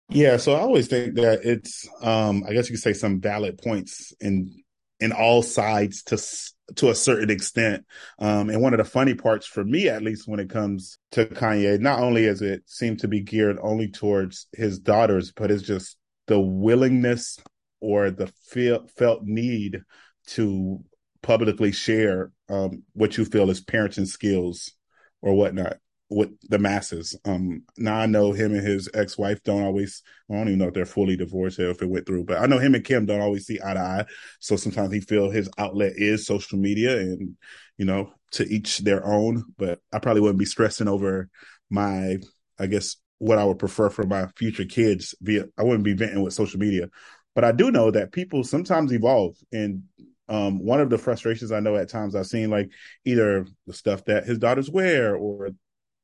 Yeah, 0.09 0.37
so 0.37 0.53
I 0.53 0.59
always 0.59 0.87
think 0.87 1.15
that 1.15 1.41
it's, 1.43 1.87
um, 2.01 2.43
I 2.47 2.53
guess 2.53 2.69
you 2.69 2.75
could 2.75 2.83
say 2.83 2.93
some 2.93 3.21
valid 3.21 3.57
points 3.61 4.13
in 4.19 4.63
in 4.99 5.11
all 5.11 5.41
sides 5.41 6.03
to 6.03 6.75
to 6.75 6.89
a 6.89 6.95
certain 6.95 7.31
extent. 7.31 7.85
Um, 8.19 8.49
and 8.49 8.61
one 8.61 8.73
of 8.73 8.77
the 8.77 8.83
funny 8.83 9.15
parts 9.15 9.47
for 9.47 9.63
me, 9.63 9.89
at 9.89 10.03
least, 10.03 10.27
when 10.27 10.39
it 10.39 10.49
comes 10.49 10.99
to 11.13 11.25
Kanye, 11.25 11.79
not 11.79 11.99
only 11.99 12.25
is 12.25 12.41
it 12.41 12.63
seem 12.67 12.97
to 12.97 13.07
be 13.07 13.21
geared 13.21 13.57
only 13.61 13.87
towards 13.87 14.47
his 14.53 14.79
daughters, 14.79 15.31
but 15.31 15.49
it's 15.49 15.63
just 15.63 15.97
the 16.27 16.39
willingness 16.39 17.39
or 17.79 18.11
the 18.11 18.27
feel, 18.49 18.85
felt 18.95 19.23
need 19.23 19.81
to 20.27 20.83
publicly 21.23 21.71
share 21.71 22.31
um, 22.51 22.83
what 22.93 23.17
you 23.17 23.25
feel 23.25 23.49
is 23.49 23.63
parenting 23.63 24.07
skills 24.07 24.73
or 25.21 25.33
whatnot 25.33 25.77
with 26.09 26.29
the 26.49 26.59
masses. 26.59 27.17
Um, 27.23 27.63
now 27.77 27.95
I 27.95 28.05
know 28.05 28.33
him 28.33 28.53
and 28.53 28.65
his 28.67 28.89
ex-wife 28.93 29.41
don't 29.43 29.63
always. 29.63 30.03
I 30.29 30.35
don't 30.35 30.49
even 30.49 30.59
know 30.59 30.67
if 30.67 30.73
they're 30.73 30.85
fully 30.85 31.15
divorced 31.15 31.57
or 31.59 31.69
if 31.69 31.81
it 31.81 31.89
went 31.89 32.05
through, 32.05 32.25
but 32.25 32.37
I 32.37 32.47
know 32.47 32.59
him 32.59 32.75
and 32.75 32.83
Kim 32.83 33.05
don't 33.05 33.21
always 33.21 33.45
see 33.45 33.59
eye 33.63 33.73
to 33.73 33.79
eye. 33.79 34.05
So 34.41 34.57
sometimes 34.57 34.93
he 34.93 34.99
feel 34.99 35.31
his 35.31 35.49
outlet 35.57 35.93
is 35.95 36.25
social 36.25 36.59
media, 36.59 36.99
and 36.99 37.37
you 37.77 37.85
know, 37.85 38.11
to 38.31 38.43
each 38.43 38.79
their 38.79 39.05
own. 39.05 39.45
But 39.57 39.79
I 39.93 39.99
probably 39.99 40.21
wouldn't 40.21 40.39
be 40.39 40.45
stressing 40.45 40.89
over 40.89 41.29
my, 41.69 42.17
I 42.59 42.65
guess, 42.67 42.97
what 43.19 43.37
I 43.37 43.45
would 43.45 43.59
prefer 43.59 43.89
for 43.89 44.03
my 44.03 44.27
future 44.35 44.65
kids. 44.65 45.15
Via, 45.21 45.45
I 45.57 45.63
wouldn't 45.63 45.85
be 45.85 45.93
venting 45.93 46.21
with 46.21 46.33
social 46.33 46.59
media. 46.59 46.89
But 47.33 47.45
I 47.45 47.53
do 47.53 47.71
know 47.71 47.89
that 47.89 48.11
people 48.11 48.43
sometimes 48.43 48.91
evolve, 48.91 49.37
and 49.53 49.83
um, 50.31 50.63
one 50.63 50.79
of 50.79 50.89
the 50.89 50.97
frustrations 50.97 51.51
I 51.51 51.59
know 51.59 51.75
at 51.75 51.89
times 51.89 52.15
I've 52.15 52.25
seen 52.25 52.49
like 52.49 52.71
either 53.03 53.45
the 53.67 53.73
stuff 53.73 54.05
that 54.05 54.23
his 54.23 54.37
daughters 54.37 54.69
wear 54.69 55.13
or 55.13 55.49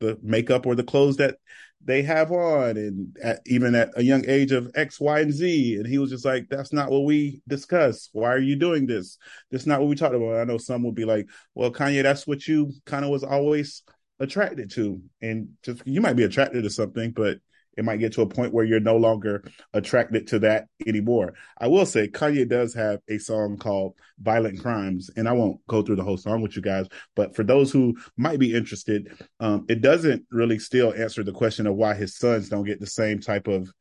the 0.02 0.20
makeup 0.22 0.66
or 0.66 0.76
the 0.76 0.84
clothes 0.84 1.16
that 1.18 1.38
they 1.82 2.02
have 2.02 2.30
on 2.34 2.76
and 2.76 3.16
at, 3.24 3.40
even 3.46 3.74
at 3.74 3.90
a 3.96 4.04
young 4.04 4.26
age 4.28 4.52
of 4.52 4.70
x 4.76 5.00
y 5.00 5.22
and 5.22 5.32
z. 5.32 5.76
And 5.76 5.88
he 5.88 5.98
was 5.98 6.10
just 6.10 6.26
like 6.26 6.48
that's 6.50 6.74
not 6.74 6.92
what 6.92 7.06
we 7.06 7.42
discuss. 7.48 8.10
Why 8.12 8.34
are 8.34 8.40
you 8.40 8.58
doing 8.58 8.86
this? 8.86 9.18
That's 9.50 9.66
not 9.66 9.80
what 9.80 9.88
we 9.88 9.96
talked 9.96 10.14
about. 10.14 10.42
I 10.42 10.44
know 10.44 10.58
some 10.58 10.84
would 10.84 10.96
be 10.96 11.06
like 11.06 11.30
well 11.56 11.72
kanye 11.72 12.04
that's 12.04 12.28
what 12.28 12.46
you 12.46 12.74
kind 12.86 13.06
of 13.06 13.12
was 13.12 13.24
always 13.24 13.84
attracted 14.20 14.72
to. 14.72 15.02
And 15.22 15.52
just 15.64 15.84
you 15.86 16.02
might 16.02 16.18
be 16.18 16.24
attracted 16.24 16.64
to 16.64 16.70
something 16.70 17.12
but 17.12 17.38
it 17.78 17.86
might 17.86 17.98
get 17.98 18.14
to 18.14 18.22
a 18.22 18.28
point 18.28 18.54
where 18.54 18.66
you're 18.66 18.80
no 18.80 18.98
longer 18.98 19.44
attracted 19.74 20.28
to 20.28 20.40
that 20.40 20.68
anymore. 20.86 21.34
I 21.60 21.68
will 21.68 21.86
say 21.86 22.08
Kanye 22.08 22.50
does 22.50 22.74
have 22.74 23.00
a 23.08 23.18
song 23.18 23.58
called 23.58 23.94
Violent 24.20 24.60
Crimes, 24.60 25.10
and 25.16 25.30
I 25.30 25.34
won't 25.34 25.66
go 25.68 25.82
through 25.82 25.98
the 25.98 26.04
whole 26.04 26.18
song 26.18 26.42
with 26.42 26.56
you 26.56 26.62
guys, 26.62 26.88
but 27.16 27.36
for 27.36 27.44
those 27.44 27.72
who 27.72 27.96
might 28.18 28.40
be 28.40 28.54
interested, 28.54 29.12
um, 29.40 29.66
it 29.70 29.82
doesn't 29.82 30.26
really 30.32 30.60
still 30.60 30.94
answer 30.94 31.24
the 31.24 31.32
question 31.32 31.68
of 31.68 31.76
why 31.76 31.94
his 31.94 32.18
sons 32.18 32.50
don't 32.50 32.66
get 32.66 32.80
the 32.80 32.88
same 32.88 33.20
type 33.20 33.48
of 33.48 33.72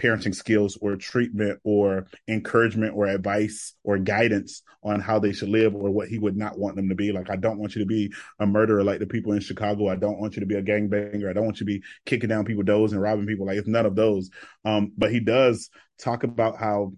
parenting 0.00 0.34
skills 0.34 0.78
or 0.80 0.96
treatment 0.96 1.60
or 1.62 2.06
encouragement 2.26 2.94
or 2.94 3.06
advice 3.06 3.74
or 3.84 3.98
guidance 3.98 4.62
on 4.82 4.98
how 4.98 5.18
they 5.18 5.32
should 5.32 5.50
live 5.50 5.74
or 5.74 5.90
what 5.90 6.08
he 6.08 6.18
would 6.18 6.36
not 6.36 6.58
want 6.58 6.74
them 6.74 6.88
to 6.88 6.94
be. 6.94 7.12
Like, 7.12 7.28
I 7.28 7.36
don't 7.36 7.58
want 7.58 7.74
you 7.74 7.80
to 7.80 7.86
be 7.86 8.10
a 8.38 8.46
murderer 8.46 8.82
like 8.82 8.98
the 8.98 9.06
people 9.06 9.32
in 9.32 9.40
Chicago. 9.40 9.88
I 9.88 9.96
don't 9.96 10.18
want 10.18 10.36
you 10.36 10.40
to 10.40 10.46
be 10.46 10.54
a 10.54 10.62
gangbanger. 10.62 11.28
I 11.28 11.34
don't 11.34 11.44
want 11.44 11.60
you 11.60 11.66
to 11.66 11.72
be 11.72 11.82
kicking 12.06 12.30
down 12.30 12.46
people's 12.46 12.66
doors 12.66 12.92
and 12.92 13.02
robbing 13.02 13.26
people. 13.26 13.46
Like, 13.46 13.58
it's 13.58 13.68
none 13.68 13.84
of 13.84 13.94
those. 13.94 14.30
Um, 14.64 14.92
but 14.96 15.12
he 15.12 15.20
does 15.20 15.68
talk 15.98 16.24
about 16.24 16.56
how, 16.56 16.94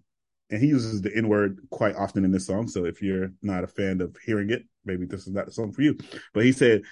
and 0.51 0.61
he 0.61 0.69
uses 0.69 1.03
the 1.03 1.15
N 1.17 1.29
word 1.29 1.59
quite 1.71 1.97
often 1.97 2.25
in 2.25 2.31
this 2.31 2.47
song. 2.47 2.69
So 2.69 2.85
if 2.85 3.03
you're 3.03 3.33
not 3.43 3.65
a 3.65 3.67
fan 3.67 4.01
of 4.01 4.17
hearing 4.25 4.51
it, 4.51 4.63
maybe 4.85 5.07
this 5.07 5.27
is 5.27 5.33
not 5.33 5.47
the 5.47 5.53
song 5.53 5.73
for 5.73 5.83
you. 5.83 5.99
But 6.35 6.45
he 6.45 6.53
said, 6.53 6.83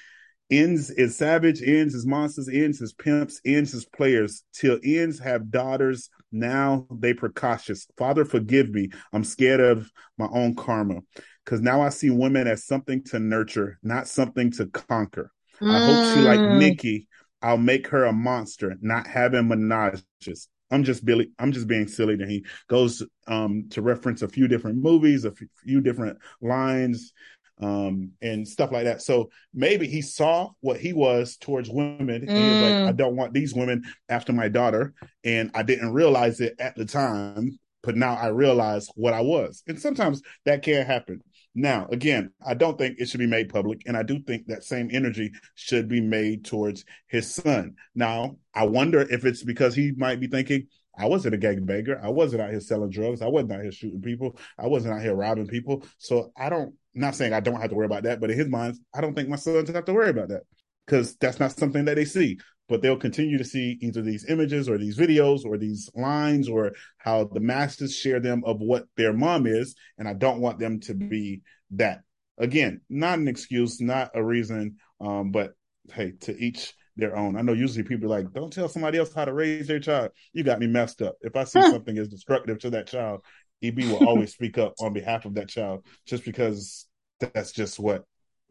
ends 0.51 0.91
is 0.91 1.17
savage, 1.17 1.63
ends 1.63 1.95
is 1.95 2.07
monsters, 2.07 2.49
ends 2.49 2.81
is 2.81 2.93
pimps, 2.93 3.41
ends 3.45 3.75
is 3.75 3.85
players, 3.85 4.45
till 4.53 4.79
ends 4.85 5.19
have 5.19 5.51
daughters. 5.51 6.11
Now 6.33 6.87
they 6.91 7.15
precautious. 7.15 7.87
Father, 7.97 8.25
forgive 8.25 8.71
me. 8.71 8.91
I'm 9.13 9.25
scared 9.25 9.61
of 9.61 9.91
my 10.19 10.29
own 10.33 10.55
karma. 10.55 11.01
Cause 11.47 11.61
now 11.61 11.81
I 11.81 11.89
see 11.89 12.11
women 12.11 12.47
as 12.47 12.67
something 12.67 13.03
to 13.05 13.19
nurture, 13.19 13.79
not 13.83 14.07
something 14.07 14.51
to 14.53 14.67
conquer. 14.67 15.33
Mm. 15.61 15.75
I 15.75 15.87
hope 15.87 16.15
she 16.15 16.21
like 16.21 16.59
Nikki. 16.59 17.09
I'll 17.43 17.59
make 17.59 17.89
her 17.89 18.05
a 18.05 18.13
monster, 18.13 18.77
not 18.81 19.07
having 19.07 19.49
menages. 19.49 20.49
I'm 20.71 20.85
just 20.85 21.05
Billy. 21.05 21.33
I'm 21.39 21.51
just 21.51 21.67
being 21.67 21.89
silly. 21.89 22.15
And 22.15 22.31
he 22.31 22.45
goes 22.69 23.03
um, 23.27 23.65
to 23.71 23.83
reference 23.83 24.23
a 24.23 24.29
few 24.29 24.47
different 24.47 24.79
movies, 24.79 25.25
a 25.25 25.33
few 25.65 25.81
different 25.81 26.19
lines 26.41 27.13
um, 27.61 28.13
and 28.23 28.47
stuff 28.47 28.73
like 28.73 28.85
that. 28.85 29.03
So 29.03 29.31
maybe 29.55 29.87
he 29.87 30.03
saw 30.03 30.51
what 30.61 30.81
he 30.81 30.93
was 30.93 31.37
towards 31.37 31.69
women. 31.71 32.29
And 32.29 32.31
he 32.31 32.51
was 32.51 32.63
like, 32.63 32.73
I 32.73 32.93
mm. 32.93 32.97
don't 32.97 33.17
want 33.17 33.35
these 33.35 33.55
women 33.55 33.83
after 34.09 34.33
my 34.33 34.49
daughter. 34.49 34.95
And 35.25 35.51
I 35.55 35.63
didn't 35.63 35.93
realize 35.93 36.41
it 36.41 36.57
at 36.59 36.77
the 36.77 36.85
time, 36.85 37.59
but 37.83 37.97
now 37.97 38.15
I 38.15 38.29
realize 38.29 38.89
what 38.95 39.15
I 39.15 39.21
was. 39.21 39.63
And 39.67 39.81
sometimes 39.81 40.23
that 40.45 40.63
can 40.63 40.87
happen. 40.87 41.23
Now, 41.55 41.89
again, 41.91 42.31
I 42.47 42.55
don't 42.55 42.79
think 42.79 42.99
it 42.99 43.09
should 43.09 43.19
be 43.19 43.27
made 43.27 43.49
public. 43.49 43.83
And 43.87 43.97
I 43.97 44.05
do 44.05 44.21
think 44.21 44.47
that 44.47 44.65
same 44.65 44.89
energy 44.93 45.33
should 45.57 45.89
be 45.89 46.01
made 46.01 46.45
towards 46.45 46.85
his 47.09 47.33
son. 47.35 47.75
Now, 47.95 48.37
I 48.55 48.65
wonder 48.65 49.01
if 49.01 49.25
it's 49.25 49.43
because 49.43 49.75
he 49.75 49.93
might 49.97 50.21
be 50.21 50.29
thinking, 50.29 50.69
I 50.97 51.07
wasn't 51.07 51.35
a 51.35 51.39
gangbanger. 51.39 52.03
I 52.03 52.11
wasn't 52.11 52.43
out 52.43 52.51
here 52.51 52.61
selling 52.61 52.91
drugs. 52.91 53.23
I 53.23 53.27
wasn't 53.27 53.53
out 53.53 53.63
here 53.63 53.73
shooting 53.73 54.03
people. 54.03 54.39
I 54.59 54.67
wasn't 54.67 54.95
out 54.95 55.03
here 55.03 55.15
robbing 55.15 55.47
people. 55.47 55.85
So 55.99 56.31
I 56.37 56.51
don't 56.51 56.75
not 56.95 57.15
saying 57.15 57.33
I 57.33 57.41
don't 57.41 57.61
have 57.61 57.71
to 57.71 57.77
worry 57.77 57.87
about 57.87 58.03
that, 58.05 58.21
but 58.21 58.31
in 58.31 58.39
his 58.39 58.49
mind, 58.49 58.79
I 58.95 59.01
don't 59.01 59.15
think 59.15 59.29
my 59.29 59.37
sons 59.37 59.71
have 59.71 59.85
to 59.85 59.95
worry 59.95 60.11
about 60.11 60.29
that 60.29 60.43
because 60.87 61.17
that's 61.17 61.41
not 61.41 61.53
something 61.53 61.85
that 61.85 61.95
they 61.95 62.05
see. 62.05 62.39
But 62.69 62.83
they'll 62.83 62.97
continue 62.97 63.37
to 63.37 63.45
see 63.45 63.79
either 63.81 64.01
these 64.01 64.29
images 64.29 64.69
or 64.69 64.79
these 64.79 64.97
videos 64.97 65.45
or 65.45 65.59
these 65.59 65.91
lines 65.97 66.49
or 66.49 66.73
how 66.99 67.25
the 67.25 67.41
masters 67.41 67.97
share 67.97 68.21
them 68.21 68.45
of 68.45 68.61
what 68.61 68.85
their 68.97 69.13
mom 69.13 69.49
is. 69.49 69.75
And 69.99 70.07
I 70.07 70.13
don't 70.13 70.41
want 70.41 70.61
them 70.61 70.79
to 70.81 70.95
be 70.95 71.43
that. 71.73 72.03
Again, 72.39 72.81
not 72.89 73.19
an 73.19 73.27
excuse, 73.27 73.81
not 73.81 74.13
a 74.15 74.23
reason, 74.23 74.77
um, 75.01 75.33
but 75.33 75.55
hey, 75.93 76.13
to 76.21 76.37
each 76.39 76.73
their 76.97 77.17
own. 77.17 77.37
I 77.37 77.43
know 77.43 77.53
usually 77.55 77.83
people 77.83 78.07
are 78.07 78.21
like, 78.21 78.33
don't 78.33 78.53
tell 78.53 78.69
somebody 78.69 78.99
else 78.99 79.13
how 79.13 79.25
to 79.25 79.33
raise 79.33 79.67
their 79.67 79.81
child. 79.81 80.13
You 80.33 80.45
got 80.45 80.61
me 80.61 80.67
messed 80.67 81.03
up. 81.03 81.17
If 81.23 81.35
I 81.35 81.45
see 81.45 81.63
something 81.63 81.99
as 81.99 82.09
destructive 82.09 82.61
to 82.61 82.71
that 82.71 82.87
child, 82.87 83.25
EB 83.63 83.79
will 83.85 84.07
always 84.09 84.33
speak 84.33 84.59
up 84.59 84.75
on 84.81 84.93
behalf 84.93 85.25
of 85.25 85.35
that 85.35 85.49
child 85.49 85.85
just 86.07 86.25
because 86.25 86.87
that's 87.21 87.53
just 87.53 87.79
what 87.79 88.05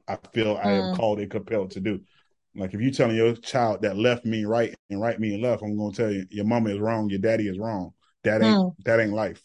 I 0.08 0.18
feel 0.34 0.60
I 0.62 0.72
am 0.74 0.94
mm. 0.94 0.96
called 0.96 1.20
and 1.20 1.30
compelled 1.30 1.72
to 1.72 1.80
do. 1.80 2.02
Like 2.56 2.74
if 2.74 2.82
you're 2.82 2.92
telling 2.92 3.16
your 3.16 3.36
child 3.36 3.84
that 3.84 3.98
left 3.98 4.26
me 4.26 4.46
right 4.46 4.76
and 4.90 5.00
right 5.00 5.20
me 5.20 5.34
and 5.34 5.44
left, 5.44 5.62
I'm 5.62 5.78
gonna 5.78 5.94
tell 5.94 6.12
you 6.12 6.26
your 6.30 6.46
mama 6.46 6.72
is 6.72 6.80
wrong, 6.80 7.10
your 7.10 7.20
daddy 7.20 7.48
is 7.48 7.60
wrong. 7.60 7.94
That 8.24 8.42
ain't 8.42 8.58
mm. 8.58 8.76
that 8.86 9.00
ain't 9.00 9.14
life. 9.14 9.42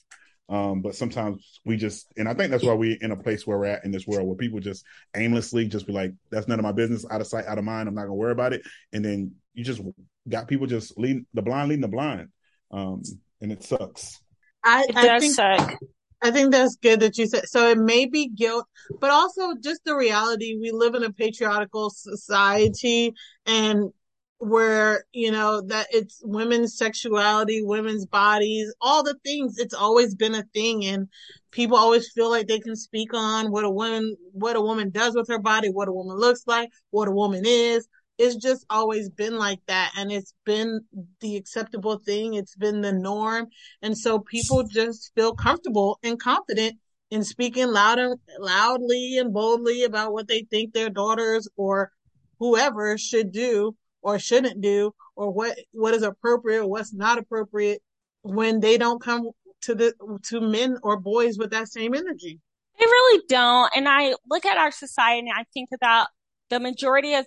Um, 0.49 0.83
but 0.83 0.95
sometimes 0.95 1.61
we 1.65 1.77
just, 1.77 2.13
and 2.19 2.29
I 2.29 2.35
think 2.35 2.51
that's 2.51 2.65
why 2.65 2.75
we're 2.75 2.99
in 3.01 3.13
a 3.13 3.17
place 3.17 3.47
where 3.47 3.59
we're 3.59 3.65
at 3.65 3.85
in 3.85 3.91
this 3.91 4.07
world 4.07 4.27
where 4.27 4.37
people 4.37 4.61
just 4.61 4.85
aimlessly 5.17 5.67
just 5.69 5.87
be 5.87 5.93
like, 5.95 6.13
that's 6.31 6.49
none 6.49 6.59
of 6.59 6.65
my 6.65 6.73
business, 6.73 7.07
out 7.11 7.23
of 7.23 7.27
sight, 7.27 7.47
out 7.47 7.57
of 7.57 7.65
mind. 7.65 7.89
I'm 7.89 7.95
not 7.95 8.03
gonna 8.03 8.15
worry 8.15 8.33
about 8.33 8.53
it. 8.53 8.63
And 8.93 9.05
then 9.05 9.37
you 9.55 9.65
just 9.65 9.81
got 10.29 10.49
people 10.49 10.67
just 10.67 10.99
leading 10.99 11.27
the 11.33 11.43
blind, 11.43 11.71
leading 11.71 11.83
the 11.83 11.89
blind. 11.89 12.29
Um, 12.71 13.03
and 13.41 13.53
it 13.53 13.63
sucks. 13.63 14.21
I, 14.65 14.87
it 14.89 14.97
I 14.97 15.19
think, 15.21 15.35
suck. 15.35 15.77
I 16.23 16.31
think 16.31 16.53
that's 16.53 16.77
good 16.77 17.01
that 17.01 17.19
you 17.19 17.27
said. 17.27 17.49
So 17.49 17.69
it 17.69 17.79
may 17.79 18.07
be 18.07 18.29
guilt, 18.29 18.67
but 19.01 19.11
also 19.11 19.55
just 19.63 19.85
the 19.85 19.95
reality. 19.95 20.57
We 20.59 20.71
live 20.73 20.95
in 20.95 21.05
a 21.05 21.13
patriarchal 21.13 21.91
society 21.91 23.13
and 23.47 23.93
where, 24.39 25.05
you 25.13 25.31
know, 25.31 25.63
that 25.63 25.87
it's 25.91 26.21
women's 26.25 26.77
sexuality, 26.77 27.63
women's 27.63 28.07
bodies, 28.07 28.75
all 28.81 29.03
the 29.03 29.17
things. 29.25 29.59
It's 29.59 29.75
always 29.75 30.15
been 30.15 30.35
a 30.35 30.45
thing. 30.55 30.85
And 30.87 31.09
people 31.51 31.77
always 31.77 32.11
feel 32.13 32.31
like 32.31 32.47
they 32.47 32.59
can 32.59 32.77
speak 32.77 33.15
on 33.15 33.51
what 33.51 33.65
a 33.65 33.71
woman, 33.71 34.17
what 34.33 34.57
a 34.57 34.61
woman 34.61 34.91
does 34.91 35.15
with 35.15 35.29
her 35.29 35.39
body, 35.39 35.69
what 35.69 35.89
a 35.89 35.93
woman 35.93 36.17
looks 36.17 36.43
like, 36.47 36.71
what 36.91 37.09
a 37.09 37.13
woman 37.13 37.43
is 37.47 37.87
it's 38.19 38.37
just 38.37 38.65
always 38.71 39.09
been 39.09 39.37
like 39.37 39.61
that 39.67 39.93
and 39.97 40.13
it's 40.13 40.35
been 40.45 40.81
the 41.21 41.37
acceptable 41.37 41.99
thing 41.99 42.35
it's 42.35 42.55
been 42.57 42.81
the 42.81 42.93
norm 42.93 43.47
and 43.83 43.97
so 43.97 44.19
people 44.19 44.63
just 44.63 45.13
feel 45.15 45.35
comfortable 45.35 45.99
and 46.03 46.21
confident 46.21 46.77
in 47.11 47.25
speaking 47.25 47.69
loud 47.69 47.99
and 47.99 48.19
loudly 48.39 49.19
and 49.19 49.33
boldly 49.33 49.85
about 49.85 50.13
what 50.13 50.29
they 50.29 50.47
think 50.51 50.73
their 50.73 50.91
daughters 50.91 51.49
or 51.57 51.91
whoever 52.39 52.97
should 52.99 53.33
do 53.33 53.75
or 54.03 54.19
shouldn't 54.19 54.61
do 54.61 54.93
or 55.17 55.31
what 55.31 55.59
what 55.73 55.95
is 55.95 56.03
appropriate 56.03 56.67
what's 56.67 56.93
not 56.93 57.19
appropriate 57.19 57.83
when 58.23 58.61
they 58.61 58.79
don't 58.79 59.03
come 59.03 59.31
to 59.61 59.75
the 59.75 59.93
to 60.23 60.41
men 60.41 60.77
or 60.83 60.99
boys 60.99 61.39
with 61.39 61.51
that 61.51 61.69
same 61.69 61.95
energy. 61.95 62.39
They 62.79 62.85
really 62.85 63.23
don't 63.29 63.71
and 63.75 63.89
i 63.89 64.15
look 64.29 64.45
at 64.45 64.59
our 64.59 64.73
society 64.73 65.21
and 65.21 65.31
i 65.35 65.45
think 65.55 65.69
about 65.73 66.09
the 66.51 66.59
majority 66.59 67.15
of 67.15 67.27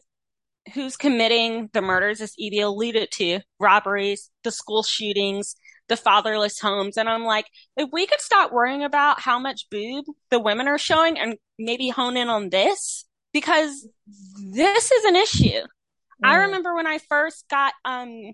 who's 0.73 0.97
committing 0.97 1.69
the 1.73 1.81
murders, 1.81 2.21
as 2.21 2.33
Evie 2.37 2.61
alluded 2.61 3.09
to, 3.11 3.39
robberies, 3.59 4.29
the 4.43 4.51
school 4.51 4.83
shootings, 4.83 5.55
the 5.87 5.97
fatherless 5.97 6.59
homes. 6.59 6.97
And 6.97 7.09
I'm 7.09 7.23
like, 7.23 7.45
if 7.75 7.89
we 7.91 8.05
could 8.05 8.21
stop 8.21 8.51
worrying 8.51 8.83
about 8.83 9.19
how 9.19 9.39
much 9.39 9.69
boob 9.69 10.05
the 10.29 10.39
women 10.39 10.67
are 10.67 10.77
showing 10.77 11.17
and 11.17 11.37
maybe 11.57 11.89
hone 11.89 12.17
in 12.17 12.27
on 12.27 12.49
this, 12.49 13.05
because 13.33 13.87
this 14.51 14.91
is 14.91 15.05
an 15.05 15.15
issue. 15.15 15.61
I 16.23 16.37
remember 16.37 16.73
when 16.73 16.87
I 16.87 16.97
first 16.97 17.45
got, 17.47 17.73
um, 17.85 18.33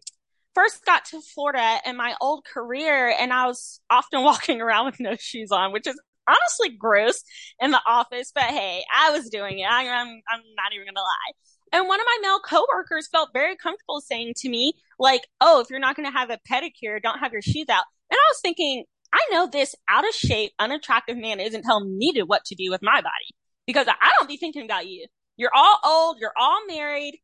first 0.56 0.86
got 0.86 1.06
to 1.06 1.22
Florida 1.22 1.80
in 1.86 1.98
my 1.98 2.16
old 2.22 2.46
career 2.46 3.14
and 3.20 3.34
I 3.34 3.48
was 3.48 3.82
often 3.90 4.24
walking 4.24 4.62
around 4.62 4.86
with 4.86 5.00
no 5.00 5.16
shoes 5.20 5.52
on, 5.52 5.74
which 5.74 5.88
is 5.88 6.00
honestly 6.28 6.70
gross 6.70 7.24
in 7.60 7.72
the 7.72 7.82
office, 7.86 8.32
but 8.34 8.46
hey, 8.46 8.84
I 8.96 9.12
was 9.12 9.30
doing 9.30 9.60
it. 9.60 9.68
I, 9.70 9.90
I'm, 9.90 10.08
I'm 10.08 10.42
not 10.56 10.74
even 10.74 10.88
gonna 10.88 11.02
lie. 11.02 11.34
And 11.74 11.88
one 11.88 12.00
of 12.00 12.06
my 12.06 12.18
male 12.22 12.40
coworkers 12.40 13.08
felt 13.08 13.32
very 13.34 13.58
comfortable 13.58 14.00
saying 14.00 14.34
to 14.38 14.50
me, 14.50 14.74
like, 15.00 15.28
oh, 15.42 15.60
if 15.60 15.72
you're 15.72 15.80
not 15.80 15.96
going 15.96 16.10
to 16.10 16.18
have 16.18 16.30
a 16.30 16.40
pedicure, 16.50 17.02
don't 17.02 17.20
have 17.20 17.34
your 17.34 17.42
shoes 17.42 17.68
out. 17.68 17.84
And 18.12 18.18
I 18.18 18.30
was 18.30 18.40
thinking, 18.42 18.86
I 19.12 19.20
know 19.32 19.48
this 19.48 19.76
out 19.90 20.08
of 20.08 20.14
shape, 20.14 20.52
unattractive 20.60 21.18
man 21.18 21.40
isn't 21.40 21.64
telling 21.64 21.98
me 21.98 22.14
to 22.14 22.24
what 22.24 22.46
to 22.46 22.56
do 22.56 22.70
with 22.70 22.82
my 22.84 23.02
body 23.02 23.36
because 23.66 23.88
I 23.88 24.12
don't 24.20 24.30
be 24.30 24.38
thinking 24.38 24.64
about 24.64 24.88
you. 24.88 25.08
You're 25.36 25.52
all 25.54 25.80
old. 25.84 26.18
You're 26.20 26.34
all 26.40 26.62
married. 26.68 27.20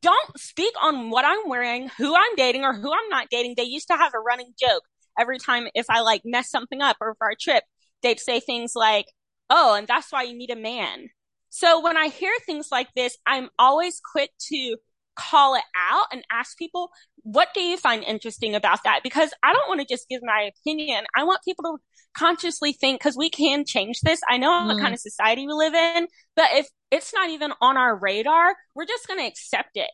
Don't 0.00 0.38
speak 0.38 0.74
on 0.80 1.10
what 1.10 1.24
I'm 1.24 1.48
wearing, 1.48 1.90
who 1.98 2.14
I'm 2.14 2.36
dating 2.36 2.64
or 2.64 2.72
who 2.72 2.92
I'm 2.92 3.08
not 3.10 3.28
dating. 3.30 3.54
They 3.56 3.64
used 3.64 3.88
to 3.88 3.96
have 3.96 4.12
a 4.14 4.20
running 4.20 4.54
joke 4.60 4.82
every 5.18 5.38
time 5.38 5.66
if 5.74 5.86
I 5.90 6.00
like 6.00 6.22
mess 6.24 6.50
something 6.50 6.80
up 6.80 6.96
or 7.00 7.16
for 7.16 7.28
a 7.28 7.36
trip, 7.36 7.64
they'd 8.02 8.20
say 8.20 8.38
things 8.38 8.72
like, 8.76 9.06
Oh, 9.50 9.74
and 9.74 9.86
that's 9.86 10.10
why 10.10 10.22
you 10.22 10.36
need 10.36 10.50
a 10.50 10.56
man. 10.56 11.08
So 11.54 11.82
when 11.82 11.98
I 11.98 12.08
hear 12.08 12.32
things 12.46 12.68
like 12.72 12.88
this, 12.96 13.18
I'm 13.26 13.50
always 13.58 14.00
quick 14.00 14.30
to 14.48 14.76
call 15.16 15.54
it 15.54 15.64
out 15.76 16.06
and 16.10 16.24
ask 16.32 16.56
people, 16.56 16.90
what 17.24 17.48
do 17.54 17.60
you 17.60 17.76
find 17.76 18.02
interesting 18.02 18.54
about 18.54 18.82
that? 18.84 19.00
Because 19.04 19.34
I 19.42 19.52
don't 19.52 19.68
want 19.68 19.82
to 19.82 19.86
just 19.86 20.08
give 20.08 20.22
my 20.24 20.50
opinion. 20.56 21.04
I 21.14 21.24
want 21.24 21.40
people 21.44 21.64
to 21.64 21.78
consciously 22.16 22.72
think 22.72 23.00
because 23.00 23.18
we 23.18 23.28
can 23.28 23.66
change 23.66 24.00
this. 24.00 24.22
I 24.30 24.38
know 24.38 24.50
mm. 24.50 24.68
what 24.68 24.80
kind 24.80 24.94
of 24.94 25.00
society 25.00 25.46
we 25.46 25.52
live 25.52 25.74
in, 25.74 26.08
but 26.36 26.46
if 26.54 26.68
it's 26.90 27.12
not 27.12 27.28
even 27.28 27.52
on 27.60 27.76
our 27.76 27.96
radar, 27.96 28.54
we're 28.74 28.86
just 28.86 29.06
going 29.06 29.20
to 29.20 29.26
accept 29.26 29.76
it 29.76 29.90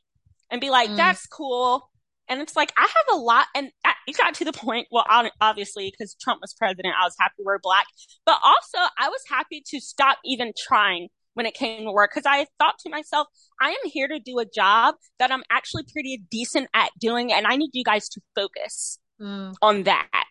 and 0.50 0.60
be 0.60 0.70
like, 0.70 0.90
mm. 0.90 0.96
that's 0.96 1.26
cool. 1.26 1.90
And 2.28 2.40
it's 2.40 2.54
like, 2.54 2.72
I 2.76 2.82
have 2.82 3.16
a 3.16 3.20
lot, 3.20 3.46
and 3.56 3.70
it 4.06 4.16
got 4.16 4.34
to 4.34 4.44
the 4.44 4.52
point, 4.52 4.86
well, 4.92 5.06
obviously, 5.40 5.90
because 5.90 6.14
Trump 6.20 6.40
was 6.40 6.54
president, 6.54 6.94
I 7.00 7.04
was 7.04 7.16
happy 7.18 7.34
to 7.38 7.42
wear 7.44 7.58
black, 7.60 7.86
but 8.24 8.38
also 8.44 8.78
I 8.96 9.08
was 9.08 9.22
happy 9.28 9.64
to 9.66 9.80
stop 9.80 10.18
even 10.24 10.52
trying 10.56 11.08
when 11.38 11.46
it 11.46 11.54
came 11.54 11.84
to 11.84 11.92
work 11.92 12.10
because 12.12 12.26
I 12.26 12.46
thought 12.58 12.80
to 12.80 12.90
myself, 12.90 13.28
I 13.60 13.70
am 13.70 13.76
here 13.90 14.08
to 14.08 14.18
do 14.18 14.40
a 14.40 14.44
job 14.44 14.96
that 15.20 15.30
I'm 15.30 15.44
actually 15.50 15.84
pretty 15.84 16.20
decent 16.32 16.68
at 16.74 16.90
doing, 16.98 17.32
and 17.32 17.46
I 17.46 17.54
need 17.54 17.70
you 17.74 17.84
guys 17.84 18.08
to 18.08 18.20
focus 18.34 18.98
mm. 19.22 19.54
on 19.62 19.84
that. 19.84 20.24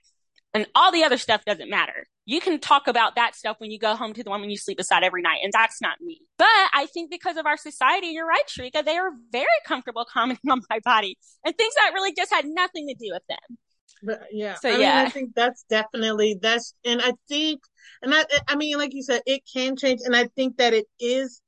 And 0.54 0.68
all 0.76 0.92
the 0.92 1.06
other 1.06 1.16
stuff 1.16 1.46
doesn't 1.46 1.70
matter. 1.70 2.08
You 2.26 2.42
can 2.42 2.60
talk 2.60 2.90
about 2.90 3.16
that 3.16 3.36
stuff 3.36 3.56
when 3.60 3.72
you 3.72 3.80
go 3.80 3.96
home 3.96 4.14
to 4.16 4.24
the 4.24 4.30
woman 4.30 4.50
you 4.50 4.58
sleep 4.58 4.78
beside 4.78 5.04
every 5.04 5.22
night, 5.22 5.40
and 5.44 5.54
that's 5.54 5.82
not 5.82 6.02
me. 6.02 6.20
But 6.38 6.48
I 6.74 6.88
think 6.94 7.10
because 7.10 7.38
of 7.38 7.46
our 7.46 7.56
society, 7.56 8.08
you're 8.08 8.28
right, 8.28 8.44
Sharika, 8.50 8.84
they 8.84 8.98
are 8.98 9.12
very 9.32 9.46
comfortable 9.66 10.06
commenting 10.12 10.52
on 10.52 10.62
my 10.70 10.80
body 10.84 11.18
and 11.46 11.56
things 11.56 11.74
that 11.76 11.92
really 11.94 12.14
just 12.14 12.34
had 12.34 12.46
nothing 12.46 12.86
to 12.90 12.96
do 12.96 13.14
with 13.14 13.24
them. 13.30 13.58
But 14.04 14.22
yeah, 14.32 14.56
so 14.56 14.70
I 14.70 14.78
yeah, 14.78 14.96
mean, 14.96 14.98
I 14.98 15.08
think 15.08 15.34
that's 15.36 15.64
definitely 15.70 16.38
that's, 16.42 16.74
and 16.86 17.02
I 17.02 17.14
think, 17.28 17.62
and 18.02 18.14
I, 18.14 18.26
I 18.48 18.56
mean, 18.56 18.78
like 18.78 18.94
you 18.94 19.04
said, 19.04 19.22
it 19.26 19.42
can 19.52 19.76
change, 19.76 20.02
and 20.04 20.16
I 20.16 20.28
think 20.36 20.58
that 20.58 20.74
it 20.74 20.86
is, 21.00 21.42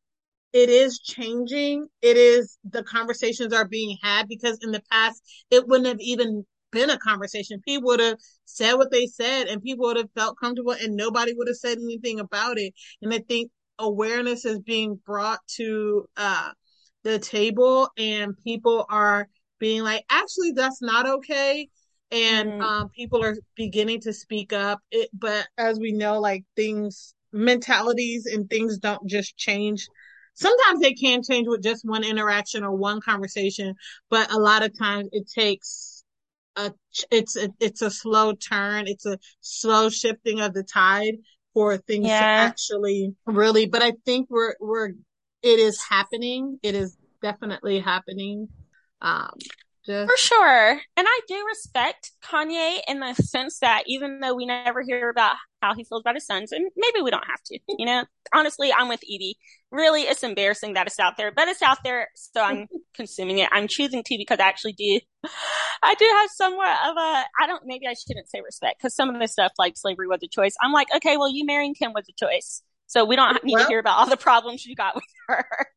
it 0.54 0.70
is 0.70 1.00
changing. 1.00 1.88
It 2.02 2.18
is 2.18 2.58
the 2.70 2.84
conversations 2.84 3.54
are 3.54 3.68
being 3.68 3.98
had 4.04 4.28
because 4.28 4.60
in 4.64 4.72
the 4.72 4.82
past 4.92 5.22
it 5.52 5.68
wouldn't 5.68 5.88
have 5.88 6.00
even 6.02 6.46
been 6.72 6.90
a 6.90 6.98
conversation. 7.00 7.62
People 7.68 7.88
would 7.90 8.00
have 8.00 8.18
said 8.46 8.74
what 8.76 8.92
they 8.92 9.08
said, 9.08 9.48
and 9.48 9.62
people 9.64 9.88
would 9.88 9.98
have 9.98 10.12
felt 10.16 10.38
comfortable, 10.42 10.74
and 10.74 10.96
nobody 10.96 11.34
would 11.36 11.48
have 11.48 11.58
said 11.58 11.78
anything 11.78 12.20
about 12.20 12.58
it. 12.60 12.74
And 13.02 13.14
I 13.14 13.20
think 13.20 13.52
awareness 13.80 14.46
is 14.46 14.60
being 14.60 15.00
brought 15.06 15.40
to 15.58 16.08
uh, 16.18 16.52
the 17.04 17.20
table, 17.20 17.90
and 17.98 18.38
people 18.44 18.86
are 18.90 19.28
being 19.60 19.84
like, 19.84 20.04
actually, 20.10 20.52
that's 20.54 20.82
not 20.82 21.08
okay 21.08 21.68
and 22.12 22.50
mm-hmm. 22.52 22.62
um, 22.62 22.90
people 22.90 23.24
are 23.24 23.36
beginning 23.56 24.02
to 24.02 24.14
speak 24.14 24.54
up. 24.54 24.80
It, 24.92 25.10
but 25.14 25.48
as 25.58 25.80
we 25.80 25.92
know, 25.92 26.20
like 26.20 26.44
things, 26.56 27.14
mentalities 27.32 28.26
and 28.26 28.50
things 28.50 28.78
don't 28.78 29.08
just 29.08 29.38
change. 29.38 29.88
Sometimes 30.34 30.80
they 30.80 30.94
can 30.94 31.22
change 31.22 31.48
with 31.48 31.62
just 31.62 31.86
one 31.86 32.04
interaction 32.04 32.64
or 32.64 32.74
one 32.74 33.02
conversation, 33.02 33.76
but 34.10 34.32
a 34.32 34.38
lot 34.38 34.64
of 34.64 34.78
times 34.78 35.10
it 35.12 35.30
takes 35.30 36.04
a 36.56 36.72
it's 37.12 37.36
a, 37.36 37.50
it's 37.60 37.82
a 37.82 37.92
slow 37.92 38.34
turn. 38.34 38.88
It's 38.88 39.06
a 39.06 39.18
slow 39.42 39.90
shifting 39.90 40.40
of 40.40 40.54
the 40.54 40.64
tide 40.64 41.16
for 41.54 41.78
things 41.78 42.08
yeah. 42.08 42.20
to 42.20 42.26
actually 42.26 43.14
really. 43.26 43.66
But 43.66 43.82
I 43.82 43.94
think 44.06 44.28
we're 44.30 44.56
we're 44.60 44.90
it 45.42 45.60
is 45.60 45.82
happening. 45.82 46.60
It 46.64 46.76
is 46.76 46.98
definitely 47.22 47.80
happening. 47.80 48.48
Um, 49.02 49.32
for 49.86 50.18
sure. 50.18 50.72
And 50.98 51.08
I 51.08 51.20
do 51.28 51.46
respect 51.48 52.12
Kanye 52.24 52.80
in 52.88 53.00
the 53.00 53.14
sense 53.16 53.60
that 53.60 53.84
even 53.88 54.20
though 54.20 54.36
we 54.36 54.46
never 54.46 54.82
hear 54.82 55.10
about 55.10 55.36
how 55.62 55.74
he 55.76 55.84
feels 55.84 56.02
about 56.02 56.16
his 56.16 56.26
sons, 56.26 56.52
and 56.52 56.70
maybe 56.76 57.02
we 57.02 57.12
don't 57.12 57.26
have 57.28 57.42
to, 57.46 57.60
you 57.78 57.86
know, 57.86 58.06
honestly, 58.34 58.72
I'm 58.72 58.88
with 58.88 59.04
Evie. 59.04 59.38
Really, 59.72 60.04
it's 60.04 60.24
embarrassing 60.24 60.74
that 60.74 60.88
it's 60.88 61.00
out 61.00 61.18
there, 61.18 61.32
but 61.32 61.48
it's 61.48 61.62
out 61.62 61.80
there. 61.84 62.08
So 62.14 62.42
I'm 62.42 62.68
consuming 62.96 63.40
it. 63.40 63.50
I'm 63.52 63.68
choosing 63.68 64.04
to 64.04 64.18
because 64.18 64.40
I 64.40 64.48
actually 64.48 64.74
do, 64.74 65.00
I 65.84 65.96
do 65.96 66.06
have 66.06 66.30
somewhat 66.32 66.78
of 66.88 66.98
a, 66.98 67.24
I 67.40 67.48
don't, 67.48 67.64
maybe 67.66 67.88
I 67.88 67.94
shouldn't 67.94 68.30
say 68.30 68.42
respect 68.44 68.80
because 68.80 68.96
some 68.96 69.10
of 69.10 69.20
the 69.20 69.28
stuff 69.28 69.54
like 69.58 69.78
slavery 69.78 70.08
was 70.08 70.22
a 70.24 70.28
choice. 70.28 70.56
I'm 70.62 70.74
like, 70.74 70.88
okay, 70.96 71.18
well, 71.18 71.30
you 71.30 71.46
marrying 71.46 71.74
Kim 71.74 71.94
was 71.94 72.06
a 72.10 72.26
choice. 72.26 72.64
So 72.88 73.06
we 73.06 73.16
don't 73.16 73.44
need 73.44 73.54
well, 73.54 73.66
to 73.66 73.70
hear 73.70 73.80
about 73.80 74.00
all 74.00 74.10
the 74.10 74.18
problems 74.18 74.66
you 74.66 74.76
got 74.76 74.96
with 74.96 75.04
her. 75.28 75.46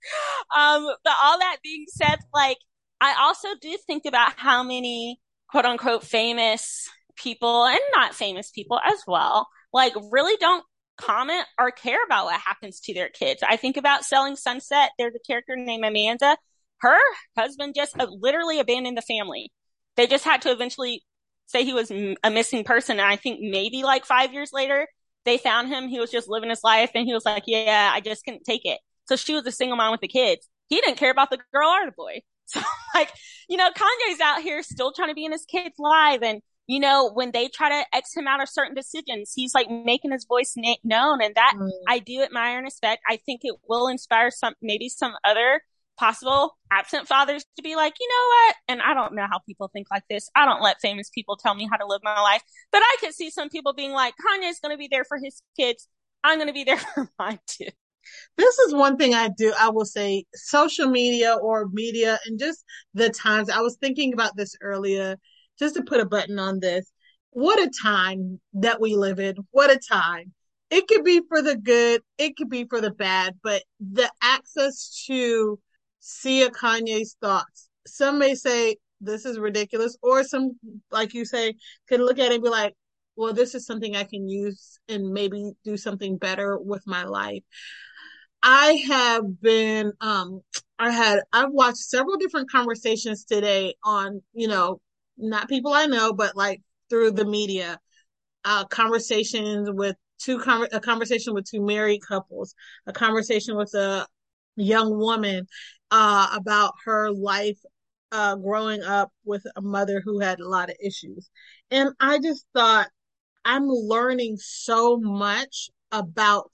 Um, 0.55 0.87
but 1.03 1.15
all 1.23 1.39
that 1.39 1.59
being 1.63 1.87
said, 1.89 2.19
like, 2.35 2.59
I 3.03 3.17
also 3.21 3.49
do 3.61 3.77
think 3.85 4.05
about 4.07 4.35
how 4.37 4.63
many 4.63 5.19
quote 5.49 5.65
unquote 5.65 6.05
famous 6.05 6.89
people 7.17 7.65
and 7.65 7.81
not 7.93 8.15
famous 8.15 8.53
people 8.53 8.79
as 8.83 9.03
well, 9.09 9.49
like 9.73 9.93
really 10.13 10.37
don't 10.37 10.65
comment 10.97 11.45
or 11.59 11.73
care 11.73 11.99
about 12.07 12.27
what 12.27 12.41
happens 12.41 12.79
to 12.79 12.95
their 12.95 13.09
kids. 13.09 13.43
I 13.43 13.57
think 13.57 13.77
about 13.77 14.05
Selling 14.05 14.37
Sunset. 14.37 14.91
There's 14.99 15.17
a 15.17 15.27
character 15.27 15.57
named 15.57 15.85
Amanda. 15.85 16.37
Her 16.81 16.97
husband 17.37 17.75
just 17.75 17.99
uh, 17.99 18.07
literally 18.09 18.61
abandoned 18.61 18.97
the 18.97 19.03
family. 19.03 19.51
They 19.97 20.07
just 20.07 20.25
had 20.25 20.43
to 20.43 20.53
eventually 20.53 21.03
say 21.47 21.65
he 21.65 21.75
was 21.75 21.91
a 21.91 22.31
missing 22.31 22.63
person. 22.63 23.01
And 23.01 23.09
I 23.09 23.17
think 23.17 23.41
maybe 23.41 23.83
like 23.83 24.07
five 24.07 24.33
years 24.33 24.51
later, 24.53 24.87
they 25.25 25.39
found 25.39 25.69
him. 25.69 25.89
He 25.89 25.99
was 25.99 26.13
just 26.13 26.29
living 26.29 26.51
his 26.51 26.63
life 26.63 26.93
and 26.95 27.05
he 27.05 27.15
was 27.15 27.25
like, 27.25 27.45
yeah, 27.49 27.91
I 27.93 28.01
just 28.01 28.25
couldn't 28.25 28.45
take 28.45 28.65
it. 28.65 28.79
So 29.09 29.17
she 29.17 29.35
was 29.35 29.45
a 29.45 29.53
single 29.53 29.77
mom 29.77 29.91
with 29.91 30.01
the 30.03 30.09
kids. 30.09 30.49
He 30.69 30.81
didn't 30.81 30.99
care 30.99 31.11
about 31.11 31.31
the 31.31 31.39
girl 31.53 31.69
or 31.69 31.87
the 31.87 31.93
boy. 31.93 32.21
So 32.53 32.61
like, 32.95 33.11
you 33.49 33.57
know, 33.57 33.71
Kanye's 33.71 34.21
out 34.21 34.43
here 34.43 34.63
still 34.63 34.93
trying 34.93 35.09
to 35.09 35.15
be 35.15 35.25
in 35.25 35.33
his 35.33 35.47
kids' 35.47 35.77
live. 35.79 36.23
And, 36.23 36.43
you 36.67 36.81
know, 36.81 37.11
when 37.13 37.31
they 37.31 37.49
try 37.49 37.71
to 37.71 37.97
X 37.97 38.15
him 38.15 38.27
out 38.27 38.43
of 38.43 38.49
certain 38.49 38.75
decisions, 38.75 39.33
he's 39.35 39.55
like 39.55 39.71
making 39.71 40.13
his 40.13 40.27
voice 40.27 40.53
na- 40.57 40.75
known. 40.85 41.23
And 41.23 41.35
that 41.37 41.55
mm. 41.57 41.71
I 41.89 41.99
do 41.99 42.23
admire 42.23 42.59
and 42.59 42.65
respect. 42.65 43.03
I 43.09 43.17
think 43.17 43.41
it 43.45 43.55
will 43.67 43.89
inspire 43.89 44.31
some, 44.31 44.55
maybe 44.61 44.91
some 44.91 45.15
other 45.25 45.63
possible 45.97 46.57
absent 46.71 47.07
fathers 47.07 47.45
to 47.57 47.63
be 47.63 47.77
like, 47.77 47.95
you 48.01 48.09
know 48.09 48.29
what? 48.29 48.57
And 48.69 48.83
I 48.83 48.95
don't 48.95 49.15
know 49.15 49.27
how 49.31 49.39
people 49.39 49.69
think 49.73 49.87
like 49.91 50.05
this. 50.11 50.29
I 50.35 50.45
don't 50.45 50.63
let 50.63 50.81
famous 50.81 51.11
people 51.11 51.37
tell 51.37 51.55
me 51.55 51.69
how 51.71 51.77
to 51.77 51.87
live 51.87 52.01
my 52.03 52.21
life, 52.21 52.43
but 52.71 52.83
I 52.83 52.97
could 53.01 53.15
see 53.15 53.31
some 53.31 53.49
people 53.49 53.73
being 53.73 53.93
like, 53.93 54.15
Kanye's 54.15 54.61
going 54.61 54.75
to 54.75 54.79
be 54.79 54.89
there 54.91 55.05
for 55.05 55.19
his 55.19 55.43
kids. 55.59 55.89
I'm 56.25 56.39
going 56.39 56.49
to 56.49 56.55
be 56.55 56.65
there 56.65 56.77
for 56.95 57.09
mine 57.19 57.41
too. 57.47 57.69
This 58.37 58.59
is 58.59 58.75
one 58.75 58.97
thing 58.97 59.15
I 59.15 59.31
do. 59.37 59.53
I 59.59 59.71
will 59.71 59.85
say 59.85 60.25
social 60.35 60.89
media 60.89 61.37
or 61.41 61.69
media 61.73 62.19
and 62.27 62.39
just 62.39 62.65
the 62.95 63.11
times 63.11 63.51
I 63.51 63.61
was 63.61 63.77
thinking 63.77 64.13
about 64.13 64.37
this 64.37 64.55
earlier, 64.61 65.17
just 65.59 65.77
to 65.77 65.83
put 65.83 66.01
a 66.01 66.07
button 66.07 66.39
on 66.39 66.61
this. 66.61 66.91
What 67.31 67.59
a 67.59 67.71
time 67.83 68.41
that 68.55 68.81
we 68.81 68.95
live 68.95 69.19
in. 69.19 69.37
What 69.51 69.71
a 69.71 69.79
time. 69.79 70.33
It 70.71 70.89
could 70.89 71.05
be 71.05 71.21
for 71.29 71.43
the 71.43 71.57
good. 71.57 72.03
It 72.19 72.37
could 72.37 72.49
be 72.49 72.67
for 72.69 72.81
the 72.81 72.91
bad, 72.91 73.35
but 73.43 73.63
the 73.81 74.11
access 74.23 75.05
to 75.07 75.59
see 76.01 76.43
a 76.43 76.51
Kanye's 76.51 77.17
thoughts. 77.21 77.69
Some 77.87 78.19
may 78.19 78.35
say 78.35 78.77
this 79.01 79.25
is 79.25 79.39
ridiculous 79.39 79.97
or 80.03 80.25
some, 80.25 80.59
like 80.91 81.13
you 81.15 81.25
say, 81.25 81.55
could 81.89 82.01
look 82.01 82.19
at 82.19 82.31
it 82.31 82.35
and 82.35 82.43
be 82.43 82.49
like, 82.49 82.75
well, 83.17 83.33
this 83.33 83.55
is 83.55 83.67
something 83.67 83.97
I 83.97 84.05
can 84.05 84.29
use 84.29 84.79
and 84.89 85.13
maybe 85.13 85.53
do 85.65 85.77
something 85.77 86.17
better 86.19 86.59
with 86.59 86.83
my 86.87 87.05
life. 87.05 87.43
I 88.43 88.83
have 88.89 89.41
been, 89.41 89.93
um, 90.01 90.41
I 90.79 90.91
had, 90.91 91.21
I've 91.33 91.53
watched 91.53 91.79
several 91.79 92.17
different 92.17 92.51
conversations 92.51 93.25
today 93.25 93.75
on, 93.85 94.23
you 94.33 94.49
know, 94.49 94.81
not 95.17 95.49
people 95.49 95.73
I 95.73 95.87
know, 95.87 96.13
but 96.13 96.35
like 96.37 96.61
through 96.91 97.13
the 97.13 97.25
media, 97.25 97.79
uh, 98.45 98.65
conversations 98.65 99.69
with 99.71 99.95
two, 100.19 100.41
com- 100.41 100.67
a 100.73 100.81
conversation 100.81 101.35
with 101.35 101.49
two 101.49 101.65
married 101.65 102.01
couples, 102.07 102.55
a 102.87 102.93
conversation 102.93 103.57
with 103.57 103.73
a 103.75 104.07
young 104.57 104.99
woman, 104.99 105.47
uh, 105.91 106.29
about 106.35 106.73
her 106.85 107.13
life, 107.13 107.59
uh, 108.11 108.35
growing 108.37 108.83
up 108.83 109.11
with 109.25 109.45
a 109.57 109.63
mother 109.63 110.03
who 110.05 110.19
had 110.19 110.41
a 110.41 110.49
lot 110.49 110.69
of 110.69 110.77
issues. 110.85 111.31
And 111.71 111.91
I 112.01 112.19
just 112.19 112.45
thought, 112.55 112.89
I'm 113.45 113.67
learning 113.69 114.37
so 114.39 114.99
much 114.99 115.71
about 115.91 116.51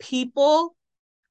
people 0.00 0.74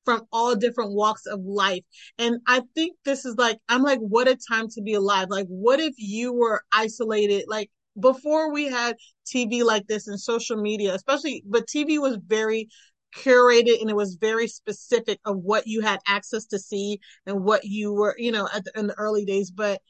from 0.06 0.28
all 0.32 0.56
different 0.56 0.92
walks 0.92 1.26
of 1.26 1.42
life. 1.44 1.84
And 2.18 2.40
I 2.48 2.62
think 2.76 2.98
this 3.06 3.26
is 3.26 3.36
like, 3.38 3.58
I'm 3.70 3.84
like, 3.84 4.00
what 4.00 4.28
a 4.28 4.38
time 4.50 4.68
to 4.70 4.82
be 4.82 4.94
alive. 4.94 5.28
Like, 5.30 5.48
what 5.48 5.80
if 5.80 5.94
you 5.98 6.34
were 6.34 6.64
isolated? 6.74 7.46
Like, 7.48 7.70
before 8.00 8.52
we 8.52 8.66
had 8.66 8.96
TV 9.26 9.64
like 9.64 9.88
this 9.88 10.08
and 10.08 10.20
social 10.20 10.58
media, 10.58 10.94
especially, 10.94 11.44
but 11.46 11.68
TV 11.68 12.00
was 12.00 12.18
very 12.26 12.68
curated 13.16 13.80
and 13.80 13.90
it 13.90 13.96
was 13.96 14.16
very 14.16 14.48
specific 14.48 15.20
of 15.26 15.38
what 15.38 15.68
you 15.68 15.82
had 15.82 16.00
access 16.08 16.46
to 16.48 16.60
see 16.60 17.00
and 17.26 17.44
what 17.44 17.64
you 17.64 17.94
were, 17.94 18.16
you 18.18 18.32
know, 18.32 18.50
the, 18.54 18.72
in 18.76 18.88
the 18.88 18.98
early 18.98 19.26
days. 19.26 19.52
But 19.52 19.82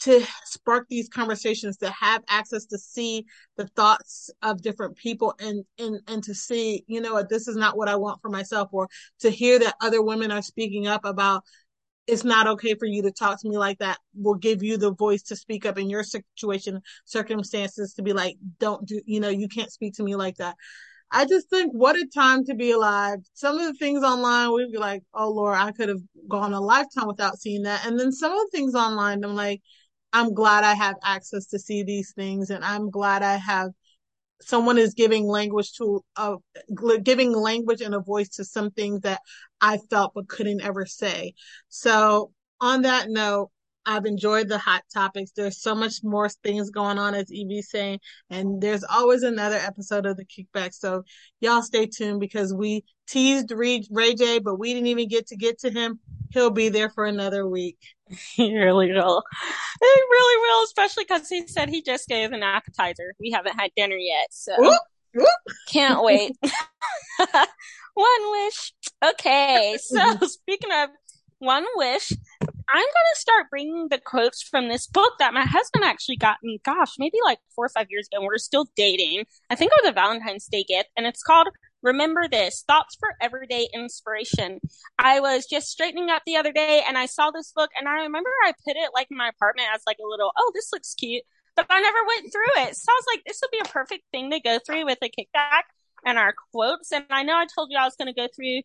to 0.00 0.24
spark 0.44 0.86
these 0.88 1.08
conversations 1.08 1.76
to 1.78 1.90
have 1.90 2.22
access 2.28 2.64
to 2.66 2.78
see 2.78 3.24
the 3.56 3.66
thoughts 3.68 4.30
of 4.42 4.62
different 4.62 4.96
people 4.96 5.34
and 5.40 5.64
and 5.78 6.00
and 6.08 6.22
to 6.22 6.34
see 6.34 6.84
you 6.86 7.00
know 7.00 7.22
this 7.28 7.48
is 7.48 7.56
not 7.56 7.76
what 7.76 7.88
i 7.88 7.96
want 7.96 8.20
for 8.20 8.30
myself 8.30 8.68
or 8.72 8.88
to 9.20 9.30
hear 9.30 9.58
that 9.58 9.74
other 9.80 10.02
women 10.02 10.30
are 10.30 10.42
speaking 10.42 10.86
up 10.86 11.04
about 11.04 11.42
it's 12.06 12.24
not 12.24 12.46
okay 12.46 12.74
for 12.74 12.86
you 12.86 13.02
to 13.02 13.12
talk 13.12 13.40
to 13.40 13.48
me 13.48 13.58
like 13.58 13.78
that 13.78 13.98
will 14.14 14.34
give 14.34 14.62
you 14.62 14.78
the 14.78 14.92
voice 14.92 15.22
to 15.22 15.36
speak 15.36 15.66
up 15.66 15.78
in 15.78 15.90
your 15.90 16.02
situation 16.02 16.80
circumstances 17.04 17.94
to 17.94 18.02
be 18.02 18.12
like 18.12 18.36
don't 18.58 18.86
do 18.86 19.00
you 19.04 19.20
know 19.20 19.28
you 19.28 19.48
can't 19.48 19.72
speak 19.72 19.94
to 19.94 20.02
me 20.02 20.14
like 20.16 20.36
that 20.36 20.54
I 21.10 21.24
just 21.24 21.48
think 21.48 21.72
what 21.72 21.96
a 21.96 22.06
time 22.14 22.44
to 22.44 22.54
be 22.54 22.72
alive. 22.72 23.20
Some 23.32 23.58
of 23.58 23.64
the 23.64 23.72
things 23.74 24.04
online, 24.04 24.52
we'd 24.52 24.72
be 24.72 24.78
like, 24.78 25.02
oh 25.14 25.30
Lord, 25.30 25.56
I 25.56 25.72
could 25.72 25.88
have 25.88 26.02
gone 26.28 26.52
a 26.52 26.60
lifetime 26.60 27.06
without 27.06 27.38
seeing 27.38 27.62
that. 27.62 27.86
And 27.86 27.98
then 27.98 28.12
some 28.12 28.32
of 28.32 28.38
the 28.38 28.50
things 28.52 28.74
online, 28.74 29.24
I'm 29.24 29.34
like, 29.34 29.62
I'm 30.12 30.34
glad 30.34 30.64
I 30.64 30.74
have 30.74 30.96
access 31.04 31.46
to 31.46 31.58
see 31.58 31.82
these 31.82 32.12
things 32.12 32.50
and 32.50 32.64
I'm 32.64 32.90
glad 32.90 33.22
I 33.22 33.36
have 33.36 33.70
someone 34.40 34.78
is 34.78 34.94
giving 34.94 35.26
language 35.26 35.72
to 35.74 36.04
uh, 36.16 36.36
giving 37.02 37.32
language 37.32 37.80
and 37.80 37.94
a 37.94 38.00
voice 38.00 38.28
to 38.28 38.44
some 38.44 38.70
things 38.70 39.00
that 39.00 39.20
I 39.60 39.78
felt 39.90 40.12
but 40.14 40.28
couldn't 40.28 40.62
ever 40.62 40.86
say. 40.86 41.34
So 41.68 42.32
on 42.60 42.82
that 42.82 43.10
note, 43.10 43.50
I've 43.88 44.04
enjoyed 44.04 44.48
the 44.48 44.58
hot 44.58 44.82
topics. 44.92 45.32
There's 45.34 45.62
so 45.62 45.74
much 45.74 46.04
more 46.04 46.28
things 46.28 46.68
going 46.68 46.98
on, 46.98 47.14
as 47.14 47.30
Evie's 47.32 47.70
saying, 47.70 48.00
and 48.28 48.60
there's 48.60 48.84
always 48.84 49.22
another 49.22 49.56
episode 49.56 50.04
of 50.04 50.18
the 50.18 50.26
kickback. 50.26 50.74
So 50.74 51.04
y'all 51.40 51.62
stay 51.62 51.86
tuned 51.86 52.20
because 52.20 52.52
we 52.52 52.84
teased 53.08 53.50
Ray 53.50 53.80
J, 54.14 54.40
but 54.40 54.58
we 54.58 54.74
didn't 54.74 54.88
even 54.88 55.08
get 55.08 55.28
to 55.28 55.36
get 55.36 55.58
to 55.60 55.70
him. 55.70 56.00
He'll 56.30 56.50
be 56.50 56.68
there 56.68 56.90
for 56.90 57.06
another 57.06 57.48
week. 57.48 57.78
he 58.34 58.54
really 58.54 58.92
will. 58.92 59.22
He 59.80 59.86
really 59.86 60.40
will, 60.42 60.64
especially 60.64 61.04
because 61.04 61.26
he 61.26 61.46
said 61.46 61.70
he 61.70 61.82
just 61.82 62.08
gave 62.08 62.32
an 62.32 62.42
appetizer. 62.42 63.14
We 63.18 63.30
haven't 63.30 63.58
had 63.58 63.70
dinner 63.74 63.96
yet, 63.96 64.26
so 64.30 64.52
whoop, 64.58 64.80
whoop. 65.14 65.28
can't 65.70 66.02
wait. 66.02 66.36
One 67.98 68.30
wish. 68.30 68.72
Okay, 69.04 69.76
so 69.80 70.18
speaking 70.22 70.70
of 70.72 70.90
one 71.40 71.64
wish, 71.74 72.12
I'm 72.70 72.82
to 72.82 73.20
start 73.20 73.46
bringing 73.50 73.88
the 73.88 73.98
quotes 73.98 74.42
from 74.42 74.68
this 74.68 74.86
book 74.86 75.14
that 75.18 75.32
my 75.32 75.44
husband 75.44 75.84
actually 75.84 76.16
got 76.16 76.36
me, 76.42 76.60
gosh, 76.64 76.94
maybe 76.98 77.18
like 77.24 77.38
four 77.54 77.64
or 77.64 77.70
five 77.70 77.86
years 77.88 78.08
ago. 78.08 78.18
And 78.18 78.26
we're 78.26 78.38
still 78.38 78.66
dating. 78.76 79.24
I 79.48 79.54
think 79.54 79.72
it 79.72 79.82
was 79.82 79.90
a 79.90 79.94
Valentine's 79.94 80.46
Day 80.46 80.64
gift, 80.64 80.90
and 80.96 81.06
it's 81.06 81.22
called 81.22 81.48
Remember 81.82 82.28
This 82.28 82.64
Thoughts 82.68 82.96
for 83.00 83.08
Everyday 83.22 83.68
Inspiration. 83.72 84.60
I 84.98 85.20
was 85.20 85.46
just 85.46 85.68
straightening 85.68 86.10
up 86.10 86.22
the 86.26 86.36
other 86.36 86.52
day 86.52 86.82
and 86.86 86.98
I 86.98 87.06
saw 87.06 87.30
this 87.30 87.52
book, 87.52 87.70
and 87.78 87.88
I 87.88 88.02
remember 88.02 88.30
I 88.44 88.52
put 88.66 88.76
it 88.76 88.90
like 88.94 89.08
in 89.10 89.16
my 89.16 89.28
apartment 89.28 89.68
as 89.74 89.82
like 89.86 89.98
a 90.02 90.08
little, 90.08 90.32
oh, 90.36 90.52
this 90.54 90.70
looks 90.72 90.94
cute. 90.94 91.22
But 91.56 91.66
I 91.70 91.80
never 91.80 91.98
went 92.06 92.32
through 92.32 92.62
it. 92.64 92.76
So 92.76 92.92
I 92.92 92.94
was 92.94 93.06
like, 93.12 93.24
this 93.26 93.40
would 93.42 93.50
be 93.50 93.62
a 93.64 93.72
perfect 93.72 94.04
thing 94.12 94.30
to 94.30 94.40
go 94.40 94.58
through 94.64 94.84
with 94.84 94.98
a 95.02 95.08
kickback 95.08 95.62
and 96.04 96.18
our 96.18 96.34
quotes. 96.52 96.92
And 96.92 97.04
I 97.10 97.22
know 97.22 97.36
I 97.36 97.46
told 97.52 97.70
you 97.70 97.78
I 97.78 97.84
was 97.84 97.96
going 97.96 98.12
to 98.12 98.20
go 98.20 98.28
through 98.34 98.62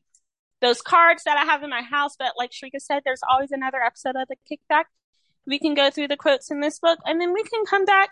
those 0.63 0.81
cards 0.81 1.23
that 1.25 1.37
I 1.37 1.43
have 1.43 1.61
in 1.61 1.69
my 1.69 1.81
house. 1.81 2.15
But 2.17 2.33
like 2.37 2.51
Sharika 2.51 2.79
said, 2.79 3.01
there's 3.03 3.21
always 3.29 3.51
another 3.51 3.81
episode 3.81 4.15
of 4.15 4.29
the 4.29 4.37
kickback. 4.49 4.85
We 5.45 5.59
can 5.59 5.73
go 5.73 5.91
through 5.91 6.07
the 6.07 6.17
quotes 6.17 6.49
in 6.49 6.61
this 6.61 6.79
book 6.79 6.99
and 7.05 7.19
then 7.19 7.33
we 7.33 7.43
can 7.43 7.65
come 7.65 7.83
back. 7.83 8.11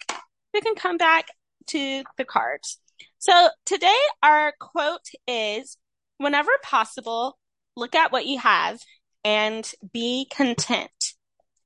We 0.53 0.59
can 0.59 0.75
come 0.75 0.97
back 0.97 1.27
to 1.67 2.03
the 2.17 2.25
cards. 2.25 2.77
So 3.19 3.49
today 3.65 3.95
our 4.21 4.53
quote 4.59 5.07
is 5.25 5.77
whenever 6.17 6.51
possible, 6.61 7.39
look 7.77 7.95
at 7.95 8.11
what 8.11 8.25
you 8.25 8.37
have 8.39 8.81
and 9.23 9.69
be 9.93 10.27
content. 10.29 11.13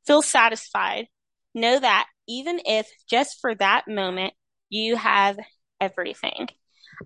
Feel 0.06 0.22
satisfied. 0.22 1.08
Know 1.56 1.80
that 1.80 2.06
even 2.28 2.60
if 2.64 2.88
just 3.10 3.42
for 3.42 3.56
that 3.56 3.88
moment 3.88 4.34
you 4.70 4.98
have 4.98 5.40
everything. 5.82 6.50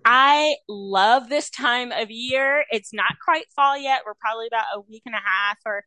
I 0.04 0.56
love 0.68 1.28
this 1.28 1.50
time 1.50 1.92
of 1.92 2.10
year. 2.10 2.64
It's 2.70 2.92
not 2.92 3.12
quite 3.24 3.44
fall 3.54 3.78
yet. 3.78 4.02
We're 4.06 4.14
probably 4.14 4.46
about 4.46 4.66
a 4.74 4.80
week 4.80 5.02
and 5.06 5.14
a 5.14 5.18
half 5.24 5.58
or 5.64 5.84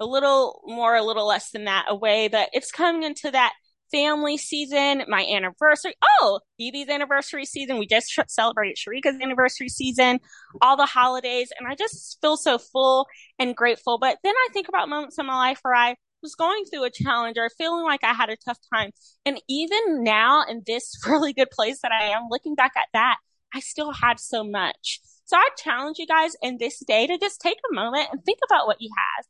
a 0.00 0.06
little 0.06 0.62
more, 0.66 0.96
a 0.96 1.02
little 1.02 1.26
less 1.26 1.50
than 1.50 1.64
that 1.64 1.86
away, 1.88 2.28
but 2.28 2.48
it's 2.52 2.70
coming 2.70 3.02
into 3.02 3.30
that 3.30 3.52
family 3.90 4.36
season, 4.36 5.02
my 5.08 5.24
anniversary. 5.24 5.94
Oh, 6.20 6.40
Evie's 6.60 6.88
anniversary 6.88 7.44
season. 7.44 7.78
We 7.78 7.86
just 7.86 8.12
celebrated 8.28 8.76
Sharika's 8.76 9.20
anniversary 9.20 9.68
season, 9.68 10.20
all 10.60 10.76
the 10.76 10.86
holidays, 10.86 11.50
and 11.58 11.66
I 11.66 11.74
just 11.74 12.18
feel 12.20 12.36
so 12.36 12.58
full 12.58 13.06
and 13.38 13.56
grateful. 13.56 13.98
But 13.98 14.18
then 14.22 14.34
I 14.34 14.48
think 14.52 14.68
about 14.68 14.88
moments 14.88 15.18
in 15.18 15.26
my 15.26 15.36
life 15.36 15.58
where 15.62 15.74
I 15.74 15.96
was 16.22 16.34
going 16.34 16.64
through 16.64 16.84
a 16.84 16.90
challenge 16.90 17.38
or 17.38 17.50
feeling 17.56 17.84
like 17.84 18.04
I 18.04 18.12
had 18.12 18.28
a 18.28 18.36
tough 18.36 18.58
time. 18.72 18.90
And 19.24 19.40
even 19.48 20.02
now 20.02 20.44
in 20.48 20.62
this 20.66 20.94
really 21.06 21.32
good 21.32 21.50
place 21.50 21.80
that 21.82 21.92
I 21.92 22.10
am, 22.10 22.24
looking 22.30 22.54
back 22.54 22.72
at 22.76 22.88
that, 22.92 23.16
I 23.54 23.60
still 23.60 23.92
had 23.92 24.20
so 24.20 24.44
much. 24.44 25.00
So 25.24 25.36
I 25.36 25.48
challenge 25.56 25.98
you 25.98 26.06
guys 26.06 26.32
in 26.42 26.56
this 26.58 26.78
day 26.80 27.06
to 27.06 27.18
just 27.18 27.40
take 27.40 27.58
a 27.70 27.74
moment 27.74 28.08
and 28.12 28.24
think 28.24 28.38
about 28.48 28.66
what 28.66 28.80
you 28.80 28.90
have 28.96 29.26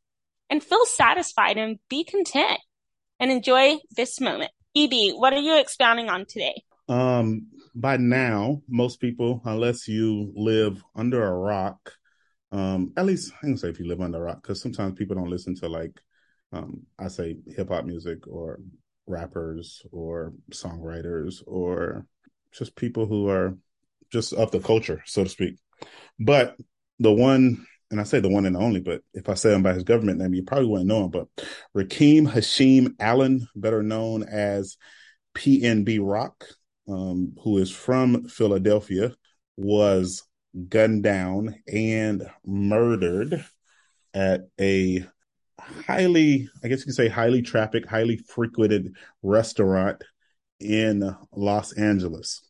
and 0.50 0.62
feel 0.62 0.84
satisfied 0.86 1.58
and 1.58 1.78
be 1.88 2.04
content 2.04 2.60
and 3.18 3.30
enjoy 3.30 3.78
this 3.96 4.20
moment. 4.20 4.52
EB, 4.76 5.14
what 5.14 5.32
are 5.32 5.40
you 5.40 5.58
expounding 5.58 6.08
on 6.08 6.24
today? 6.26 6.62
Um, 6.88 7.48
by 7.74 7.96
now, 7.96 8.62
most 8.68 9.00
people, 9.00 9.42
unless 9.44 9.88
you 9.88 10.32
live 10.34 10.82
under 10.94 11.22
a 11.22 11.36
rock, 11.36 11.92
um, 12.52 12.92
at 12.96 13.06
least 13.06 13.32
I 13.38 13.46
can 13.46 13.56
say 13.56 13.68
if 13.68 13.78
you 13.78 13.86
live 13.86 14.00
under 14.00 14.18
a 14.18 14.22
rock, 14.22 14.42
because 14.42 14.60
sometimes 14.60 14.94
people 14.94 15.16
don't 15.16 15.30
listen 15.30 15.54
to 15.56 15.68
like, 15.68 16.00
um, 16.52 16.82
I 16.98 17.08
say 17.08 17.36
hip 17.54 17.68
hop 17.68 17.84
music 17.84 18.26
or 18.26 18.60
rappers 19.06 19.82
or 19.92 20.32
songwriters 20.52 21.42
or 21.46 22.06
just 22.52 22.76
people 22.76 23.06
who 23.06 23.28
are 23.28 23.56
just 24.10 24.32
of 24.32 24.50
the 24.50 24.60
culture, 24.60 25.02
so 25.06 25.24
to 25.24 25.30
speak. 25.30 25.56
But 26.18 26.56
the 26.98 27.12
one, 27.12 27.66
and 27.90 28.00
I 28.00 28.04
say 28.04 28.20
the 28.20 28.28
one 28.28 28.46
and 28.46 28.56
the 28.56 28.60
only, 28.60 28.80
but 28.80 29.02
if 29.14 29.28
I 29.28 29.34
say 29.34 29.54
him 29.54 29.62
by 29.62 29.74
his 29.74 29.84
government 29.84 30.18
name, 30.18 30.34
you 30.34 30.42
probably 30.42 30.66
wouldn't 30.66 30.88
know 30.88 31.04
him. 31.04 31.10
But 31.10 31.28
Rakim 31.76 32.30
Hasheem 32.30 32.94
Allen, 32.98 33.46
better 33.54 33.82
known 33.82 34.22
as 34.22 34.76
PNB 35.34 36.00
Rock, 36.02 36.44
um, 36.88 37.34
who 37.42 37.58
is 37.58 37.70
from 37.70 38.28
Philadelphia, 38.28 39.14
was 39.56 40.24
gunned 40.68 41.02
down 41.02 41.56
and 41.70 42.28
murdered 42.44 43.44
at 44.14 44.48
a 44.60 45.06
highly, 45.60 46.48
I 46.64 46.68
guess 46.68 46.80
you 46.80 46.86
could 46.86 46.94
say, 46.94 47.08
highly 47.08 47.42
trafficked, 47.42 47.88
highly 47.88 48.16
frequented 48.16 48.96
restaurant 49.22 50.02
in 50.60 51.14
Los 51.32 51.72
Angeles 51.72 52.47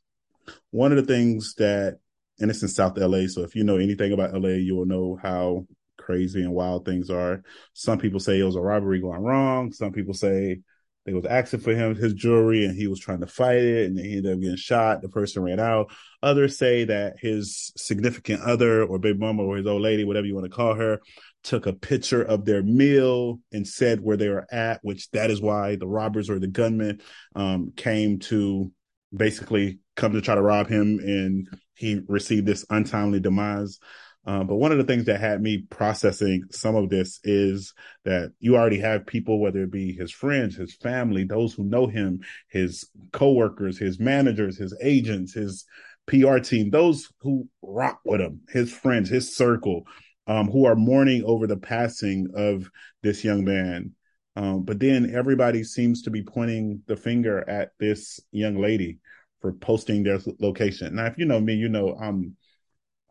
one 0.70 0.92
of 0.92 0.96
the 0.98 1.12
things 1.12 1.54
that, 1.54 1.98
and 2.40 2.50
it's 2.50 2.62
in 2.62 2.68
South 2.68 2.96
LA, 2.96 3.26
so 3.26 3.42
if 3.42 3.54
you 3.54 3.64
know 3.64 3.76
anything 3.76 4.12
about 4.12 4.34
LA, 4.34 4.50
you 4.50 4.76
will 4.76 4.86
know 4.86 5.18
how 5.20 5.66
crazy 5.96 6.42
and 6.42 6.52
wild 6.52 6.84
things 6.84 7.10
are. 7.10 7.42
Some 7.74 7.98
people 7.98 8.20
say 8.20 8.38
it 8.38 8.44
was 8.44 8.56
a 8.56 8.60
robbery 8.60 9.00
gone 9.00 9.22
wrong. 9.22 9.72
Some 9.72 9.92
people 9.92 10.14
say 10.14 10.60
they 11.04 11.12
was 11.12 11.24
asking 11.24 11.60
for 11.60 11.74
him 11.74 11.94
his 11.94 12.12
jewelry 12.14 12.64
and 12.64 12.76
he 12.76 12.86
was 12.86 13.00
trying 13.00 13.20
to 13.20 13.26
fight 13.26 13.62
it 13.62 13.86
and 13.86 13.98
he 13.98 14.16
ended 14.16 14.34
up 14.34 14.40
getting 14.40 14.56
shot. 14.56 15.02
The 15.02 15.08
person 15.08 15.42
ran 15.42 15.58
out. 15.58 15.90
Others 16.22 16.58
say 16.58 16.84
that 16.84 17.16
his 17.18 17.72
significant 17.76 18.42
other 18.42 18.84
or 18.84 18.98
big 18.98 19.18
mama 19.18 19.42
or 19.42 19.56
his 19.56 19.66
old 19.66 19.82
lady, 19.82 20.04
whatever 20.04 20.26
you 20.26 20.34
want 20.34 20.44
to 20.44 20.54
call 20.54 20.74
her, 20.74 21.00
took 21.44 21.66
a 21.66 21.72
picture 21.72 22.22
of 22.22 22.44
their 22.44 22.62
meal 22.62 23.40
and 23.52 23.66
said 23.66 24.00
where 24.00 24.16
they 24.16 24.28
were 24.28 24.46
at, 24.52 24.80
which 24.82 25.10
that 25.12 25.30
is 25.30 25.40
why 25.40 25.76
the 25.76 25.86
robbers 25.86 26.28
or 26.28 26.38
the 26.38 26.46
gunmen 26.46 27.00
um, 27.34 27.72
came 27.76 28.18
to 28.18 28.70
basically 29.14 29.78
come 29.98 30.12
to 30.12 30.22
try 30.22 30.34
to 30.34 30.42
rob 30.42 30.68
him, 30.68 30.98
and 31.00 31.48
he 31.74 32.00
received 32.06 32.46
this 32.46 32.64
untimely 32.70 33.20
demise. 33.20 33.78
Um, 34.24 34.46
but 34.46 34.56
one 34.56 34.72
of 34.72 34.78
the 34.78 34.84
things 34.84 35.06
that 35.06 35.20
had 35.20 35.40
me 35.42 35.64
processing 35.70 36.44
some 36.50 36.76
of 36.76 36.88
this 36.88 37.18
is 37.24 37.72
that 38.04 38.32
you 38.40 38.56
already 38.56 38.78
have 38.78 39.06
people, 39.06 39.40
whether 39.40 39.62
it 39.62 39.72
be 39.72 39.92
his 39.92 40.12
friends, 40.12 40.56
his 40.56 40.74
family, 40.76 41.24
those 41.24 41.54
who 41.54 41.64
know 41.64 41.86
him, 41.86 42.20
his 42.48 42.88
coworkers, 43.12 43.78
his 43.78 43.98
managers, 43.98 44.58
his 44.58 44.76
agents, 44.82 45.34
his 45.34 45.64
PR 46.06 46.38
team, 46.38 46.70
those 46.70 47.10
who 47.20 47.48
rock 47.62 48.00
with 48.04 48.20
him, 48.20 48.40
his 48.48 48.72
friends, 48.72 49.08
his 49.08 49.34
circle, 49.34 49.84
um, 50.26 50.50
who 50.50 50.66
are 50.66 50.76
mourning 50.76 51.24
over 51.24 51.46
the 51.46 51.56
passing 51.56 52.28
of 52.34 52.70
this 53.02 53.24
young 53.24 53.44
man. 53.44 53.92
Um, 54.36 54.62
but 54.62 54.78
then 54.78 55.10
everybody 55.14 55.64
seems 55.64 56.02
to 56.02 56.10
be 56.10 56.22
pointing 56.22 56.82
the 56.86 56.96
finger 56.96 57.48
at 57.48 57.70
this 57.80 58.20
young 58.30 58.60
lady 58.60 58.98
for 59.40 59.52
posting 59.52 60.02
their 60.02 60.18
location. 60.40 60.96
Now, 60.96 61.06
if 61.06 61.18
you 61.18 61.24
know 61.24 61.40
me, 61.40 61.54
you 61.54 61.68
know 61.68 61.96
I'm 62.00 62.36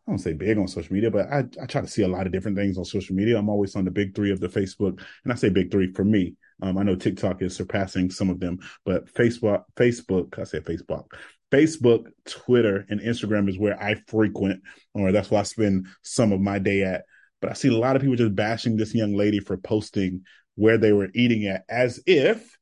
I 0.07 0.11
don't 0.11 0.19
say 0.19 0.33
big 0.33 0.57
on 0.57 0.69
social 0.69 0.93
media, 0.93 1.11
but 1.11 1.27
I, 1.29 1.39
I 1.61 1.65
try 1.65 1.81
to 1.81 1.87
see 1.87 2.03
a 2.03 2.07
lot 2.07 2.25
of 2.25 2.31
different 2.31 2.55
things 2.55 2.77
on 2.77 2.85
social 2.85 3.13
media. 3.13 3.37
I'm 3.37 3.49
always 3.49 3.75
on 3.75 3.83
the 3.83 3.91
big 3.91 4.15
three 4.15 4.31
of 4.31 4.39
the 4.39 4.47
Facebook, 4.47 5.01
and 5.25 5.33
I 5.33 5.35
say 5.35 5.49
big 5.49 5.69
three 5.69 5.91
for 5.91 6.05
me. 6.05 6.35
Um, 6.61 6.77
I 6.77 6.83
know 6.83 6.95
TikTok 6.95 7.41
is 7.41 7.55
surpassing 7.55 8.09
some 8.09 8.29
of 8.29 8.39
them, 8.39 8.59
but 8.85 9.13
Facebook, 9.13 9.63
Facebook, 9.75 10.39
I 10.39 10.45
say 10.45 10.59
Facebook, 10.61 11.07
Facebook, 11.51 12.05
Twitter, 12.25 12.85
and 12.89 13.01
Instagram 13.01 13.49
is 13.49 13.59
where 13.59 13.81
I 13.81 13.95
frequent, 14.07 14.63
or 14.93 15.11
that's 15.11 15.29
where 15.29 15.41
I 15.41 15.43
spend 15.43 15.87
some 16.03 16.31
of 16.31 16.39
my 16.39 16.57
day 16.57 16.83
at. 16.83 17.03
But 17.41 17.51
I 17.51 17.53
see 17.53 17.67
a 17.67 17.77
lot 17.77 17.97
of 17.97 18.01
people 18.01 18.15
just 18.15 18.33
bashing 18.33 18.77
this 18.77 18.95
young 18.95 19.13
lady 19.13 19.39
for 19.39 19.57
posting 19.57 20.21
where 20.55 20.77
they 20.77 20.93
were 20.93 21.09
eating 21.13 21.47
at, 21.47 21.63
as 21.69 22.01
if 22.05 22.56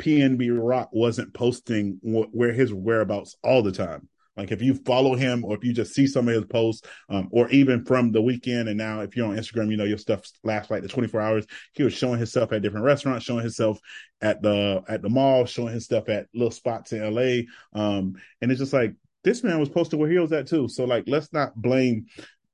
PNB 0.00 0.50
Rock 0.52 0.90
wasn't 0.92 1.34
posting 1.34 1.98
wh- 2.02 2.34
where 2.34 2.52
his 2.52 2.72
whereabouts 2.72 3.36
all 3.42 3.62
the 3.62 3.72
time. 3.72 4.08
Like 4.36 4.52
if 4.52 4.62
you 4.62 4.74
follow 4.74 5.14
him 5.16 5.44
or 5.44 5.54
if 5.54 5.64
you 5.64 5.72
just 5.72 5.92
see 5.92 6.06
some 6.06 6.26
of 6.28 6.34
his 6.34 6.44
posts, 6.46 6.86
um, 7.08 7.28
or 7.30 7.50
even 7.50 7.84
from 7.84 8.10
the 8.10 8.22
weekend, 8.22 8.68
and 8.68 8.78
now 8.78 9.00
if 9.00 9.14
you're 9.16 9.26
on 9.26 9.36
Instagram, 9.36 9.70
you 9.70 9.76
know 9.76 9.84
your 9.84 9.98
stuff 9.98 10.22
lasts 10.44 10.70
like 10.70 10.82
the 10.82 10.88
24 10.88 11.20
hours. 11.20 11.46
He 11.74 11.82
was 11.82 11.92
showing 11.92 12.18
himself 12.18 12.52
at 12.52 12.62
different 12.62 12.86
restaurants, 12.86 13.26
showing 13.26 13.42
himself 13.42 13.78
at 14.22 14.40
the 14.40 14.82
at 14.88 15.02
the 15.02 15.10
mall, 15.10 15.44
showing 15.44 15.74
his 15.74 15.84
stuff 15.84 16.08
at 16.08 16.26
little 16.32 16.50
spots 16.50 16.92
in 16.92 17.02
LA. 17.14 17.42
Um, 17.78 18.14
and 18.40 18.50
it's 18.50 18.60
just 18.60 18.72
like 18.72 18.94
this 19.24 19.44
man 19.44 19.60
was 19.60 19.68
posting 19.68 19.98
where 19.98 20.10
he 20.10 20.18
was 20.18 20.32
at 20.32 20.46
too. 20.46 20.68
So 20.68 20.84
like, 20.84 21.04
let's 21.06 21.32
not 21.32 21.54
blame 21.54 22.06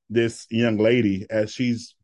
this 0.09 0.47
young 0.51 0.79
lady 0.79 1.27
as 1.31 1.53
she's 1.53 1.96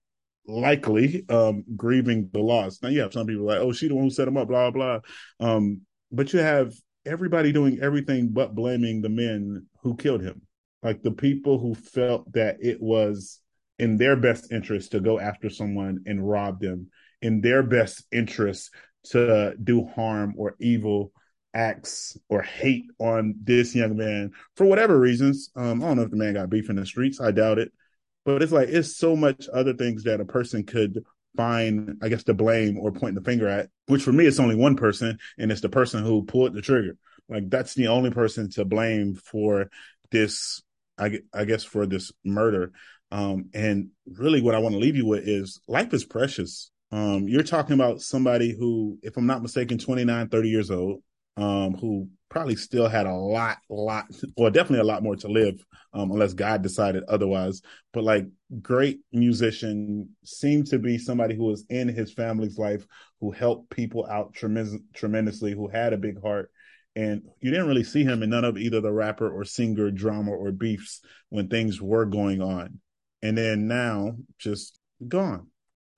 likely 0.47 1.25
um, 1.29 1.65
grieving 1.77 2.29
the 2.33 2.41
loss. 2.41 2.83
Now 2.83 2.89
you 2.89 3.01
have 3.01 3.13
some 3.13 3.27
people 3.27 3.47
like, 3.47 3.59
oh, 3.59 3.73
she 3.73 3.89
the 3.89 3.95
one 3.95 4.05
who 4.05 4.11
set 4.11 4.29
him 4.29 4.37
up, 4.37 4.49
blah 4.49 4.71
blah. 4.71 5.01
Um, 5.41 5.83
but 6.11 6.33
you 6.33 6.41
have 6.41 6.75
everybody 7.07 7.53
doing 7.53 7.81
everything 7.81 8.29
but 8.29 8.55
blaming 8.55 9.03
the 9.03 9.09
men 9.09 9.67
who 9.83 9.97
killed 9.97 10.23
him, 10.23 10.43
like 10.83 11.03
the 11.03 11.11
people 11.11 11.59
who 11.59 11.75
felt 11.75 12.31
that 12.33 12.57
it 12.61 12.81
was 12.81 13.41
in 13.79 13.97
their 13.97 14.17
best 14.17 14.53
interest 14.53 14.93
to 14.93 15.01
go 15.01 15.19
after 15.19 15.51
someone 15.51 16.03
and 16.07 16.29
rob 16.29 16.61
them, 16.61 16.89
in 17.21 17.41
their 17.41 17.63
best 17.63 18.05
interest 18.13 18.71
to 19.05 19.55
do 19.63 19.85
harm 19.85 20.35
or 20.37 20.55
evil 20.61 21.13
acts 21.55 22.17
or 22.29 22.43
hate 22.43 22.87
on 22.99 23.35
this 23.43 23.75
young 23.75 23.97
man 23.97 24.31
for 24.57 24.65
whatever 24.67 24.99
reasons. 24.99 25.51
Um, 25.57 25.83
I 25.83 25.89
don't 25.89 25.97
know 25.97 26.03
if 26.05 26.11
the 26.11 26.17
man 26.17 26.35
got 26.35 26.51
beef 26.51 26.71
in 26.71 26.77
the 26.77 26.87
streets. 26.87 27.21
I 27.21 27.31
doubt 27.31 27.59
it. 27.59 27.73
But 28.25 28.43
it's 28.43 28.53
like 28.53 28.69
it's 28.69 28.97
so 28.97 29.17
much 29.17 29.49
other 29.53 29.75
things 29.75 30.05
that 30.05 30.21
a 30.21 30.25
person 30.25 30.65
could 30.65 31.05
find, 31.37 31.99
I 32.03 32.09
guess, 32.09 32.25
to 32.25 32.35
blame 32.35 32.79
or 32.79 32.93
point 32.93 33.15
the 33.15 33.21
finger 33.21 33.49
at. 33.49 33.69
Which 33.87 34.03
for 34.03 34.13
me, 34.13 34.27
it's 34.27 34.41
only 34.41 34.55
one 34.55 34.77
person, 34.77 35.19
and 35.39 35.51
it's 35.51 35.61
the 35.61 35.69
person 35.69 36.05
who 36.05 36.25
pulled 36.25 36.55
the 36.55 36.63
trigger. 36.63 36.97
Like 37.29 37.49
that's 37.51 37.75
the 37.75 37.89
only 37.89 38.11
person 38.11 38.51
to 38.51 38.65
blame 38.65 39.15
for 39.15 39.71
this. 40.11 40.63
I, 40.99 41.21
I 41.33 41.47
guess 41.47 41.65
for 41.65 41.87
this 41.87 42.13
murder. 42.25 42.73
Um, 43.11 43.51
and 43.55 43.89
really, 44.07 44.41
what 44.41 44.55
I 44.55 44.59
want 44.59 44.75
to 44.75 44.79
leave 44.79 44.97
you 44.97 45.07
with 45.07 45.27
is 45.27 45.61
life 45.67 45.93
is 45.93 46.05
precious. 46.05 46.71
Um, 46.93 47.27
you're 47.29 47.43
talking 47.43 47.75
about 47.75 48.03
somebody 48.03 48.55
who, 48.57 48.99
if 49.03 49.17
I'm 49.17 49.27
not 49.27 49.43
mistaken, 49.43 49.79
29, 49.79 50.29
30 50.29 50.49
years 50.49 50.71
old, 50.71 51.03
um, 51.37 51.75
who 51.75 52.09
probably 52.33 52.57
still 52.57 52.89
had 52.89 53.07
a 53.07 53.15
lot, 53.15 53.59
lot, 53.69 54.07
or 54.37 54.51
definitely 54.51 54.81
a 54.81 54.91
lot 54.91 55.03
more 55.03 55.15
to 55.15 55.29
live, 55.29 55.63
um, 55.93 56.11
unless 56.11 56.33
God 56.33 56.63
decided 56.63 57.05
otherwise. 57.05 57.61
But 57.93 58.05
like 58.05 58.27
great 58.63 59.01
musician, 59.13 60.09
seemed 60.25 60.69
to 60.69 60.79
be 60.79 60.97
somebody 60.97 61.37
who 61.37 61.45
was 61.45 61.67
in 61.69 61.89
his 61.89 62.11
family's 62.11 62.57
life, 62.57 62.87
who 63.21 63.33
helped 63.33 63.69
people 63.69 64.07
out 64.11 64.33
tremendous, 64.33 64.81
tremendously, 64.95 65.53
who 65.53 65.69
had 65.69 65.93
a 65.93 65.99
big 65.99 66.23
heart. 66.23 66.51
And 66.97 67.23
you 67.41 67.51
didn't 67.51 67.69
really 67.69 67.85
see 67.85 68.03
him 68.03 68.23
in 68.23 68.31
none 68.31 68.47
of 68.47 68.57
either 68.57 68.81
the 68.81 68.93
rapper 68.93 69.31
or 69.31 69.45
singer 69.45 69.91
drama 69.91 70.31
or 70.31 70.53
beefs 70.53 71.03
when 71.29 71.49
things 71.49 71.83
were 71.83 72.07
going 72.07 72.41
on. 72.41 72.81
And 73.21 73.37
then 73.37 73.69
now, 73.69 74.17
just 74.39 74.79
gone. 75.07 75.49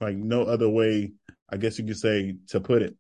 Like 0.01 0.17
no 0.17 0.43
other 0.43 0.69
way, 0.69 1.13
I 1.49 1.59
guess 1.59 1.79
you 1.79 1.87
could 1.87 1.97
say, 1.97 2.35
to 2.49 2.61
put 2.61 2.83
it. 2.83 2.97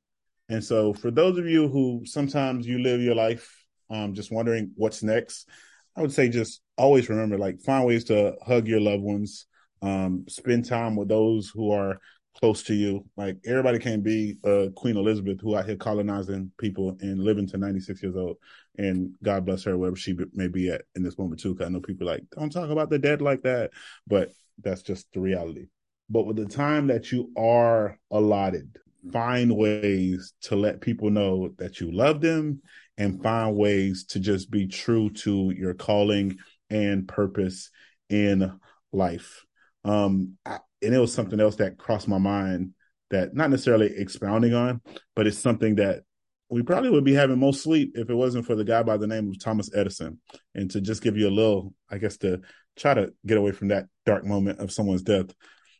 And 0.48 0.62
so, 0.62 0.92
for 0.92 1.10
those 1.10 1.38
of 1.38 1.46
you 1.46 1.68
who 1.68 2.02
sometimes 2.04 2.66
you 2.66 2.78
live 2.78 3.00
your 3.00 3.14
life 3.14 3.64
um, 3.90 4.14
just 4.14 4.32
wondering 4.32 4.72
what's 4.76 5.02
next, 5.02 5.48
I 5.96 6.02
would 6.02 6.12
say 6.12 6.28
just 6.28 6.60
always 6.76 7.08
remember 7.08 7.38
like 7.38 7.60
find 7.60 7.86
ways 7.86 8.04
to 8.04 8.34
hug 8.44 8.66
your 8.66 8.80
loved 8.80 9.02
ones, 9.02 9.46
um, 9.82 10.24
spend 10.28 10.66
time 10.66 10.96
with 10.96 11.08
those 11.08 11.48
who 11.48 11.70
are 11.70 12.00
close 12.36 12.64
to 12.64 12.74
you. 12.74 13.04
Like 13.16 13.38
everybody 13.46 13.78
can't 13.78 14.02
be 14.02 14.36
uh, 14.44 14.66
Queen 14.74 14.96
Elizabeth, 14.96 15.40
who 15.40 15.56
out 15.56 15.66
here 15.66 15.76
colonizing 15.76 16.50
people 16.58 16.96
and 17.00 17.20
living 17.20 17.46
to 17.48 17.56
96 17.56 18.02
years 18.02 18.16
old. 18.16 18.36
And 18.76 19.12
God 19.22 19.46
bless 19.46 19.64
her, 19.64 19.78
wherever 19.78 19.96
she 19.96 20.16
may 20.32 20.48
be 20.48 20.68
at 20.70 20.82
in 20.96 21.02
this 21.02 21.18
moment 21.18 21.40
too. 21.40 21.54
Cause 21.54 21.66
I 21.66 21.70
know 21.70 21.80
people 21.80 22.06
like, 22.06 22.24
don't 22.36 22.50
talk 22.50 22.70
about 22.70 22.90
the 22.90 22.98
dead 22.98 23.22
like 23.22 23.42
that, 23.42 23.70
but 24.06 24.32
that's 24.62 24.82
just 24.82 25.06
the 25.12 25.20
reality. 25.20 25.66
But 26.10 26.26
with 26.26 26.36
the 26.36 26.46
time 26.46 26.88
that 26.88 27.12
you 27.12 27.30
are 27.36 27.98
allotted, 28.10 28.76
find 29.12 29.56
ways 29.56 30.32
to 30.42 30.56
let 30.56 30.80
people 30.80 31.10
know 31.10 31.50
that 31.58 31.80
you 31.80 31.90
love 31.90 32.20
them 32.20 32.62
and 32.96 33.22
find 33.22 33.56
ways 33.56 34.04
to 34.10 34.20
just 34.20 34.50
be 34.50 34.66
true 34.66 35.10
to 35.10 35.50
your 35.50 35.74
calling 35.74 36.36
and 36.70 37.06
purpose 37.08 37.70
in 38.08 38.58
life. 38.92 39.44
Um, 39.84 40.36
I, 40.46 40.58
and 40.82 40.94
it 40.94 40.98
was 40.98 41.12
something 41.12 41.40
else 41.40 41.56
that 41.56 41.78
crossed 41.78 42.08
my 42.08 42.18
mind 42.18 42.72
that 43.10 43.34
not 43.34 43.50
necessarily 43.50 43.92
expounding 43.96 44.54
on, 44.54 44.80
but 45.14 45.26
it's 45.26 45.38
something 45.38 45.76
that 45.76 46.02
we 46.50 46.62
probably 46.62 46.90
would 46.90 47.04
be 47.04 47.14
having 47.14 47.38
most 47.38 47.62
sleep 47.62 47.92
if 47.94 48.10
it 48.10 48.14
wasn't 48.14 48.46
for 48.46 48.54
the 48.54 48.64
guy 48.64 48.82
by 48.82 48.96
the 48.96 49.06
name 49.06 49.28
of 49.28 49.38
Thomas 49.40 49.70
Edison. 49.74 50.20
And 50.54 50.70
to 50.72 50.80
just 50.80 51.02
give 51.02 51.16
you 51.16 51.28
a 51.28 51.30
little, 51.30 51.74
I 51.90 51.98
guess, 51.98 52.16
to 52.18 52.40
try 52.76 52.94
to 52.94 53.12
get 53.26 53.38
away 53.38 53.52
from 53.52 53.68
that 53.68 53.86
dark 54.04 54.24
moment 54.24 54.60
of 54.60 54.72
someone's 54.72 55.02
death. 55.02 55.34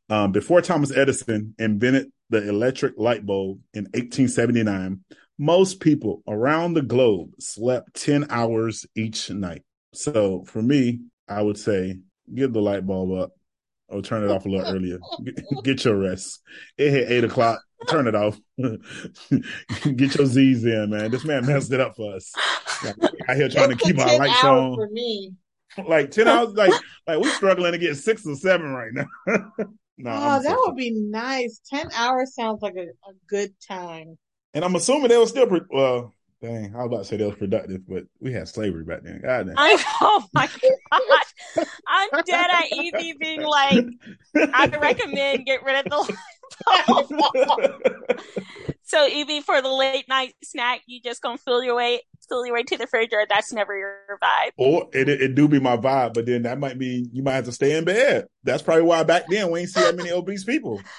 Um, 0.08 0.32
before 0.32 0.60
Thomas 0.62 0.90
Edison 0.90 1.54
invented 1.58 2.08
the 2.30 2.48
electric 2.48 2.94
light 2.96 3.24
bulb 3.24 3.60
in 3.74 3.84
1879, 3.84 5.00
most 5.38 5.80
people 5.80 6.22
around 6.28 6.74
the 6.74 6.82
globe 6.82 7.30
slept 7.38 7.94
10 7.94 8.26
hours 8.30 8.86
each 8.94 9.30
night. 9.30 9.62
So 9.92 10.44
for 10.46 10.62
me, 10.62 11.00
I 11.28 11.42
would 11.42 11.58
say 11.58 11.98
give 12.32 12.52
the 12.52 12.60
light 12.60 12.86
bulb 12.86 13.12
up 13.12 13.32
or 13.88 14.02
turn 14.02 14.24
it 14.24 14.30
off 14.30 14.46
a 14.46 14.48
little 14.48 14.66
earlier. 14.66 14.98
Get, 15.64 15.84
your 15.84 15.96
rest. 15.96 16.40
It 16.78 16.90
hit 16.90 17.10
eight 17.10 17.24
o'clock. 17.24 17.60
Turn 17.88 18.06
it 18.06 18.14
off. 18.14 18.38
Get 18.58 20.14
your 20.14 20.26
Z's 20.26 20.64
in, 20.64 20.90
man. 20.90 21.10
This 21.10 21.24
man 21.24 21.46
messed 21.46 21.72
it 21.72 21.80
up 21.80 21.96
for 21.96 22.14
us. 22.14 22.32
Like, 22.82 22.96
out 23.28 23.36
here 23.36 23.48
trying 23.48 23.70
to 23.70 23.76
keep 23.76 23.98
our 23.98 24.18
lights 24.18 24.44
on. 24.44 24.74
For 24.76 24.88
me. 24.88 25.32
Like 25.86 26.10
10 26.12 26.28
hours, 26.28 26.54
like, 26.54 26.72
like 27.06 27.18
we're 27.18 27.30
struggling 27.30 27.72
to 27.72 27.78
get 27.78 27.96
six 27.96 28.24
or 28.26 28.36
seven 28.36 28.72
right 28.72 28.92
now. 28.92 29.06
No, 29.96 30.10
oh, 30.12 30.42
that 30.42 30.56
would 30.58 30.76
be 30.76 30.90
nice. 30.90 31.60
Ten 31.68 31.88
hours 31.94 32.34
sounds 32.34 32.62
like 32.62 32.74
a, 32.76 32.86
a 32.86 33.12
good 33.28 33.54
time. 33.66 34.18
And 34.52 34.64
I'm 34.64 34.74
assuming 34.74 35.08
they 35.08 35.18
were 35.18 35.26
still 35.26 35.46
pre- 35.46 35.60
well. 35.70 36.12
Dang, 36.42 36.74
I 36.74 36.78
was 36.78 36.86
about 36.86 36.98
to 36.98 37.04
say 37.04 37.16
they 37.16 37.24
was 37.24 37.36
productive, 37.36 37.88
but 37.88 38.04
we 38.20 38.30
had 38.30 38.48
slavery 38.48 38.84
back 38.84 39.02
then. 39.02 39.20
God 39.22 39.46
damn. 39.46 39.54
I, 39.56 39.82
oh 40.02 40.22
my 40.34 40.46
gosh. 40.46 41.66
I'm 41.88 42.10
dead 42.26 42.50
at 42.50 42.70
Evie 42.70 43.14
being 43.18 43.42
like, 43.42 43.86
I 44.36 44.66
recommend 44.78 45.46
get 45.46 45.62
rid 45.62 45.86
of 45.86 45.90
the 45.90 46.16
so 48.82 49.06
Evie, 49.06 49.40
for 49.40 49.62
the 49.62 49.72
late 49.72 50.06
night 50.06 50.34
snack, 50.42 50.82
you 50.86 51.00
just 51.00 51.22
gonna 51.22 51.38
fill 51.38 51.62
your 51.62 51.76
way 51.76 52.02
your 52.30 52.54
way 52.54 52.62
to 52.62 52.76
the 52.76 52.84
refrigerator. 52.84 53.26
That's 53.28 53.52
never 53.52 53.76
your 53.76 54.18
vibe. 54.22 54.50
Or 54.56 54.88
it, 54.92 55.08
it 55.08 55.34
do 55.34 55.48
be 55.48 55.60
my 55.60 55.76
vibe, 55.76 56.14
but 56.14 56.26
then 56.26 56.42
that 56.42 56.58
might 56.58 56.76
mean 56.76 57.10
you 57.12 57.22
might 57.22 57.34
have 57.34 57.44
to 57.46 57.52
stay 57.52 57.76
in 57.76 57.84
bed. 57.84 58.26
That's 58.42 58.62
probably 58.62 58.84
why 58.84 59.02
back 59.04 59.24
then 59.28 59.50
we 59.50 59.60
ain't 59.60 59.70
see 59.70 59.80
that 59.80 59.96
many 59.96 60.10
obese 60.10 60.44
people. 60.44 60.80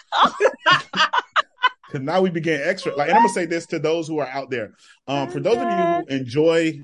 Because 1.87 2.03
now 2.03 2.19
we 2.19 2.29
begin 2.29 2.59
extra. 2.63 2.95
Like, 2.95 3.09
and 3.09 3.17
I'm 3.17 3.23
gonna 3.23 3.33
say 3.33 3.45
this 3.45 3.67
to 3.67 3.79
those 3.79 4.07
who 4.07 4.17
are 4.17 4.27
out 4.27 4.49
there. 4.49 4.73
Um, 5.07 5.29
for 5.29 5.39
those 5.39 5.57
of 5.57 5.63
you 5.63 5.69
who 5.69 6.05
enjoy 6.07 6.81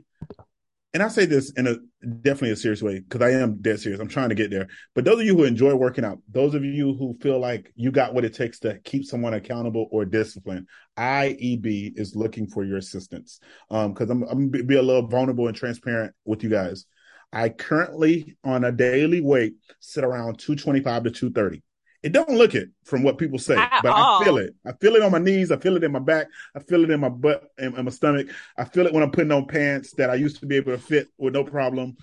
and 0.94 1.02
I 1.02 1.08
say 1.08 1.26
this 1.26 1.52
in 1.52 1.68
a 1.68 1.76
definitely 2.22 2.52
a 2.52 2.56
serious 2.56 2.82
way 2.82 3.00
because 3.00 3.22
I 3.22 3.32
am 3.32 3.62
dead 3.62 3.80
serious. 3.80 4.02
I'm 4.02 4.10
trying 4.10 4.30
to 4.30 4.36
get 4.36 4.52
there. 4.52 4.68
But 4.94 5.06
those 5.06 5.20
of 5.20 5.26
you 5.26 5.38
who 5.38 5.46
enjoy 5.46 5.74
working 5.76 6.04
out, 6.04 6.20
those 6.30 6.54
of 6.54 6.66
you 6.66 6.94
who 6.96 7.18
feel 7.22 7.39
like 7.39 7.72
you 7.76 7.92
got 7.92 8.14
what 8.14 8.26
it 8.26 8.34
takes 8.34 8.60
to 8.60 8.78
keep 8.80 9.06
someone 9.06 9.34
accountable 9.34 9.88
or 9.92 10.04
disciplined, 10.04 10.68
IEB 10.98 11.98
is 11.98 12.16
looking 12.16 12.46
for 12.46 12.66
your 12.66 12.78
assistance. 12.78 13.39
Um, 13.70 13.94
because 13.94 14.10
I'm 14.10 14.24
I'm 14.24 14.52
gonna 14.52 14.64
be 14.66 14.76
a 14.76 14.82
little 14.82 15.08
vulnerable 15.08 15.48
and 15.48 15.56
transparent 15.56 16.14
with 16.26 16.44
you 16.44 16.50
guys. 16.50 16.86
I 17.32 17.48
currently 17.48 18.36
on 18.44 18.66
a 18.66 18.72
daily 18.72 19.22
weight 19.22 19.54
sit 19.80 20.04
around 20.04 20.39
225 20.39 21.04
to 21.04 21.12
230. 21.12 21.64
It 22.04 22.14
don't 22.14 22.30
look 22.30 22.56
it 22.56 22.70
from 22.84 23.04
what 23.04 23.20
people 23.20 23.38
say, 23.38 23.56
At 23.56 23.82
but 23.84 23.91
all. 23.91 24.22
I 24.22 24.26
feel 24.26 24.38
it. 24.38 24.56
I 24.66 24.72
feel 24.74 24.95
it 24.95 25.04
on 25.04 25.12
my 25.12 25.20
knees. 25.20 25.52
I 25.52 25.58
feel 25.58 25.76
it 25.78 25.84
in 25.84 25.91
my 25.91 25.99
back. 25.99 26.28
I 26.56 26.60
feel 26.60 26.84
it 26.84 26.89
in 26.89 26.99
my 26.99 27.10
butt 27.10 27.43
and, 27.60 27.76
my 27.76 27.91
stomach. 27.91 28.28
I 28.58 28.64
feel 28.64 28.88
it 28.88 28.93
when 28.93 29.04
I'm 29.04 29.12
putting 29.12 29.32
on 29.32 29.45
pants 29.45 29.93
that 29.93 30.10
I 30.10 30.16
used 30.16 30.39
to 30.39 30.47
be 30.47 30.56
able 30.56 30.72
to 30.72 30.80
fit 30.80 31.10
with 31.18 31.34
no 31.34 31.43
problem. 31.43 31.95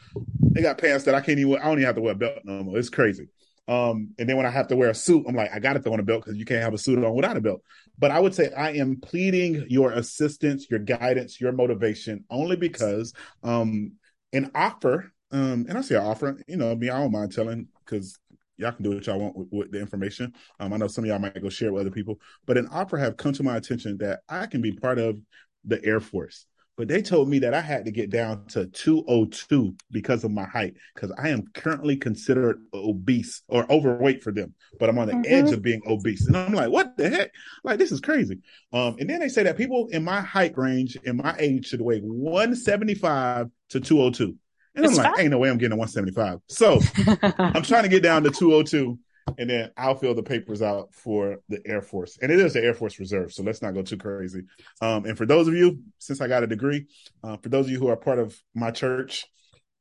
They 0.53 0.63
got 0.63 0.79
pants 0.79 1.05
that 1.05 1.15
I 1.17 1.21
can't 1.21 1.39
even. 1.39 1.59
I 1.59 1.65
don't 1.65 1.79
even 1.79 1.87
have 1.87 1.97
to 1.97 2.01
wear 2.01 2.13
a 2.13 2.17
belt 2.17 2.39
no 2.45 2.63
more. 2.63 2.79
It's 2.79 2.91
crazy. 2.91 3.29
Um, 3.67 4.15
and 4.19 4.27
then 4.27 4.37
when 4.39 4.47
I 4.47 4.51
have 4.51 4.69
to 4.69 4.77
wear 4.77 4.89
a 4.89 4.95
suit, 4.95 5.27
I'm 5.29 5.35
like, 5.35 5.53
I 5.53 5.59
got 5.59 5.75
to 5.75 5.81
throw 5.81 5.93
on 5.93 6.01
a 6.01 6.03
belt 6.03 6.25
because 6.25 6.39
you 6.39 6.47
can't 6.47 6.63
have 6.63 6.73
a 6.73 6.79
suit 6.79 7.05
on 7.05 7.15
without 7.15 7.37
a 7.37 7.41
belt. 7.41 7.61
But 7.99 8.11
I 8.11 8.19
would 8.19 8.35
say 8.35 8.51
I 8.57 8.71
am 8.73 8.99
pleading 9.01 9.67
your 9.69 9.91
assistance, 9.93 10.67
your 10.71 10.81
guidance, 10.81 11.39
your 11.39 11.53
motivation, 11.53 12.25
only 12.31 12.57
because 12.57 13.13
um, 13.43 13.93
an 14.33 14.51
offer, 14.55 15.13
um, 15.33 15.67
and 15.69 15.77
I 15.77 15.83
say 15.83 15.97
offer, 15.97 16.41
you 16.47 16.57
know, 16.57 16.71
I 16.71 16.77
mean, 16.77 16.89
I 16.89 16.99
don't 16.99 17.13
mind 17.13 17.33
telling 17.33 17.69
because 17.85 18.19
y'all 18.59 18.73
can 18.73 18.83
do 18.83 18.91
what 18.91 19.07
y'all 19.07 19.19
want 19.19 19.37
with, 19.37 19.49
with 19.51 19.73
the 19.73 19.81
information. 19.81 20.35
Um, 20.61 20.73
I 20.73 20.77
know 20.77 20.89
some 20.89 21.05
of 21.05 21.09
y'all 21.09 21.19
might 21.19 21.41
go 21.41 21.49
share 21.49 21.69
it 21.69 21.73
with 21.73 21.83
other 21.83 21.91
people, 21.91 22.21
but 22.47 22.59
an 22.59 22.69
offer 22.69 22.99
have 22.99 23.17
come 23.17 23.33
to 23.33 23.43
my 23.43 23.57
attention 23.57 23.97
that 23.99 24.21
I 24.29 24.47
can 24.47 24.61
be 24.61 24.73
part 24.73 24.99
of 24.99 25.19
the 25.65 25.83
Air 25.85 26.01
Force. 26.01 26.47
But 26.77 26.87
they 26.87 27.03
told 27.03 27.29
me 27.29 27.41
that 27.41 27.55
I 27.55 27.61
had 27.61 27.87
to 27.87 27.91
get 27.91 28.09
down 28.09 28.47
to 28.51 28.67
202 28.67 29.75
because 29.91 30.23
of 30.23 30.31
my 30.31 30.45
height, 30.45 30.75
because 30.95 31.11
I 31.19 31.31
am 31.31 31.43
currently 31.53 31.97
considered 31.97 32.63
obese 32.73 33.43
or 33.49 33.71
overweight 33.71 34.23
for 34.23 34.31
them, 34.31 34.55
but 34.79 34.89
I'm 34.89 34.97
on 34.97 35.09
the 35.09 35.15
mm-hmm. 35.15 35.25
edge 35.27 35.51
of 35.51 35.61
being 35.61 35.83
obese. 35.89 36.29
And 36.29 36.37
I'm 36.37 36.53
like, 36.53 36.71
what 36.71 36.97
the 36.97 37.11
heck? 37.11 37.33
Like, 37.65 37.81
this 37.81 37.91
is 37.91 38.01
crazy. 38.01 38.39
Um, 38.73 38.95
and 39.01 39.11
then 39.11 39.19
they 39.19 39.29
say 39.29 39.43
that 39.43 39.57
people 39.57 39.89
in 39.91 40.05
my 40.05 40.21
height 40.21 40.57
range, 40.57 40.97
in 41.03 41.17
my 41.17 41.35
age, 41.41 41.67
should 41.67 41.83
weigh 41.83 41.99
175 41.99 43.49
to 43.71 43.81
202. 43.81 44.37
And 44.75 44.85
it's 44.85 44.99
I'm 44.99 45.05
like, 45.05 45.15
fine. 45.15 45.23
ain't 45.25 45.31
no 45.31 45.39
way 45.39 45.51
I'm 45.51 45.59
getting 45.59 45.73
a 45.73 45.77
175. 45.77 46.41
So 46.49 46.81
I'm 47.39 47.63
trying 47.63 47.83
to 47.85 47.89
get 47.89 48.03
down 48.03 48.23
to 48.25 48.31
202 48.31 48.99
and 49.37 49.51
then 49.51 49.71
I'll 49.77 49.95
fill 49.95 50.15
the 50.15 50.23
papers 50.23 50.63
out 50.63 50.95
for 50.95 51.39
the 51.49 51.61
Air 51.67 51.83
Force. 51.83 52.19
And 52.23 52.33
it 52.33 52.41
is 52.41 52.55
the 52.55 52.63
Air 52.63 52.75
Force 52.75 52.99
Reserve, 52.99 53.33
so 53.33 53.43
let's 53.43 53.61
not 53.61 53.75
go 53.75 53.83
too 53.83 53.99
crazy. 53.99 54.43
Um, 54.81 55.05
and 55.05 55.19
for 55.19 55.27
those 55.27 55.49
of 55.49 55.55
you, 55.55 55.81
since 55.99 56.21
I 56.21 56.29
got 56.29 56.43
a 56.43 56.47
degree, 56.47 56.87
uh, 57.23 57.37
for 57.37 57.49
those 57.49 57.67
of 57.67 57.73
you 57.73 57.79
who 57.79 57.89
are 57.89 57.97
part 57.97 58.19
of 58.19 58.37
my 58.55 58.71
church, 58.71 59.27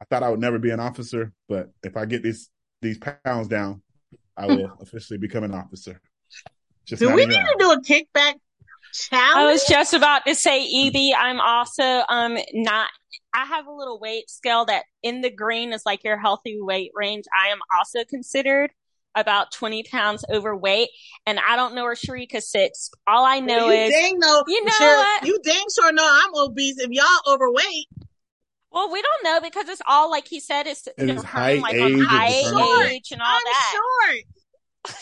I 0.02 0.06
thought 0.06 0.24
I 0.24 0.30
would 0.30 0.40
never 0.40 0.60
be 0.60 0.72
an 0.72 0.80
officer, 0.80 1.34
but 1.48 1.70
if 1.84 1.96
I 1.98 2.06
get 2.06 2.24
these 2.24 2.50
these 2.82 3.00
pounds 3.00 3.48
down, 3.48 3.82
I 4.36 4.48
will 4.48 4.78
officially 4.82 5.18
become 5.18 5.44
an 5.44 5.54
officer. 5.54 6.00
Just 6.86 7.02
do 7.02 7.14
we 7.14 7.26
need 7.26 7.36
to 7.36 7.56
do 7.58 7.72
a 7.72 7.82
kickback 7.82 8.36
challenge? 8.94 9.36
I 9.36 9.52
was 9.52 9.64
just 9.66 9.94
about 9.94 10.26
to 10.26 10.36
say, 10.36 10.64
Evie, 10.64 11.14
I'm 11.14 11.40
also 11.40 12.04
um 12.10 12.38
not 12.54 12.90
I 13.34 13.46
have 13.46 13.68
a 13.68 13.72
little 13.72 14.00
weight 14.00 14.30
scale 14.30 14.66
that 14.66 14.86
in 15.04 15.22
the 15.22 15.30
green 15.30 15.74
is 15.74 15.84
like 15.86 16.04
your 16.04 16.18
healthy 16.18 16.58
weight 16.60 16.92
range. 16.96 17.26
I 17.38 17.50
am 17.50 17.60
also 17.76 18.04
considered 18.04 18.72
about 19.16 19.52
20 19.52 19.84
pounds 19.84 20.24
overweight, 20.30 20.90
and 21.26 21.40
I 21.48 21.56
don't 21.56 21.76
know 21.76 21.84
where 21.84 21.96
Sharika 21.96 22.42
sits. 22.42 22.92
All 23.06 23.26
I 23.26 23.40
know 23.40 23.68
well, 23.68 23.70
is, 23.70 23.92
dang 23.92 24.20
no, 24.20 24.44
you 24.48 24.64
know 24.64 24.72
sure, 24.72 24.98
what? 24.98 25.26
You 25.26 25.40
dang 25.44 25.64
sure 25.74 25.92
know 25.92 26.08
I'm 26.08 26.50
obese. 26.50 26.80
If 26.80 26.90
y'all 26.92 27.34
overweight, 27.34 27.88
well, 28.72 28.92
we 28.92 29.02
don't 29.02 29.24
know 29.24 29.42
because 29.42 29.70
it's 29.70 29.82
all 29.88 30.10
like 30.10 30.28
he 30.28 30.40
said, 30.40 30.68
it's, 30.68 30.88
it's 30.98 31.24
height, 31.24 31.62
like 31.62 31.76
age, 31.76 32.06
height, 32.06 32.90
age, 32.92 33.12
and 33.12 33.22
all 33.22 33.28
I'm 33.28 33.44
that. 33.44 33.74
Short. 33.74 34.24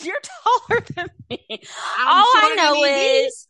You're 0.02 0.20
taller 0.68 0.80
than 0.94 1.10
me. 1.30 1.46
I'm 1.98 2.08
all 2.08 2.32
I 2.34 2.54
know 2.56 2.84
is 2.84 3.48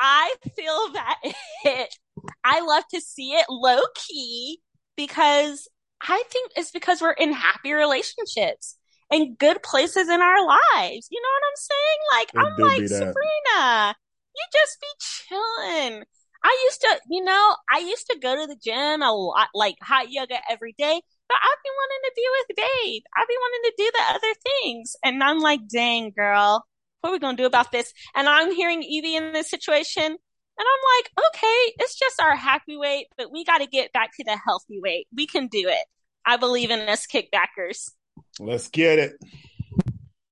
I 0.00 0.34
feel 0.56 0.92
that 0.94 1.18
it. 1.64 1.94
I 2.42 2.60
love 2.60 2.84
to 2.92 3.00
see 3.00 3.32
it 3.32 3.46
low 3.48 3.80
key 3.94 4.60
because 4.96 5.68
I 6.02 6.22
think 6.30 6.52
it's 6.56 6.70
because 6.70 7.00
we're 7.00 7.12
in 7.12 7.32
happy 7.32 7.72
relationships 7.72 8.76
and 9.10 9.36
good 9.38 9.62
places 9.62 10.08
in 10.08 10.20
our 10.20 10.46
lives. 10.46 11.08
You 11.10 11.20
know 11.20 11.28
what 11.34 11.48
I'm 11.48 11.56
saying? 11.56 11.98
Like, 12.12 12.28
it 12.34 12.38
I'm 12.38 12.66
like, 12.66 12.88
Sabrina, 12.88 13.94
you 14.34 14.44
just 14.52 14.78
be 14.80 14.86
chilling. 15.00 16.04
I 16.42 16.64
used 16.64 16.80
to, 16.80 17.00
you 17.10 17.22
know, 17.22 17.56
I 17.70 17.80
used 17.80 18.06
to 18.06 18.18
go 18.18 18.34
to 18.34 18.46
the 18.46 18.56
gym 18.56 19.02
a 19.02 19.12
lot, 19.12 19.48
like 19.54 19.76
hot 19.82 20.10
yoga 20.10 20.36
every 20.48 20.74
day, 20.78 21.00
but 21.28 21.36
I've 21.36 21.62
been 21.62 21.72
wanting 21.76 22.02
to 22.04 22.12
be 22.16 22.26
with 22.32 22.56
Babe. 22.56 23.02
I've 23.16 23.28
been 23.28 23.36
wanting 23.40 23.70
to 23.70 23.74
do 23.76 23.90
the 23.92 24.14
other 24.14 24.34
things. 24.62 24.96
And 25.04 25.22
I'm 25.22 25.40
like, 25.40 25.60
dang, 25.68 26.12
girl, 26.16 26.64
what 27.00 27.10
are 27.10 27.12
we 27.12 27.18
going 27.18 27.36
to 27.36 27.42
do 27.42 27.46
about 27.46 27.72
this? 27.72 27.92
And 28.14 28.28
I'm 28.28 28.52
hearing 28.54 28.82
Evie 28.82 29.16
in 29.16 29.32
this 29.32 29.50
situation. 29.50 30.04
And 30.04 30.66
I'm 30.68 30.98
like, 30.98 31.26
okay, 31.28 31.72
it's 31.78 31.98
just 31.98 32.20
our 32.20 32.36
happy 32.36 32.76
weight, 32.76 33.06
but 33.16 33.32
we 33.32 33.44
got 33.44 33.58
to 33.58 33.66
get 33.66 33.92
back 33.92 34.10
to 34.16 34.24
the 34.24 34.36
healthy 34.36 34.78
weight. 34.80 35.06
We 35.14 35.26
can 35.26 35.46
do 35.46 35.68
it. 35.68 35.86
I 36.26 36.36
believe 36.36 36.70
in 36.70 36.80
us 36.80 37.06
kickbackers. 37.06 37.90
Let's 38.38 38.68
get 38.68 38.98
it. 38.98 39.12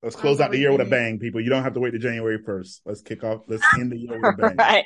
Let's 0.03 0.15
close 0.15 0.41
out 0.41 0.53
the 0.53 0.59
year 0.59 0.71
with 0.71 0.81
a 0.81 0.85
bang, 0.85 1.19
people. 1.19 1.41
You 1.41 1.51
don't 1.51 1.65
have 1.65 1.75
to 1.75 1.81
wait 1.81 1.91
to 1.91 1.99
January 1.99 2.39
first. 2.45 2.83
Let's 2.85 3.01
kick 3.01 3.25
off. 3.25 3.43
Let's 3.49 3.65
end 3.79 3.91
the 3.91 3.97
year 3.97 4.21
with 4.21 4.35
a 4.35 4.37
bang. 4.37 4.57
right. 4.57 4.85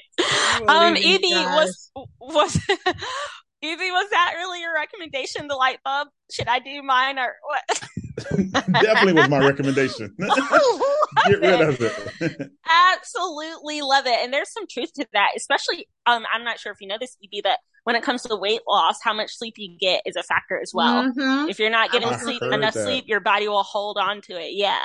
Um, 0.67 0.97
Evie 0.97 1.35
was 1.35 1.91
was 2.21 2.55
Evie 3.63 3.91
was 3.91 4.11
that 4.11 4.35
really 4.37 4.61
your 4.61 4.75
recommendation? 4.75 5.49
The 5.49 5.55
light 5.55 5.79
bulb? 5.85 6.09
Should 6.31 6.49
I 6.49 6.61
do 6.61 6.83
mine 6.83 7.19
or 7.19 7.35
what? 7.47 7.89
Definitely 8.53 9.15
was 9.15 9.29
my 9.29 9.39
recommendation. 9.39 10.15
Get 11.29 11.41
rid 11.41 11.61
of 11.61 11.81
it. 11.81 12.51
Absolutely 12.69 13.83
love 13.83 14.07
it. 14.07 14.19
And 14.23 14.33
there's 14.33 14.53
some 14.53 14.67
truth 14.67 14.93
to 14.95 15.07
that, 15.13 15.31
especially 15.37 15.89
um 16.07 16.25
I'm 16.33 16.45
not 16.45 16.59
sure 16.59 16.73
if 16.73 16.81
you 16.81 16.89
know 16.89 16.97
this, 17.01 17.17
Evie, 17.21 17.43
but 17.43 17.59
when 17.85 17.97
it 17.97 18.03
comes 18.03 18.23
to 18.23 18.37
weight 18.37 18.61
loss, 18.69 18.97
how 19.03 19.13
much 19.13 19.37
sleep 19.37 19.55
you 19.57 19.77
get 19.79 20.03
is 20.07 20.17
a 20.17 20.23
factor 20.23 20.61
as 20.61 20.73
well. 20.73 21.05
Mm-hmm. 21.05 21.51
If 21.51 21.59
you're 21.59 21.71
not 21.71 21.91
getting 21.91 22.09
I 22.09 22.17
sleep 22.17 22.43
enough 22.43 22.75
that. 22.75 22.85
sleep, 22.85 23.05
your 23.09 23.21
body 23.21 23.49
will 23.49 23.65
hold 23.65 23.99
on 23.99 24.21
to 24.23 24.33
it. 24.35 24.53
Yeah. 24.53 24.79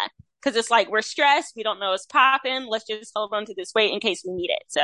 Cause 0.43 0.55
it's 0.55 0.71
like 0.71 0.89
we're 0.89 1.01
stressed, 1.01 1.53
we 1.55 1.63
don't 1.63 1.79
know 1.79 1.91
what's 1.91 2.05
popping. 2.05 2.65
Let's 2.67 2.85
just 2.85 3.11
hold 3.15 3.33
on 3.33 3.45
to 3.45 3.53
this 3.55 3.73
weight 3.75 3.91
in 3.91 3.99
case 3.99 4.23
we 4.25 4.33
need 4.33 4.49
it. 4.49 4.63
So 4.67 4.81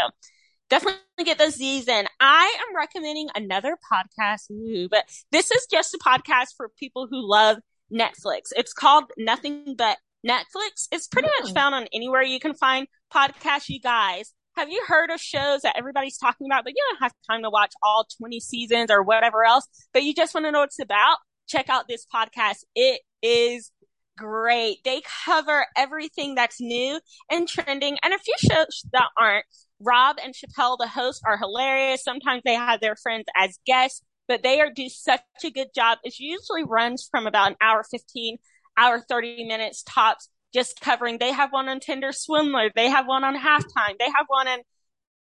definitely 0.69 0.99
get 1.23 1.37
those 1.37 1.55
Z's 1.55 1.87
in. 1.87 2.05
I 2.19 2.57
am 2.67 2.75
recommending 2.75 3.29
another 3.35 3.77
podcast, 3.91 4.49
ooh, 4.51 4.87
but 4.89 5.05
this 5.31 5.51
is 5.51 5.67
just 5.71 5.93
a 5.93 5.99
podcast 5.99 6.55
for 6.57 6.69
people 6.77 7.07
who 7.09 7.27
love 7.29 7.57
Netflix. 7.93 8.51
It's 8.55 8.73
called 8.73 9.05
Nothing 9.17 9.75
But 9.77 9.97
Netflix. 10.25 10.87
It's 10.91 11.07
pretty 11.07 11.29
much 11.39 11.51
oh. 11.51 11.53
found 11.53 11.75
on 11.75 11.87
anywhere 11.93 12.23
you 12.23 12.39
can 12.39 12.53
find 12.53 12.87
podcasts, 13.13 13.69
you 13.69 13.79
guys 13.79 14.33
have 14.55 14.69
you 14.69 14.83
heard 14.87 15.09
of 15.09 15.19
shows 15.19 15.61
that 15.61 15.75
everybody's 15.77 16.17
talking 16.17 16.47
about, 16.47 16.63
but 16.63 16.73
you 16.75 16.83
don't 16.89 17.01
have 17.01 17.13
time 17.29 17.43
to 17.43 17.49
watch 17.49 17.73
all 17.81 18.05
20 18.19 18.39
seasons 18.39 18.91
or 18.91 19.03
whatever 19.03 19.43
else, 19.43 19.67
but 19.93 20.03
you 20.03 20.13
just 20.13 20.33
want 20.33 20.45
to 20.45 20.51
know 20.51 20.59
what 20.59 20.69
it's 20.69 20.79
about? 20.79 21.17
Check 21.47 21.69
out 21.69 21.87
this 21.87 22.05
podcast. 22.13 22.57
It 22.75 23.01
is 23.21 23.71
great. 24.17 24.77
They 24.85 25.01
cover 25.25 25.65
everything 25.75 26.35
that's 26.35 26.61
new 26.61 26.99
and 27.31 27.47
trending 27.47 27.97
and 28.03 28.13
a 28.13 28.19
few 28.19 28.35
shows 28.37 28.85
that 28.91 29.07
aren't. 29.19 29.45
Rob 29.79 30.15
and 30.23 30.33
Chappelle, 30.33 30.77
the 30.77 30.87
hosts, 30.87 31.21
are 31.25 31.37
hilarious. 31.37 32.03
Sometimes 32.03 32.41
they 32.45 32.53
have 32.53 32.79
their 32.79 32.95
friends 32.95 33.25
as 33.35 33.59
guests, 33.65 34.01
but 34.27 34.43
they 34.43 34.59
are 34.59 34.69
do 34.69 34.89
such 34.89 35.21
a 35.43 35.51
good 35.51 35.69
job. 35.75 35.99
It 36.03 36.19
usually 36.19 36.63
runs 36.63 37.07
from 37.09 37.27
about 37.27 37.51
an 37.51 37.57
hour 37.61 37.83
15, 37.83 38.37
hour 38.77 38.99
30 38.99 39.45
minutes 39.45 39.83
tops 39.83 40.29
just 40.53 40.79
covering. 40.81 41.17
They 41.17 41.31
have 41.31 41.51
one 41.51 41.67
on 41.67 41.79
Tinder 41.79 42.11
Swindler. 42.11 42.71
They 42.75 42.89
have 42.89 43.07
one 43.07 43.23
on 43.23 43.35
Halftime. 43.35 43.97
They 43.99 44.05
have 44.05 44.25
one 44.27 44.47
on 44.47 44.59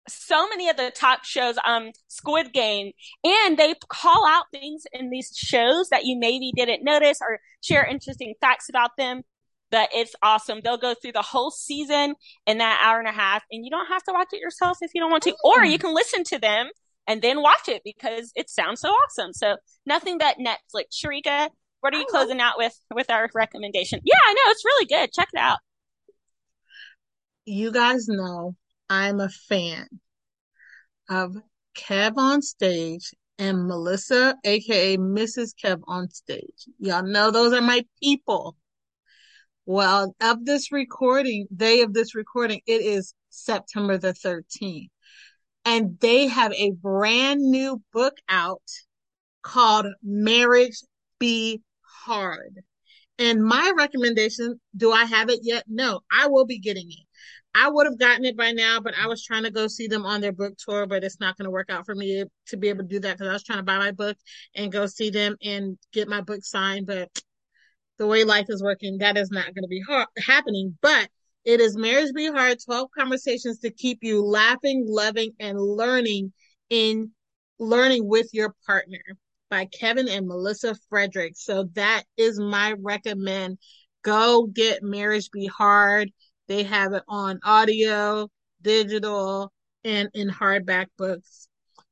so 0.07 0.47
many 0.47 0.69
of 0.69 0.77
the 0.77 0.91
top 0.91 1.23
shows, 1.23 1.55
um, 1.65 1.91
Squid 2.07 2.51
Game, 2.51 2.93
and 3.23 3.57
they 3.57 3.75
call 3.89 4.25
out 4.27 4.45
things 4.51 4.83
in 4.91 5.09
these 5.09 5.31
shows 5.35 5.89
that 5.89 6.05
you 6.05 6.17
maybe 6.17 6.51
didn't 6.55 6.83
notice 6.83 7.19
or 7.21 7.39
share 7.61 7.85
interesting 7.85 8.33
facts 8.41 8.69
about 8.69 8.91
them. 8.97 9.21
But 9.71 9.89
it's 9.93 10.15
awesome. 10.23 10.61
They'll 10.63 10.77
go 10.77 10.95
through 10.99 11.11
the 11.11 11.21
whole 11.21 11.51
season 11.51 12.15
in 12.47 12.57
that 12.57 12.81
hour 12.83 12.97
and 12.97 13.07
a 13.07 13.11
half, 13.11 13.43
and 13.51 13.63
you 13.63 13.69
don't 13.69 13.85
have 13.85 14.01
to 14.03 14.13
watch 14.13 14.29
it 14.33 14.39
yourself 14.39 14.79
if 14.81 14.91
you 14.95 15.01
don't 15.01 15.11
want 15.11 15.23
to, 15.23 15.35
or 15.43 15.63
you 15.63 15.77
can 15.77 15.93
listen 15.93 16.23
to 16.23 16.39
them 16.39 16.69
and 17.09 17.23
then 17.23 17.41
watch 17.41 17.67
it 17.67 17.81
because 17.83 18.31
it 18.35 18.49
sounds 18.49 18.79
so 18.79 18.89
awesome. 18.89 19.33
So 19.33 19.57
nothing 19.85 20.19
but 20.19 20.37
Netflix. 20.37 21.03
Sharika, 21.03 21.49
what 21.81 21.93
are 21.93 21.99
you 21.99 22.05
closing 22.05 22.39
out 22.39 22.53
with 22.57 22.79
with 22.93 23.09
our 23.09 23.29
recommendation? 23.33 23.99
Yeah, 24.05 24.19
I 24.25 24.33
know 24.33 24.51
it's 24.51 24.63
really 24.63 24.85
good. 24.85 25.11
Check 25.11 25.27
it 25.33 25.39
out. 25.39 25.57
You 27.45 27.71
guys 27.71 28.07
know 28.07 28.55
I'm 28.89 29.19
a 29.19 29.29
fan 29.29 29.87
of 31.09 31.35
KevOnStage 31.75 33.11
and 33.39 33.67
Melissa, 33.67 34.35
aka 34.43 34.97
Mrs. 34.97 35.53
KevOnStage. 35.61 36.67
Y'all 36.77 37.03
know 37.03 37.31
those 37.31 37.53
are 37.53 37.61
my 37.61 37.83
people. 38.03 38.55
Well, 39.65 40.15
of 40.21 40.45
this 40.45 40.71
recording, 40.71 41.47
day 41.55 41.81
of 41.81 41.93
this 41.93 42.13
recording, 42.13 42.61
it 42.67 42.81
is 42.81 43.15
September 43.29 43.97
the 43.97 44.13
13th. 44.13 44.89
And 45.65 45.99
they 45.99 46.27
have 46.27 46.53
a 46.53 46.71
brand 46.71 47.41
new 47.41 47.81
book 47.93 48.15
out 48.27 48.63
called 49.41 49.87
Marriage 50.03 50.81
Be 51.19 51.61
hard. 52.05 52.61
And 53.17 53.43
my 53.43 53.73
recommendation, 53.77 54.59
do 54.75 54.91
I 54.91 55.03
have 55.03 55.29
it 55.29 55.41
yet? 55.43 55.65
No, 55.67 56.01
I 56.11 56.27
will 56.27 56.45
be 56.45 56.59
getting 56.59 56.89
it. 56.89 57.05
I 57.53 57.69
would 57.69 57.87
have 57.87 57.99
gotten 57.99 58.25
it 58.25 58.37
by 58.37 58.51
now, 58.51 58.79
but 58.79 58.93
I 58.97 59.07
was 59.07 59.25
trying 59.25 59.43
to 59.43 59.51
go 59.51 59.67
see 59.67 59.87
them 59.87 60.05
on 60.05 60.21
their 60.21 60.31
book 60.31 60.53
tour, 60.57 60.85
but 60.85 61.03
it's 61.03 61.19
not 61.19 61.35
going 61.37 61.45
to 61.45 61.51
work 61.51 61.69
out 61.69 61.85
for 61.85 61.95
me 61.95 62.23
to 62.47 62.57
be 62.57 62.69
able 62.69 62.83
to 62.83 62.87
do 62.87 62.99
that 62.99 63.17
because 63.17 63.27
I 63.27 63.33
was 63.33 63.43
trying 63.43 63.59
to 63.59 63.63
buy 63.63 63.77
my 63.77 63.91
book 63.91 64.17
and 64.55 64.71
go 64.71 64.85
see 64.85 65.09
them 65.09 65.35
and 65.43 65.77
get 65.91 66.07
my 66.07 66.21
book 66.21 66.43
signed. 66.43 66.85
But 66.85 67.09
the 67.97 68.07
way 68.07 68.23
life 68.23 68.45
is 68.49 68.63
working, 68.63 68.99
that 68.99 69.17
is 69.17 69.31
not 69.31 69.45
going 69.45 69.63
to 69.63 69.67
be 69.67 69.81
ha- 69.87 70.07
happening. 70.17 70.77
But 70.81 71.09
it 71.45 71.61
is 71.61 71.77
Marriage 71.77 72.13
Be 72.13 72.27
Hard 72.27 72.57
12 72.63 72.89
conversations 72.97 73.59
to 73.59 73.71
keep 73.71 73.99
you 74.01 74.23
laughing, 74.23 74.85
loving, 74.87 75.31
and 75.39 75.59
learning 75.59 76.33
in 76.69 77.11
learning 77.59 78.07
with 78.07 78.29
your 78.33 78.55
partner 78.65 79.01
by 79.49 79.65
Kevin 79.65 80.07
and 80.07 80.27
Melissa 80.27 80.75
Frederick. 80.89 81.33
So 81.35 81.69
that 81.73 82.03
is 82.17 82.39
my 82.39 82.73
recommend. 82.79 83.57
Go 84.03 84.45
get 84.45 84.83
Marriage 84.83 85.29
Be 85.31 85.47
Hard. 85.47 86.11
They 86.47 86.63
have 86.63 86.93
it 86.93 87.03
on 87.07 87.39
audio, 87.43 88.29
digital, 88.61 89.51
and 89.83 90.09
in 90.13 90.29
hardback 90.29 90.87
books. 90.97 91.47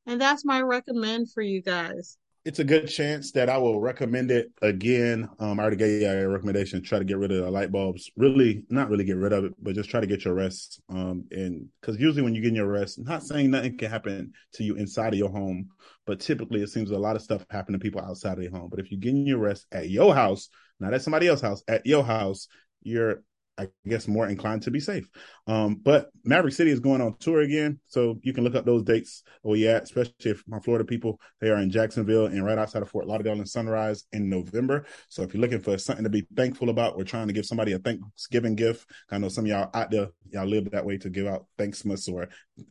And 0.05 0.21
that's 0.21 0.45
my 0.45 0.61
recommend 0.61 1.31
for 1.31 1.41
you 1.41 1.61
guys. 1.61 2.17
It's 2.47 2.59
a 2.59 2.63
good 2.63 2.87
chance 2.87 3.33
that 3.33 3.49
I 3.49 3.57
will 3.57 3.81
recommend 3.81 4.31
it 4.31 4.53
again. 4.61 5.27
Um, 5.37 5.59
I 5.59 5.63
already 5.63 5.75
gave 5.75 6.01
you 6.01 6.07
a 6.09 6.29
recommendation. 6.29 6.81
Try 6.81 6.97
to 6.97 7.03
get 7.03 7.17
rid 7.17 7.33
of 7.33 7.43
the 7.43 7.51
light 7.51 7.73
bulbs. 7.73 8.09
Really, 8.15 8.63
not 8.69 8.89
really 8.89 9.03
get 9.03 9.17
rid 9.17 9.33
of 9.33 9.43
it, 9.43 9.53
but 9.61 9.75
just 9.75 9.89
try 9.89 9.99
to 9.99 10.07
get 10.07 10.23
your 10.23 10.33
rest. 10.33 10.81
Um, 10.87 11.25
and 11.31 11.67
because 11.81 11.99
usually 11.99 12.21
when 12.21 12.35
you 12.35 12.41
get 12.41 12.47
in 12.47 12.55
your 12.55 12.71
rest, 12.71 12.99
not 12.99 13.23
saying 13.23 13.51
nothing 13.51 13.77
can 13.77 13.91
happen 13.91 14.31
to 14.53 14.63
you 14.63 14.77
inside 14.77 15.11
of 15.11 15.19
your 15.19 15.29
home, 15.29 15.67
but 16.05 16.21
typically, 16.21 16.61
it 16.61 16.69
seems 16.69 16.89
a 16.91 16.97
lot 16.97 17.17
of 17.17 17.21
stuff 17.21 17.45
happen 17.49 17.73
to 17.73 17.79
people 17.79 17.99
outside 17.99 18.37
of 18.37 18.39
their 18.39 18.49
home. 18.49 18.69
But 18.69 18.79
if 18.79 18.91
you 18.91 18.97
get 18.97 19.09
getting 19.09 19.27
your 19.27 19.39
rest 19.39 19.67
at 19.73 19.89
your 19.89 20.15
house, 20.15 20.47
not 20.79 20.93
at 20.93 21.01
somebody 21.01 21.27
else's 21.27 21.41
house, 21.41 21.63
at 21.67 21.85
your 21.85 22.05
house, 22.05 22.47
you're 22.81 23.23
I 23.57 23.67
guess 23.87 24.07
more 24.07 24.27
inclined 24.27 24.61
to 24.63 24.71
be 24.71 24.79
safe. 24.79 25.09
Um, 25.47 25.75
but 25.75 26.09
Maverick 26.23 26.53
City 26.53 26.69
is 26.69 26.79
going 26.79 27.01
on 27.01 27.17
tour 27.17 27.41
again, 27.41 27.79
so 27.87 28.19
you 28.21 28.33
can 28.33 28.43
look 28.43 28.55
up 28.55 28.65
those 28.65 28.83
dates 28.83 29.23
where 29.41 29.57
you 29.57 29.69
at, 29.69 29.83
especially 29.83 30.13
if 30.19 30.43
my 30.47 30.59
Florida 30.59 30.85
people 30.85 31.19
they 31.41 31.49
are 31.49 31.57
in 31.57 31.71
Jacksonville 31.71 32.27
and 32.27 32.45
right 32.45 32.57
outside 32.57 32.81
of 32.81 32.89
Fort 32.89 33.07
Lauderdale 33.07 33.33
and 33.33 33.49
Sunrise 33.49 34.05
in 34.11 34.29
November. 34.29 34.85
So 35.09 35.23
if 35.23 35.33
you're 35.33 35.41
looking 35.41 35.59
for 35.59 35.77
something 35.77 36.03
to 36.03 36.09
be 36.09 36.27
thankful 36.35 36.69
about, 36.69 36.97
we're 36.97 37.03
trying 37.03 37.27
to 37.27 37.33
give 37.33 37.45
somebody 37.45 37.73
a 37.73 37.79
Thanksgiving 37.79 38.55
gift. 38.55 38.89
I 39.09 39.17
know 39.17 39.29
some 39.29 39.45
of 39.45 39.49
y'all 39.49 39.69
out 39.73 39.91
there 39.91 40.09
y'all 40.29 40.45
live 40.45 40.69
that 40.71 40.85
way 40.85 40.97
to 40.99 41.09
give 41.09 41.27
out 41.27 41.45
Thanksmas 41.57 42.07
or 42.07 42.29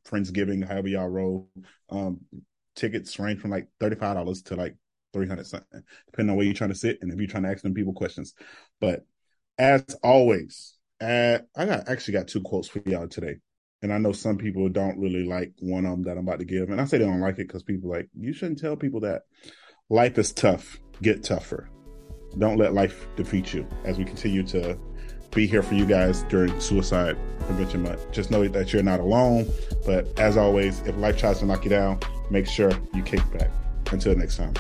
Friendsgiving, 0.09 0.67
however 0.67 0.89
y'all 0.89 1.09
roll. 1.09 1.49
Um, 1.91 2.21
tickets 2.75 3.19
range 3.19 3.41
from 3.41 3.51
like 3.51 3.69
$35 3.81 4.45
to 4.45 4.57
like 4.57 4.77
300 5.13 5.47
something, 5.47 5.83
depending 6.07 6.31
on 6.31 6.37
where 6.37 6.45
you're 6.45 6.55
trying 6.55 6.71
to 6.71 6.77
sit 6.77 6.99
and 7.01 7.13
if 7.13 7.19
you're 7.19 7.27
trying 7.27 7.43
to 7.45 7.49
ask 7.49 7.63
them 7.63 7.75
people 7.75 7.95
questions. 7.95 8.35
But 8.81 9.05
as 9.59 9.83
always, 10.03 10.76
uh, 11.01 11.39
I 11.57 11.67
got 11.67 11.89
actually 11.89 12.15
got 12.15 12.29
two 12.29 12.43
quotes 12.43 12.69
for 12.69 12.83
y'all 12.87 13.09
today. 13.09 13.37
And 13.83 13.93
I 13.93 13.99
know 13.99 14.13
some 14.13 14.39
people 14.39 14.69
don't 14.69 14.99
really 14.99 15.25
like 15.25 15.53
one 15.61 15.85
of 15.85 15.93
them 15.93 16.03
that 16.05 16.13
I'm 16.13 16.27
about 16.27 16.39
to 16.39 16.45
give. 16.45 16.71
And 16.71 16.81
I 16.81 16.87
say 16.87 16.99
they 16.99 17.05
don't 17.05 17.21
like 17.21 17.35
it 17.35 17.47
because 17.47 17.63
people 17.63 17.91
like, 17.91 18.09
you 18.19 18.33
shouldn't 18.33 18.59
tell 18.59 18.75
people 18.75 19.01
that 19.01 19.23
life 19.91 20.19
is 20.19 20.33
tough. 20.33 20.81
Get 21.03 21.23
tougher. 21.23 21.69
Don't 22.39 22.57
let 22.57 22.73
life 22.73 23.07
defeat 23.17 23.53
you 23.53 23.67
as 23.85 23.99
we 23.99 24.05
continue 24.05 24.43
to 24.45 24.79
be 25.31 25.47
here 25.47 25.63
for 25.63 25.75
you 25.75 25.85
guys 25.85 26.23
during 26.25 26.59
Suicide 26.59 27.17
Prevention 27.41 27.83
Month. 27.83 28.11
Just 28.13 28.31
know 28.31 28.47
that 28.49 28.73
you're 28.73 28.83
not 28.83 29.01
alone. 29.01 29.47
But 29.85 30.19
as 30.19 30.37
always, 30.37 30.81
if 30.81 30.97
life 30.97 31.19
tries 31.19 31.41
to 31.41 31.47
knock 31.47 31.65
you 31.65 31.71
down, 31.71 32.01
make 32.31 32.47
sure 32.47 32.71
you 32.95 33.03
kick 33.03 33.21
back. 33.33 33.51
Until 33.93 34.17
next 34.17 34.37
time. 34.39 34.55